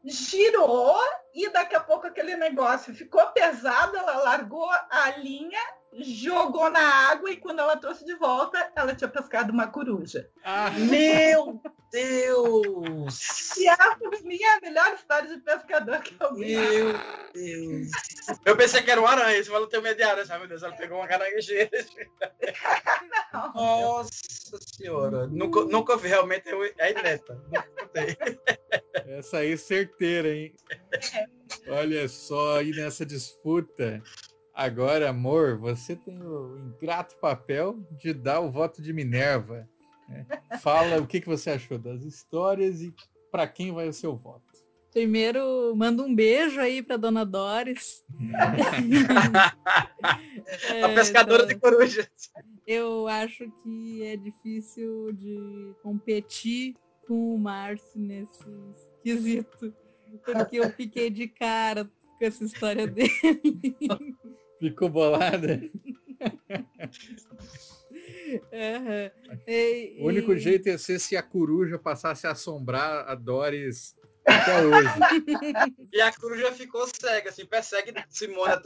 girou 0.06 0.98
e 1.34 1.50
daqui 1.50 1.76
a 1.76 1.80
pouco 1.80 2.08
aquele 2.08 2.36
negócio 2.36 2.94
ficou 2.96 3.26
pesado, 3.28 3.98
ela 3.98 4.18
largou 4.24 4.70
a 4.90 5.18
linha, 5.18 5.60
jogou 5.94 6.70
na 6.70 7.12
água 7.12 7.30
e 7.30 7.38
quando 7.38 7.60
ela 7.60 7.78
trouxe 7.78 8.06
de 8.06 8.16
volta, 8.16 8.72
ela 8.76 8.96
tinha 8.96 9.10
pescado 9.10 9.52
uma 9.52 9.68
coruja. 9.68 10.30
Ah. 10.44 10.70
Meu 10.72 11.62
Deus! 11.92 13.58
E 13.58 13.66
foi 13.98 14.18
a 14.18 14.22
minha 14.24 14.60
melhor 14.62 14.94
história 14.94 15.30
de 15.30 15.42
pescador 15.42 16.00
que 16.02 16.16
eu 16.20 16.36
vi. 16.36 16.56
Meu 16.56 16.94
Deus! 17.34 17.90
Eu 18.46 18.56
pensei 18.56 18.82
que 18.82 18.92
era 18.92 19.02
uma 19.02 19.10
aranha, 19.10 19.44
você 19.44 19.50
falou 19.50 19.68
que 19.68 19.74
tem 19.74 19.82
medo 19.82 19.98
de 19.98 20.04
aranha, 20.04 20.38
meu 20.38 20.48
Deus, 20.48 20.64
ela 20.64 20.76
pegou 20.76 20.98
uma 20.98 21.08
caranguejeira. 21.08 21.70
Nossa 23.34 24.10
senhora, 24.76 25.28
nunca, 25.28 25.66
nunca 25.66 25.98
vi, 25.98 26.08
realmente 26.08 26.50
é 26.78 26.92
ineta. 26.92 27.36
Nunca 27.46 27.90
essa 29.08 29.38
aí 29.38 29.58
certeira, 29.58 30.34
hein? 30.34 30.56
Olha 31.68 32.08
só 32.08 32.58
aí 32.58 32.72
nessa 32.72 33.06
disputa. 33.06 34.02
Agora, 34.54 35.10
amor, 35.10 35.58
você 35.58 35.96
tem 35.96 36.22
o 36.22 36.58
ingrato 36.58 37.16
papel 37.18 37.78
de 37.92 38.14
dar 38.14 38.40
o 38.40 38.52
voto 38.52 38.82
de 38.82 38.94
Minerva. 38.94 39.68
Fala 40.62 41.00
o 41.00 41.08
que, 41.08 41.22
que 41.22 41.28
você 41.28 41.52
achou 41.52 41.78
das 41.78 42.04
histórias 42.04 42.82
e 42.82 42.94
para 43.32 43.48
quem 43.48 43.72
vai 43.72 43.88
o 43.88 43.94
seu 43.94 44.16
voto. 44.16 44.50
Primeiro, 44.92 45.76
manda 45.76 46.02
um 46.02 46.14
beijo 46.14 46.60
aí 46.60 46.82
pra 46.82 46.98
dona 46.98 47.24
Doris. 47.24 48.04
é, 50.68 50.82
a 50.84 50.90
pescadora 50.90 51.44
então, 51.44 51.56
de 51.56 51.62
corujas. 51.62 52.10
Eu 52.66 53.08
acho 53.08 53.50
que 53.62 54.04
é 54.04 54.18
difícil 54.18 55.14
de 55.14 55.76
competir 55.84 56.76
com 57.08 57.36
o 57.36 57.38
Márcio 57.38 58.00
nesse 58.00 58.44
quesito. 59.04 59.74
Porque 60.26 60.58
eu 60.58 60.72
fiquei 60.72 61.12
de 61.12 61.28
cara 61.28 61.86
com 61.86 62.26
essa 62.26 62.44
história 62.44 62.88
dele. 62.88 63.12
Ficou 64.60 64.90
bolada? 64.90 65.62
Uhum. 68.52 69.40
E, 69.48 69.98
o 70.00 70.08
único 70.08 70.34
e... 70.34 70.40
jeito 70.40 70.68
ia 70.70 70.78
ser 70.78 71.00
se 71.00 71.16
a 71.18 71.24
coruja 71.24 71.78
passasse 71.78 72.28
a 72.28 72.32
assombrar 72.32 73.10
a 73.10 73.16
Doris 73.16 73.96
até 74.26 74.66
hoje. 74.66 74.90
e 75.94 76.02
a 76.02 76.14
coruja 76.14 76.52
ficou 76.52 76.88
cega, 76.88 77.30
assim, 77.30 77.46
persegue 77.46 77.94
Simone. 78.10 78.62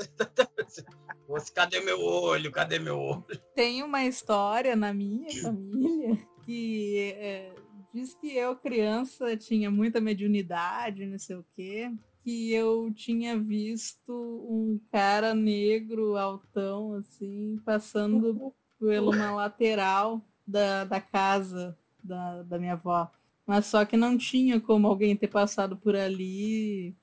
Cadê 1.53 1.79
meu 1.79 1.99
olho? 2.01 2.51
Cadê 2.51 2.79
meu 2.79 2.99
olho? 2.99 3.25
Tem 3.55 3.81
uma 3.83 4.05
história 4.05 4.75
na 4.75 4.93
minha 4.93 5.29
família 5.41 6.17
que 6.45 7.13
é, 7.17 7.53
diz 7.93 8.13
que 8.13 8.35
eu, 8.35 8.55
criança, 8.55 9.37
tinha 9.37 9.71
muita 9.71 10.01
mediunidade, 10.01 11.05
não 11.05 11.17
sei 11.17 11.37
o 11.37 11.45
quê. 11.53 11.91
Que 12.19 12.53
eu 12.53 12.91
tinha 12.93 13.37
visto 13.37 14.13
um 14.13 14.79
cara 14.91 15.33
negro, 15.33 16.15
altão, 16.15 16.93
assim, 16.93 17.59
passando 17.65 18.53
pela 18.87 19.11
uma 19.11 19.31
lateral 19.31 20.21
da, 20.45 20.83
da 20.83 20.99
casa 20.99 21.77
da, 22.03 22.43
da 22.43 22.59
minha 22.59 22.73
avó. 22.73 23.09
Mas 23.45 23.65
só 23.65 23.85
que 23.85 23.95
não 23.97 24.17
tinha 24.17 24.59
como 24.59 24.87
alguém 24.87 25.15
ter 25.15 25.27
passado 25.27 25.77
por 25.77 25.95
ali, 25.95 26.95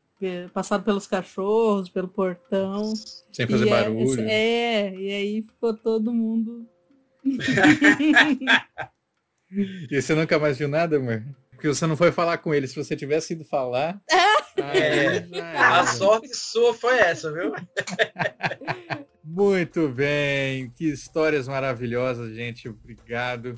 passado 0.52 0.84
pelos 0.84 1.06
cachorros, 1.06 1.88
pelo 1.88 2.08
portão. 2.08 2.92
Sem 3.32 3.46
fazer 3.46 3.66
e 3.66 3.68
é, 3.68 3.70
barulho. 3.70 4.20
É, 4.22 4.32
é, 4.32 4.94
e 4.94 5.12
aí 5.12 5.42
ficou 5.42 5.76
todo 5.76 6.12
mundo. 6.12 6.66
e 9.90 10.00
você 10.00 10.14
nunca 10.14 10.38
mais 10.38 10.56
viu 10.58 10.68
nada, 10.68 10.96
amor? 10.96 11.22
Porque 11.50 11.68
você 11.68 11.86
não 11.86 11.96
foi 11.96 12.10
falar 12.10 12.38
com 12.38 12.54
ele. 12.54 12.66
Se 12.66 12.74
você 12.74 12.96
tivesse 12.96 13.34
ido 13.34 13.44
falar. 13.44 14.00
é, 14.56 15.18
a 15.58 15.86
sorte 15.86 16.34
sua 16.34 16.72
foi 16.72 16.98
essa, 16.98 17.30
viu? 17.30 17.52
Muito 19.32 19.88
bem. 19.88 20.70
Que 20.70 20.86
histórias 20.90 21.46
maravilhosas, 21.46 22.34
gente. 22.34 22.68
Obrigado 22.68 23.54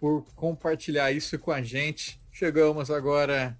por 0.00 0.24
compartilhar 0.34 1.12
isso 1.12 1.38
com 1.38 1.52
a 1.52 1.60
gente. 1.60 2.18
Chegamos 2.32 2.90
agora 2.90 3.54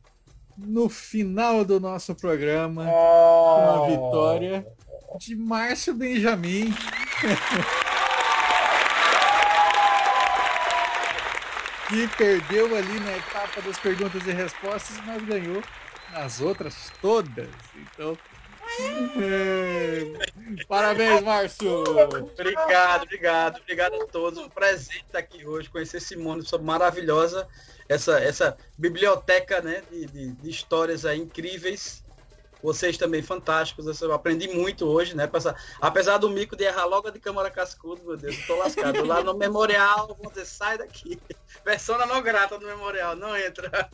no 0.57 0.89
final 0.89 1.63
do 1.63 1.79
nosso 1.79 2.15
programa 2.15 2.87
oh. 2.89 3.57
com 3.57 3.85
a 3.85 3.87
vitória 3.89 4.67
de 5.19 5.37
Márcio 5.37 5.93
Benjamin. 5.93 6.73
que 11.91 12.09
perdeu 12.17 12.75
ali 12.75 12.99
na 13.01 13.19
etapa 13.19 13.61
das 13.61 13.79
perguntas 13.79 14.27
e 14.27 14.33
respostas, 14.33 14.99
mas 15.05 15.23
ganhou 15.23 15.63
nas 16.13 16.41
outras 16.41 16.91
todas. 17.03 17.51
Então. 17.77 18.17
Parabéns, 20.69 21.23
Márcio! 21.23 21.83
Obrigado, 21.83 23.03
obrigado, 23.03 23.61
obrigado 23.61 23.95
a 24.03 24.07
todos. 24.07 24.39
Um 24.39 24.49
presente 24.49 25.05
estar 25.07 25.19
aqui 25.19 25.47
hoje, 25.47 25.69
conhecer 25.69 26.01
Simone, 26.01 26.45
maravilhosa, 26.61 27.49
essa, 27.89 28.19
essa 28.19 28.57
biblioteca 28.79 29.61
né, 29.61 29.83
de, 29.91 30.07
de, 30.07 30.33
de 30.33 30.51
histórias 30.51 31.05
incríveis. 31.05 32.03
Vocês 32.63 32.97
também 32.97 33.23
fantásticos, 33.23 34.01
eu 34.01 34.13
aprendi 34.13 34.47
muito 34.47 34.87
hoje, 34.87 35.17
né? 35.17 35.29
apesar 35.81 36.19
do 36.19 36.31
mico 36.31 36.55
de 36.55 36.63
errar 36.63 36.85
logo 36.85 37.11
de 37.11 37.19
Câmara 37.19 37.51
Cascudo, 37.51 38.05
meu 38.05 38.17
Deus, 38.17 38.39
eu 38.39 38.47
tô 38.47 38.55
lascado. 38.55 39.05
Lá 39.05 39.21
no 39.21 39.35
memorial, 39.35 40.17
vou 40.23 40.31
dizer, 40.31 40.47
sai 40.47 40.79
daqui. 40.79 41.21
Persona 41.65 42.07
não 42.07 42.23
grata 42.23 42.57
no 42.59 42.67
memorial, 42.67 43.17
não 43.17 43.37
entra. 43.37 43.91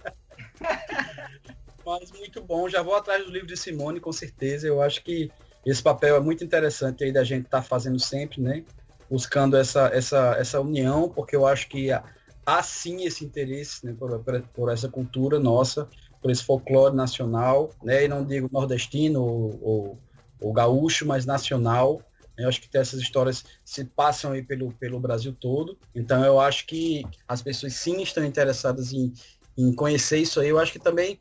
Mas 1.89 2.13
muito 2.13 2.43
bom. 2.43 2.69
Já 2.69 2.83
vou 2.83 2.95
atrás 2.95 3.25
do 3.25 3.31
livro 3.31 3.47
de 3.47 3.57
Simone, 3.57 3.99
com 3.99 4.13
certeza. 4.13 4.67
Eu 4.67 4.83
acho 4.83 5.03
que 5.03 5.31
esse 5.65 5.83
papel 5.83 6.17
é 6.17 6.21
muito 6.21 6.45
interessante 6.45 7.03
aí 7.03 7.11
da 7.11 7.25
gente 7.25 7.47
estar 7.47 7.63
tá 7.63 7.67
fazendo 7.67 7.99
sempre, 7.99 8.43
né? 8.43 8.63
Buscando 9.11 9.57
essa, 9.57 9.87
essa, 9.89 10.37
essa 10.39 10.61
união, 10.61 11.09
porque 11.09 11.35
eu 11.35 11.47
acho 11.47 11.67
que 11.67 11.89
há 11.91 12.63
sim 12.63 13.05
esse 13.05 13.25
interesse 13.25 13.87
né, 13.87 13.95
por, 13.99 14.23
por 14.55 14.71
essa 14.71 14.89
cultura 14.89 15.41
nossa, 15.41 15.89
por 16.21 16.31
esse 16.31 16.45
folclore 16.45 16.95
nacional, 16.95 17.71
né? 17.83 18.05
E 18.05 18.09
não 18.09 18.23
digo 18.23 18.51
nordestino 18.53 19.23
ou, 19.23 19.59
ou, 19.63 19.99
ou 20.43 20.53
gaúcho, 20.53 21.07
mas 21.07 21.25
nacional. 21.25 22.03
Eu 22.37 22.49
acho 22.49 22.61
que 22.61 22.77
essas 22.77 23.01
histórias 23.01 23.45
se 23.65 23.85
passam 23.85 24.33
aí 24.33 24.43
pelo, 24.43 24.73
pelo 24.75 25.01
Brasil 25.01 25.35
todo. 25.35 25.79
Então 25.95 26.23
eu 26.23 26.39
acho 26.39 26.67
que 26.67 27.03
as 27.27 27.41
pessoas 27.41 27.73
sim 27.73 28.01
estão 28.03 28.25
interessadas 28.25 28.93
em, 28.93 29.13
em 29.57 29.73
conhecer 29.73 30.19
isso 30.19 30.39
aí. 30.39 30.49
Eu 30.49 30.59
acho 30.59 30.73
que 30.73 30.79
também 30.79 31.19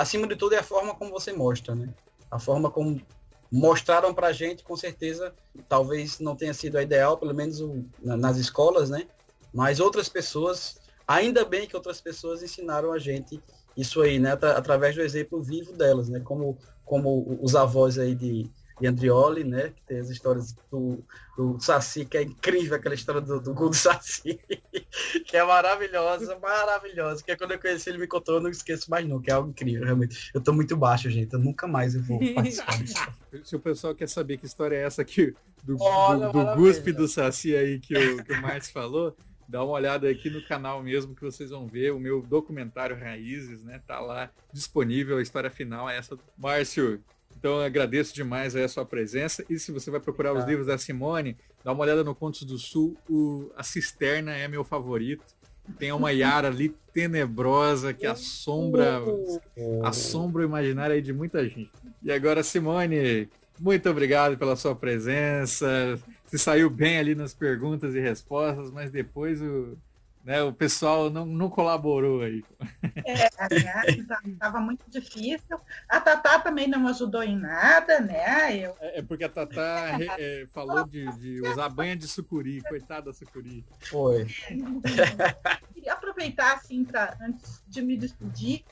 acima 0.00 0.26
de 0.26 0.36
tudo 0.36 0.54
é 0.54 0.58
a 0.58 0.62
forma 0.62 0.94
como 0.94 1.10
você 1.10 1.32
mostra, 1.32 1.74
né? 1.74 1.88
A 2.30 2.38
forma 2.38 2.70
como 2.70 3.00
mostraram 3.50 4.12
pra 4.12 4.32
gente, 4.32 4.64
com 4.64 4.76
certeza, 4.76 5.32
talvez 5.68 6.18
não 6.18 6.34
tenha 6.34 6.52
sido 6.52 6.76
a 6.76 6.82
ideal, 6.82 7.16
pelo 7.16 7.34
menos 7.34 7.60
o, 7.60 7.84
na, 8.02 8.16
nas 8.16 8.36
escolas, 8.36 8.90
né? 8.90 9.06
Mas 9.52 9.78
outras 9.78 10.08
pessoas, 10.08 10.80
ainda 11.06 11.44
bem 11.44 11.66
que 11.66 11.76
outras 11.76 12.00
pessoas 12.00 12.42
ensinaram 12.42 12.92
a 12.92 12.98
gente 12.98 13.40
isso 13.76 14.02
aí, 14.02 14.18
né? 14.18 14.32
Através 14.32 14.94
do 14.96 15.02
exemplo 15.02 15.42
vivo 15.42 15.72
delas, 15.72 16.08
né? 16.08 16.20
Como, 16.20 16.58
como 16.84 17.38
os 17.40 17.54
avós 17.54 17.98
aí 17.98 18.14
de, 18.14 18.50
de 18.80 18.86
Andrioli, 18.86 19.44
né? 19.44 19.70
Que 19.70 19.82
tem 19.82 19.98
as 19.98 20.10
histórias 20.10 20.56
do, 20.70 21.04
do 21.36 21.58
Saci, 21.60 22.04
que 22.04 22.16
é 22.16 22.22
incrível 22.22 22.76
aquela 22.76 22.94
história 22.94 23.20
do, 23.20 23.40
do 23.40 23.54
gol 23.54 23.70
do 23.70 23.76
Saci, 23.76 24.38
que 25.26 25.36
é 25.36 25.44
maravilhosa, 25.44 26.38
maravilhosa. 26.38 27.22
Que 27.22 27.32
é 27.32 27.36
quando 27.36 27.52
eu 27.52 27.58
conheci 27.58 27.90
ele 27.90 27.98
me 27.98 28.06
contou, 28.06 28.36
eu 28.36 28.40
não 28.40 28.50
esqueço 28.50 28.90
mais 28.90 29.06
não, 29.06 29.20
que 29.20 29.30
é 29.30 29.34
algo 29.34 29.50
incrível, 29.50 29.84
realmente. 29.84 30.30
Eu 30.34 30.40
tô 30.40 30.52
muito 30.52 30.76
baixo, 30.76 31.08
gente. 31.10 31.32
Eu 31.32 31.38
nunca 31.38 31.66
mais 31.66 31.94
eu 31.94 32.02
vou 32.02 32.18
participar 32.34 32.82
disso. 32.82 32.94
Se 33.44 33.56
o 33.56 33.60
pessoal 33.60 33.94
quer 33.94 34.08
saber 34.08 34.38
que 34.38 34.46
história 34.46 34.76
é 34.76 34.82
essa 34.82 35.02
aqui, 35.02 35.34
do, 35.62 35.76
Olha, 35.80 36.28
do, 36.28 36.44
do 36.44 36.54
guspe 36.56 36.92
do 36.92 37.08
Saci 37.08 37.56
aí 37.56 37.78
que 37.80 37.96
o, 37.96 38.22
que 38.22 38.32
o 38.32 38.42
Marcos 38.42 38.70
falou, 38.70 39.16
dá 39.48 39.62
uma 39.64 39.72
olhada 39.72 40.08
aqui 40.08 40.30
no 40.30 40.44
canal 40.46 40.82
mesmo 40.82 41.14
que 41.14 41.22
vocês 41.22 41.50
vão 41.50 41.66
ver 41.66 41.92
o 41.92 41.98
meu 41.98 42.22
documentário 42.22 42.98
Raízes, 42.98 43.64
né? 43.64 43.80
Tá 43.86 44.00
lá 44.00 44.30
disponível, 44.52 45.18
a 45.18 45.22
história 45.22 45.50
final 45.50 45.88
é 45.88 45.96
essa. 45.96 46.18
Márcio, 46.36 47.02
então 47.44 47.60
agradeço 47.60 48.14
demais 48.14 48.56
a 48.56 48.66
sua 48.66 48.86
presença. 48.86 49.44
E 49.50 49.58
se 49.58 49.70
você 49.70 49.90
vai 49.90 50.00
procurar 50.00 50.32
os 50.32 50.46
livros 50.46 50.66
da 50.66 50.78
Simone, 50.78 51.36
dá 51.62 51.72
uma 51.72 51.82
olhada 51.82 52.02
no 52.02 52.14
Contos 52.14 52.42
do 52.44 52.56
Sul. 52.56 52.96
O, 53.06 53.50
a 53.54 53.62
Cisterna 53.62 54.34
é 54.34 54.48
meu 54.48 54.64
favorito. 54.64 55.22
Tem 55.78 55.92
uma 55.92 56.10
Yara 56.10 56.48
ali 56.48 56.74
tenebrosa 56.94 57.92
que 57.92 58.06
assombra, 58.06 58.98
assombra 59.82 60.40
o 60.40 60.46
imaginário 60.46 60.94
aí 60.94 61.02
de 61.02 61.12
muita 61.12 61.46
gente. 61.46 61.70
E 62.02 62.10
agora, 62.10 62.42
Simone, 62.42 63.28
muito 63.60 63.90
obrigado 63.90 64.38
pela 64.38 64.56
sua 64.56 64.74
presença. 64.74 66.00
Você 66.24 66.38
saiu 66.38 66.70
bem 66.70 66.96
ali 66.96 67.14
nas 67.14 67.34
perguntas 67.34 67.94
e 67.94 68.00
respostas, 68.00 68.70
mas 68.70 68.90
depois 68.90 69.42
o, 69.42 69.76
né, 70.24 70.42
o 70.42 70.52
pessoal 70.52 71.10
não, 71.10 71.26
não 71.26 71.50
colaborou 71.50 72.22
aí. 72.22 72.42
É, 73.04 73.26
estava 74.26 74.58
né, 74.58 74.64
muito 74.64 74.82
difícil. 74.88 75.60
A 75.86 76.00
Tatá 76.00 76.38
também 76.38 76.66
não 76.66 76.88
ajudou 76.88 77.22
em 77.22 77.36
nada, 77.36 78.00
né? 78.00 78.56
Eu... 78.56 78.74
É, 78.80 79.00
é 79.00 79.02
porque 79.02 79.24
a 79.24 79.28
Tatá 79.28 79.98
é, 80.18 80.46
falou 80.50 80.86
de, 80.86 81.06
de, 81.18 81.42
usar 81.42 81.68
banha 81.68 81.94
de 81.94 82.08
sucuri, 82.08 82.62
coitada 82.62 83.06
da 83.06 83.12
sucuri. 83.12 83.64
Foi. 83.80 84.26
Queria 85.74 85.92
aproveitar, 85.92 86.54
assim, 86.54 86.84
para 86.84 87.14
antes 87.20 87.62
de 87.68 87.82
me 87.82 87.94
despedir, 87.94 88.64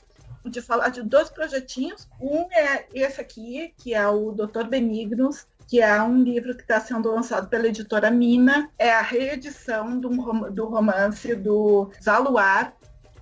de 0.43 0.59
falar 0.59 0.89
de 0.89 1.03
dois 1.03 1.29
projetinhos. 1.29 2.09
Um 2.19 2.47
é 2.51 2.87
esse 2.93 3.21
aqui, 3.21 3.73
que 3.77 3.93
é 3.93 4.07
o 4.07 4.31
Dr. 4.31 4.63
Benignos, 4.67 5.47
que 5.67 5.81
é 5.81 6.01
um 6.01 6.21
livro 6.21 6.55
que 6.55 6.61
está 6.61 6.79
sendo 6.79 7.11
lançado 7.11 7.47
pela 7.49 7.67
editora 7.67 8.09
Mina. 8.11 8.69
É 8.77 8.91
a 8.91 9.01
reedição 9.01 9.99
do, 9.99 10.09
do 10.49 10.65
romance 10.65 11.35
do 11.35 11.91
Zaluar. 12.01 12.73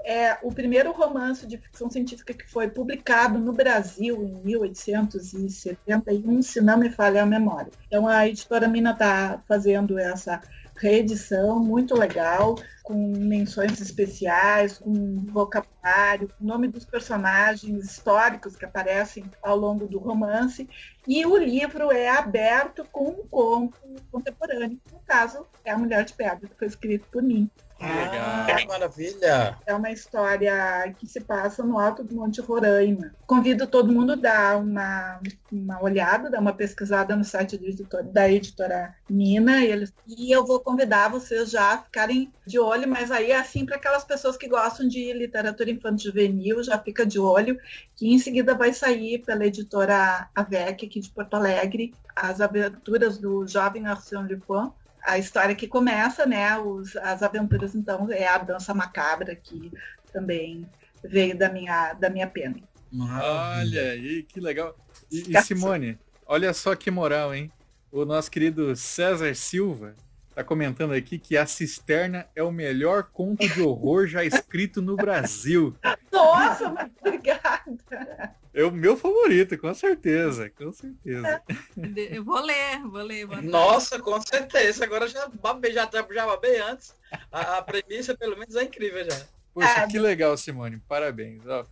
É 0.04 0.38
o 0.42 0.52
primeiro 0.52 0.92
romance 0.92 1.46
de 1.46 1.58
ficção 1.58 1.88
científica 1.90 2.34
que 2.34 2.50
foi 2.50 2.68
publicado 2.68 3.38
no 3.38 3.54
Brasil 3.54 4.24
em 4.24 4.42
1871, 4.44 6.42
se 6.42 6.60
não 6.60 6.78
me 6.78 6.90
falha 6.90 7.22
a 7.22 7.26
memória. 7.26 7.72
Então 7.86 8.08
a 8.08 8.28
editora 8.28 8.68
Mina 8.68 8.94
está 8.94 9.40
fazendo 9.48 10.00
essa 10.00 10.42
reedição 10.82 11.60
muito 11.60 11.94
legal, 11.94 12.56
com 12.84 12.96
menções 13.16 13.80
especiais, 13.80 14.80
com 14.80 15.18
vocabulário, 15.28 16.28
nome 16.40 16.68
dos 16.68 16.84
personagens 16.84 17.86
históricos 17.86 18.56
que 18.56 18.66
aparecem 18.66 19.24
ao 19.44 19.56
longo 19.56 19.88
do 19.88 20.00
romance. 20.00 20.68
E 21.08 21.24
o 21.26 21.38
livro 21.38 21.92
é 21.92 22.10
aberto 22.10 22.84
com 22.92 23.10
um 23.10 23.28
conto 23.28 23.78
contemporâneo, 24.12 24.80
no 24.92 25.00
caso, 25.02 25.46
é 25.64 25.72
A 25.72 25.78
Mulher 25.78 26.04
de 26.04 26.14
Pedra, 26.14 26.48
que 26.48 26.58
foi 26.58 26.68
escrito 26.68 27.08
por 27.12 27.22
mim. 27.22 27.50
Ah, 27.84 28.56
que 28.56 28.68
maravilha! 28.68 29.58
É 29.66 29.74
uma 29.74 29.92
história 29.92 30.94
que 31.00 31.08
se 31.08 31.20
passa 31.20 31.64
no 31.64 31.80
alto 31.80 32.04
do 32.04 32.16
Monte 32.16 32.40
Roraima. 32.40 33.12
Convido 33.26 33.66
todo 33.66 33.92
mundo 33.92 34.14
a 34.14 34.16
dar 34.16 34.58
uma, 34.58 35.20
uma 35.52 35.84
olhada, 35.84 36.30
dar 36.30 36.40
uma 36.40 36.54
pesquisada 36.54 37.16
no 37.16 37.24
site 37.24 37.56
editor, 37.56 38.04
da 38.04 38.30
editora 38.30 38.96
Nina. 39.10 39.62
E, 39.62 39.72
eles, 39.72 39.94
e 40.08 40.32
eu 40.32 40.46
vou 40.46 40.60
convidar 40.60 41.10
vocês 41.10 41.50
já 41.50 41.74
a 41.74 41.78
ficarem 41.80 42.32
de 42.46 42.60
olho, 42.60 42.88
mas 42.88 43.10
aí 43.10 43.32
é 43.32 43.40
assim 43.40 43.66
para 43.66 43.78
aquelas 43.78 44.04
pessoas 44.04 44.38
que 44.38 44.48
gostam 44.48 44.88
de 44.88 45.12
literatura 45.14 45.72
infanto-juvenil, 45.72 46.64
já 46.64 46.78
fica 46.78 47.06
de 47.06 47.20
olho, 47.20 47.58
que 47.96 48.14
em 48.14 48.20
seguida 48.20 48.54
vai 48.54 48.74
sair 48.74 49.20
pela 49.20 49.46
editora 49.46 50.30
AVEC 50.36 50.86
aqui 50.86 51.00
de 51.00 51.10
Porto 51.10 51.34
Alegre, 51.34 51.94
as 52.16 52.42
aventuras 52.42 53.18
do 53.18 53.48
jovem 53.48 53.88
Arsène 53.88 54.36
Lupin, 54.36 54.72
a 55.04 55.18
história 55.18 55.56
que 55.56 55.68
começa, 55.68 56.26
né? 56.26 56.58
Os, 56.58 56.96
as 56.98 57.24
aventuras, 57.24 57.76
então, 57.76 58.12
é 58.12 58.28
a 58.28 58.38
dança 58.38 58.74
macabra 58.74 59.36
que 59.36 59.72
também 60.12 60.68
veio 61.04 61.38
da 61.38 61.50
minha, 61.50 61.94
da 61.94 62.10
minha 62.10 62.28
pena. 62.28 62.58
Olha 62.94 63.92
aí, 63.92 64.24
que 64.24 64.40
legal. 64.40 64.76
E, 65.12 65.36
e 65.36 65.42
Simone, 65.42 65.98
olha 66.26 66.54
só 66.54 66.76
que 66.76 66.92
moral, 66.92 67.34
hein? 67.34 67.52
O 67.92 68.06
nosso 68.06 68.30
querido 68.30 68.76
César 68.76 69.34
Silva 69.36 69.96
está 70.30 70.44
comentando 70.44 70.94
aqui 70.94 71.20
que 71.20 71.38
A 71.38 71.46
Cisterna 71.46 72.28
é 72.36 72.42
o 72.42 72.52
melhor 72.52 73.04
conto 73.04 73.48
de 73.48 73.62
horror 73.62 74.08
já 74.08 74.24
escrito 74.24 74.82
no 74.82 74.96
Brasil. 74.96 75.76
Nossa, 76.12 76.70
mas 76.70 76.90
obrigada. 77.00 78.36
É 78.54 78.66
o 78.66 78.72
meu 78.72 78.98
favorito, 78.98 79.58
com 79.58 79.74
certeza, 79.74 80.50
com 80.50 80.72
certeza. 80.74 81.42
Eu 82.12 82.24
vou 82.24 82.42
ler, 82.42 82.82
vou 82.84 83.02
ler. 83.02 83.26
Vou 83.26 83.42
Nossa, 83.42 83.98
com 84.00 84.20
certeza. 84.22 84.84
Agora 84.84 85.08
já 85.08 85.28
babei, 85.28 85.72
já, 85.72 85.90
já 85.92 86.26
babei 86.26 86.60
antes. 86.60 86.94
A, 87.32 87.58
a, 87.58 87.62
premissa, 87.62 88.16
pelo 88.16 88.38
menos, 88.38 88.56
é 88.56 88.64
incrível 88.64 89.06
já. 89.10 89.26
Poxa, 89.54 89.88
que 89.88 89.98
legal, 89.98 90.36
Simone. 90.38 90.82
Parabéns. 90.86 91.46
Ó, 91.48 91.66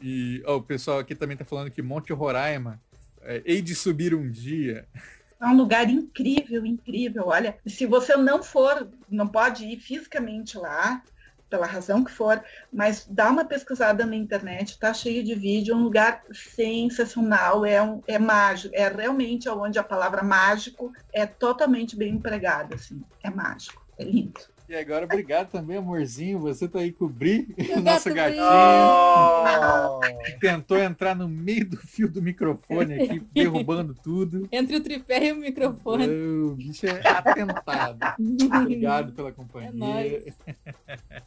e 0.00 0.42
ó, 0.46 0.56
o 0.56 0.62
pessoal 0.62 0.98
aqui 0.98 1.14
também 1.14 1.34
está 1.34 1.44
falando 1.44 1.70
que 1.70 1.80
Monte 1.80 2.12
Roraima 2.12 2.80
é, 3.22 3.42
hei 3.44 3.62
de 3.62 3.74
subir 3.74 4.14
um 4.14 4.30
dia. 4.30 4.86
É 5.40 5.46
um 5.46 5.56
lugar 5.56 5.88
incrível, 5.88 6.66
incrível. 6.66 7.28
Olha, 7.28 7.56
se 7.66 7.86
você 7.86 8.16
não 8.16 8.42
for, 8.42 8.88
não 9.08 9.26
pode 9.26 9.64
ir 9.64 9.78
fisicamente 9.78 10.58
lá, 10.58 11.02
pela 11.50 11.66
razão 11.66 12.04
que 12.04 12.12
for, 12.12 12.42
mas 12.72 13.04
dá 13.10 13.28
uma 13.28 13.44
pesquisada 13.44 14.06
na 14.06 14.14
internet, 14.14 14.78
tá 14.78 14.94
cheio 14.94 15.22
de 15.24 15.34
vídeo, 15.34 15.74
é 15.74 15.76
um 15.76 15.82
lugar 15.82 16.22
sensacional, 16.32 17.66
é, 17.66 17.82
um, 17.82 18.00
é 18.06 18.18
mágico, 18.18 18.74
é 18.74 18.88
realmente 18.88 19.48
onde 19.48 19.78
a 19.78 19.84
palavra 19.84 20.22
mágico 20.22 20.92
é 21.12 21.26
totalmente 21.26 21.96
bem 21.96 22.14
empregada, 22.14 22.76
assim, 22.76 23.02
é 23.22 23.28
mágico, 23.28 23.84
é 23.98 24.04
lindo. 24.04 24.40
E 24.70 24.76
agora, 24.76 25.04
obrigado 25.04 25.50
também, 25.50 25.78
amorzinho. 25.78 26.38
Você 26.38 26.68
tá 26.68 26.78
aí 26.78 26.92
cobrir 26.92 27.52
o 27.76 27.80
nosso 27.82 28.14
gatinho. 28.14 28.40
Oh! 28.40 29.98
Tentou 30.38 30.78
entrar 30.78 31.16
no 31.16 31.28
meio 31.28 31.68
do 31.68 31.76
fio 31.76 32.08
do 32.08 32.22
microfone 32.22 32.94
aqui, 32.94 33.18
derrubando 33.34 33.92
tudo. 34.00 34.48
Entre 34.52 34.76
o 34.76 34.80
tripé 34.80 35.26
e 35.26 35.32
o 35.32 35.36
microfone. 35.38 36.08
O 36.08 36.54
bicho 36.54 36.86
é 36.86 37.00
atentado. 37.04 37.98
obrigado 38.60 39.10
pela 39.18 39.32
companhia. 39.32 40.22
É 40.46 41.22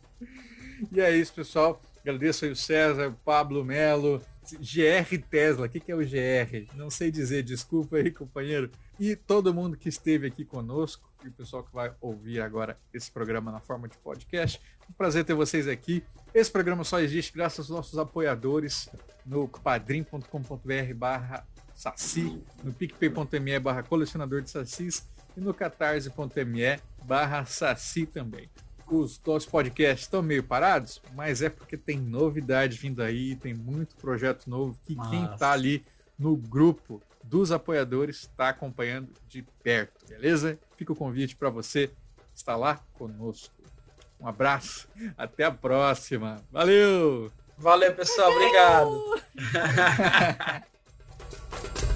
e 0.89 1.01
é 1.01 1.13
isso, 1.13 1.33
pessoal. 1.33 1.81
Agradeço 2.01 2.45
aí 2.45 2.51
o 2.51 2.55
César, 2.55 3.09
o 3.09 3.13
Pablo 3.25 3.65
Melo, 3.65 4.21
GR 4.53 5.17
Tesla. 5.29 5.65
O 5.65 5.69
que, 5.69 5.81
que 5.81 5.91
é 5.91 5.95
o 5.95 5.99
GR? 5.99 6.73
Não 6.77 6.89
sei 6.89 7.11
dizer, 7.11 7.43
desculpa 7.43 7.97
aí, 7.97 8.09
companheiro. 8.09 8.71
E 8.99 9.15
todo 9.15 9.53
mundo 9.53 9.75
que 9.75 9.89
esteve 9.89 10.27
aqui 10.27 10.45
conosco 10.45 11.09
e 11.23 11.27
o 11.27 11.31
pessoal 11.31 11.63
que 11.63 11.73
vai 11.73 11.91
ouvir 11.99 12.41
agora 12.41 12.77
esse 12.93 13.11
programa 13.11 13.51
na 13.51 13.59
forma 13.59 13.87
de 13.87 13.97
podcast. 13.97 14.61
Um 14.89 14.93
prazer 14.93 15.25
ter 15.25 15.33
vocês 15.33 15.67
aqui. 15.67 16.03
Esse 16.33 16.51
programa 16.51 16.83
só 16.83 16.99
existe 16.99 17.33
graças 17.33 17.59
aos 17.59 17.69
nossos 17.69 17.97
apoiadores 17.97 18.89
no 19.25 19.47
padrim.com.br 19.47 20.93
barra 20.95 21.45
saci, 21.73 22.41
no 22.63 22.73
picpay.me 22.73 23.59
barra 23.59 23.83
colecionador 23.83 24.41
de 24.41 24.49
sacis 24.49 25.07
e 25.35 25.41
no 25.41 25.53
catarse.me 25.53 26.79
barra 27.05 27.45
saci 27.45 28.05
também. 28.05 28.49
Os 28.87 29.19
nossos 29.25 29.49
podcasts 29.49 30.05
estão 30.05 30.21
meio 30.21 30.43
parados, 30.43 31.01
mas 31.15 31.41
é 31.41 31.49
porque 31.49 31.77
tem 31.77 31.97
novidade 31.97 32.77
vindo 32.77 33.01
aí, 33.01 33.35
tem 33.35 33.53
muito 33.53 33.95
projeto 33.95 34.49
novo 34.49 34.77
que 34.83 34.93
Nossa. 34.93 35.09
quem 35.09 35.25
está 35.25 35.51
ali 35.51 35.83
no 36.19 36.35
grupo 36.35 37.01
dos 37.23 37.51
apoiadores 37.51 38.21
está 38.21 38.49
acompanhando 38.49 39.09
de 39.27 39.41
perto, 39.63 40.05
beleza? 40.07 40.59
Fica 40.75 40.93
o 40.93 40.95
convite 40.95 41.35
para 41.35 41.49
você 41.49 41.91
estar 42.35 42.55
lá 42.55 42.79
conosco. 42.93 43.53
Um 44.19 44.27
abraço, 44.27 44.87
até 45.17 45.45
a 45.45 45.51
próxima. 45.51 46.43
Valeu! 46.51 47.31
Valeu, 47.57 47.93
pessoal, 47.95 48.31
obrigado. 48.31 49.21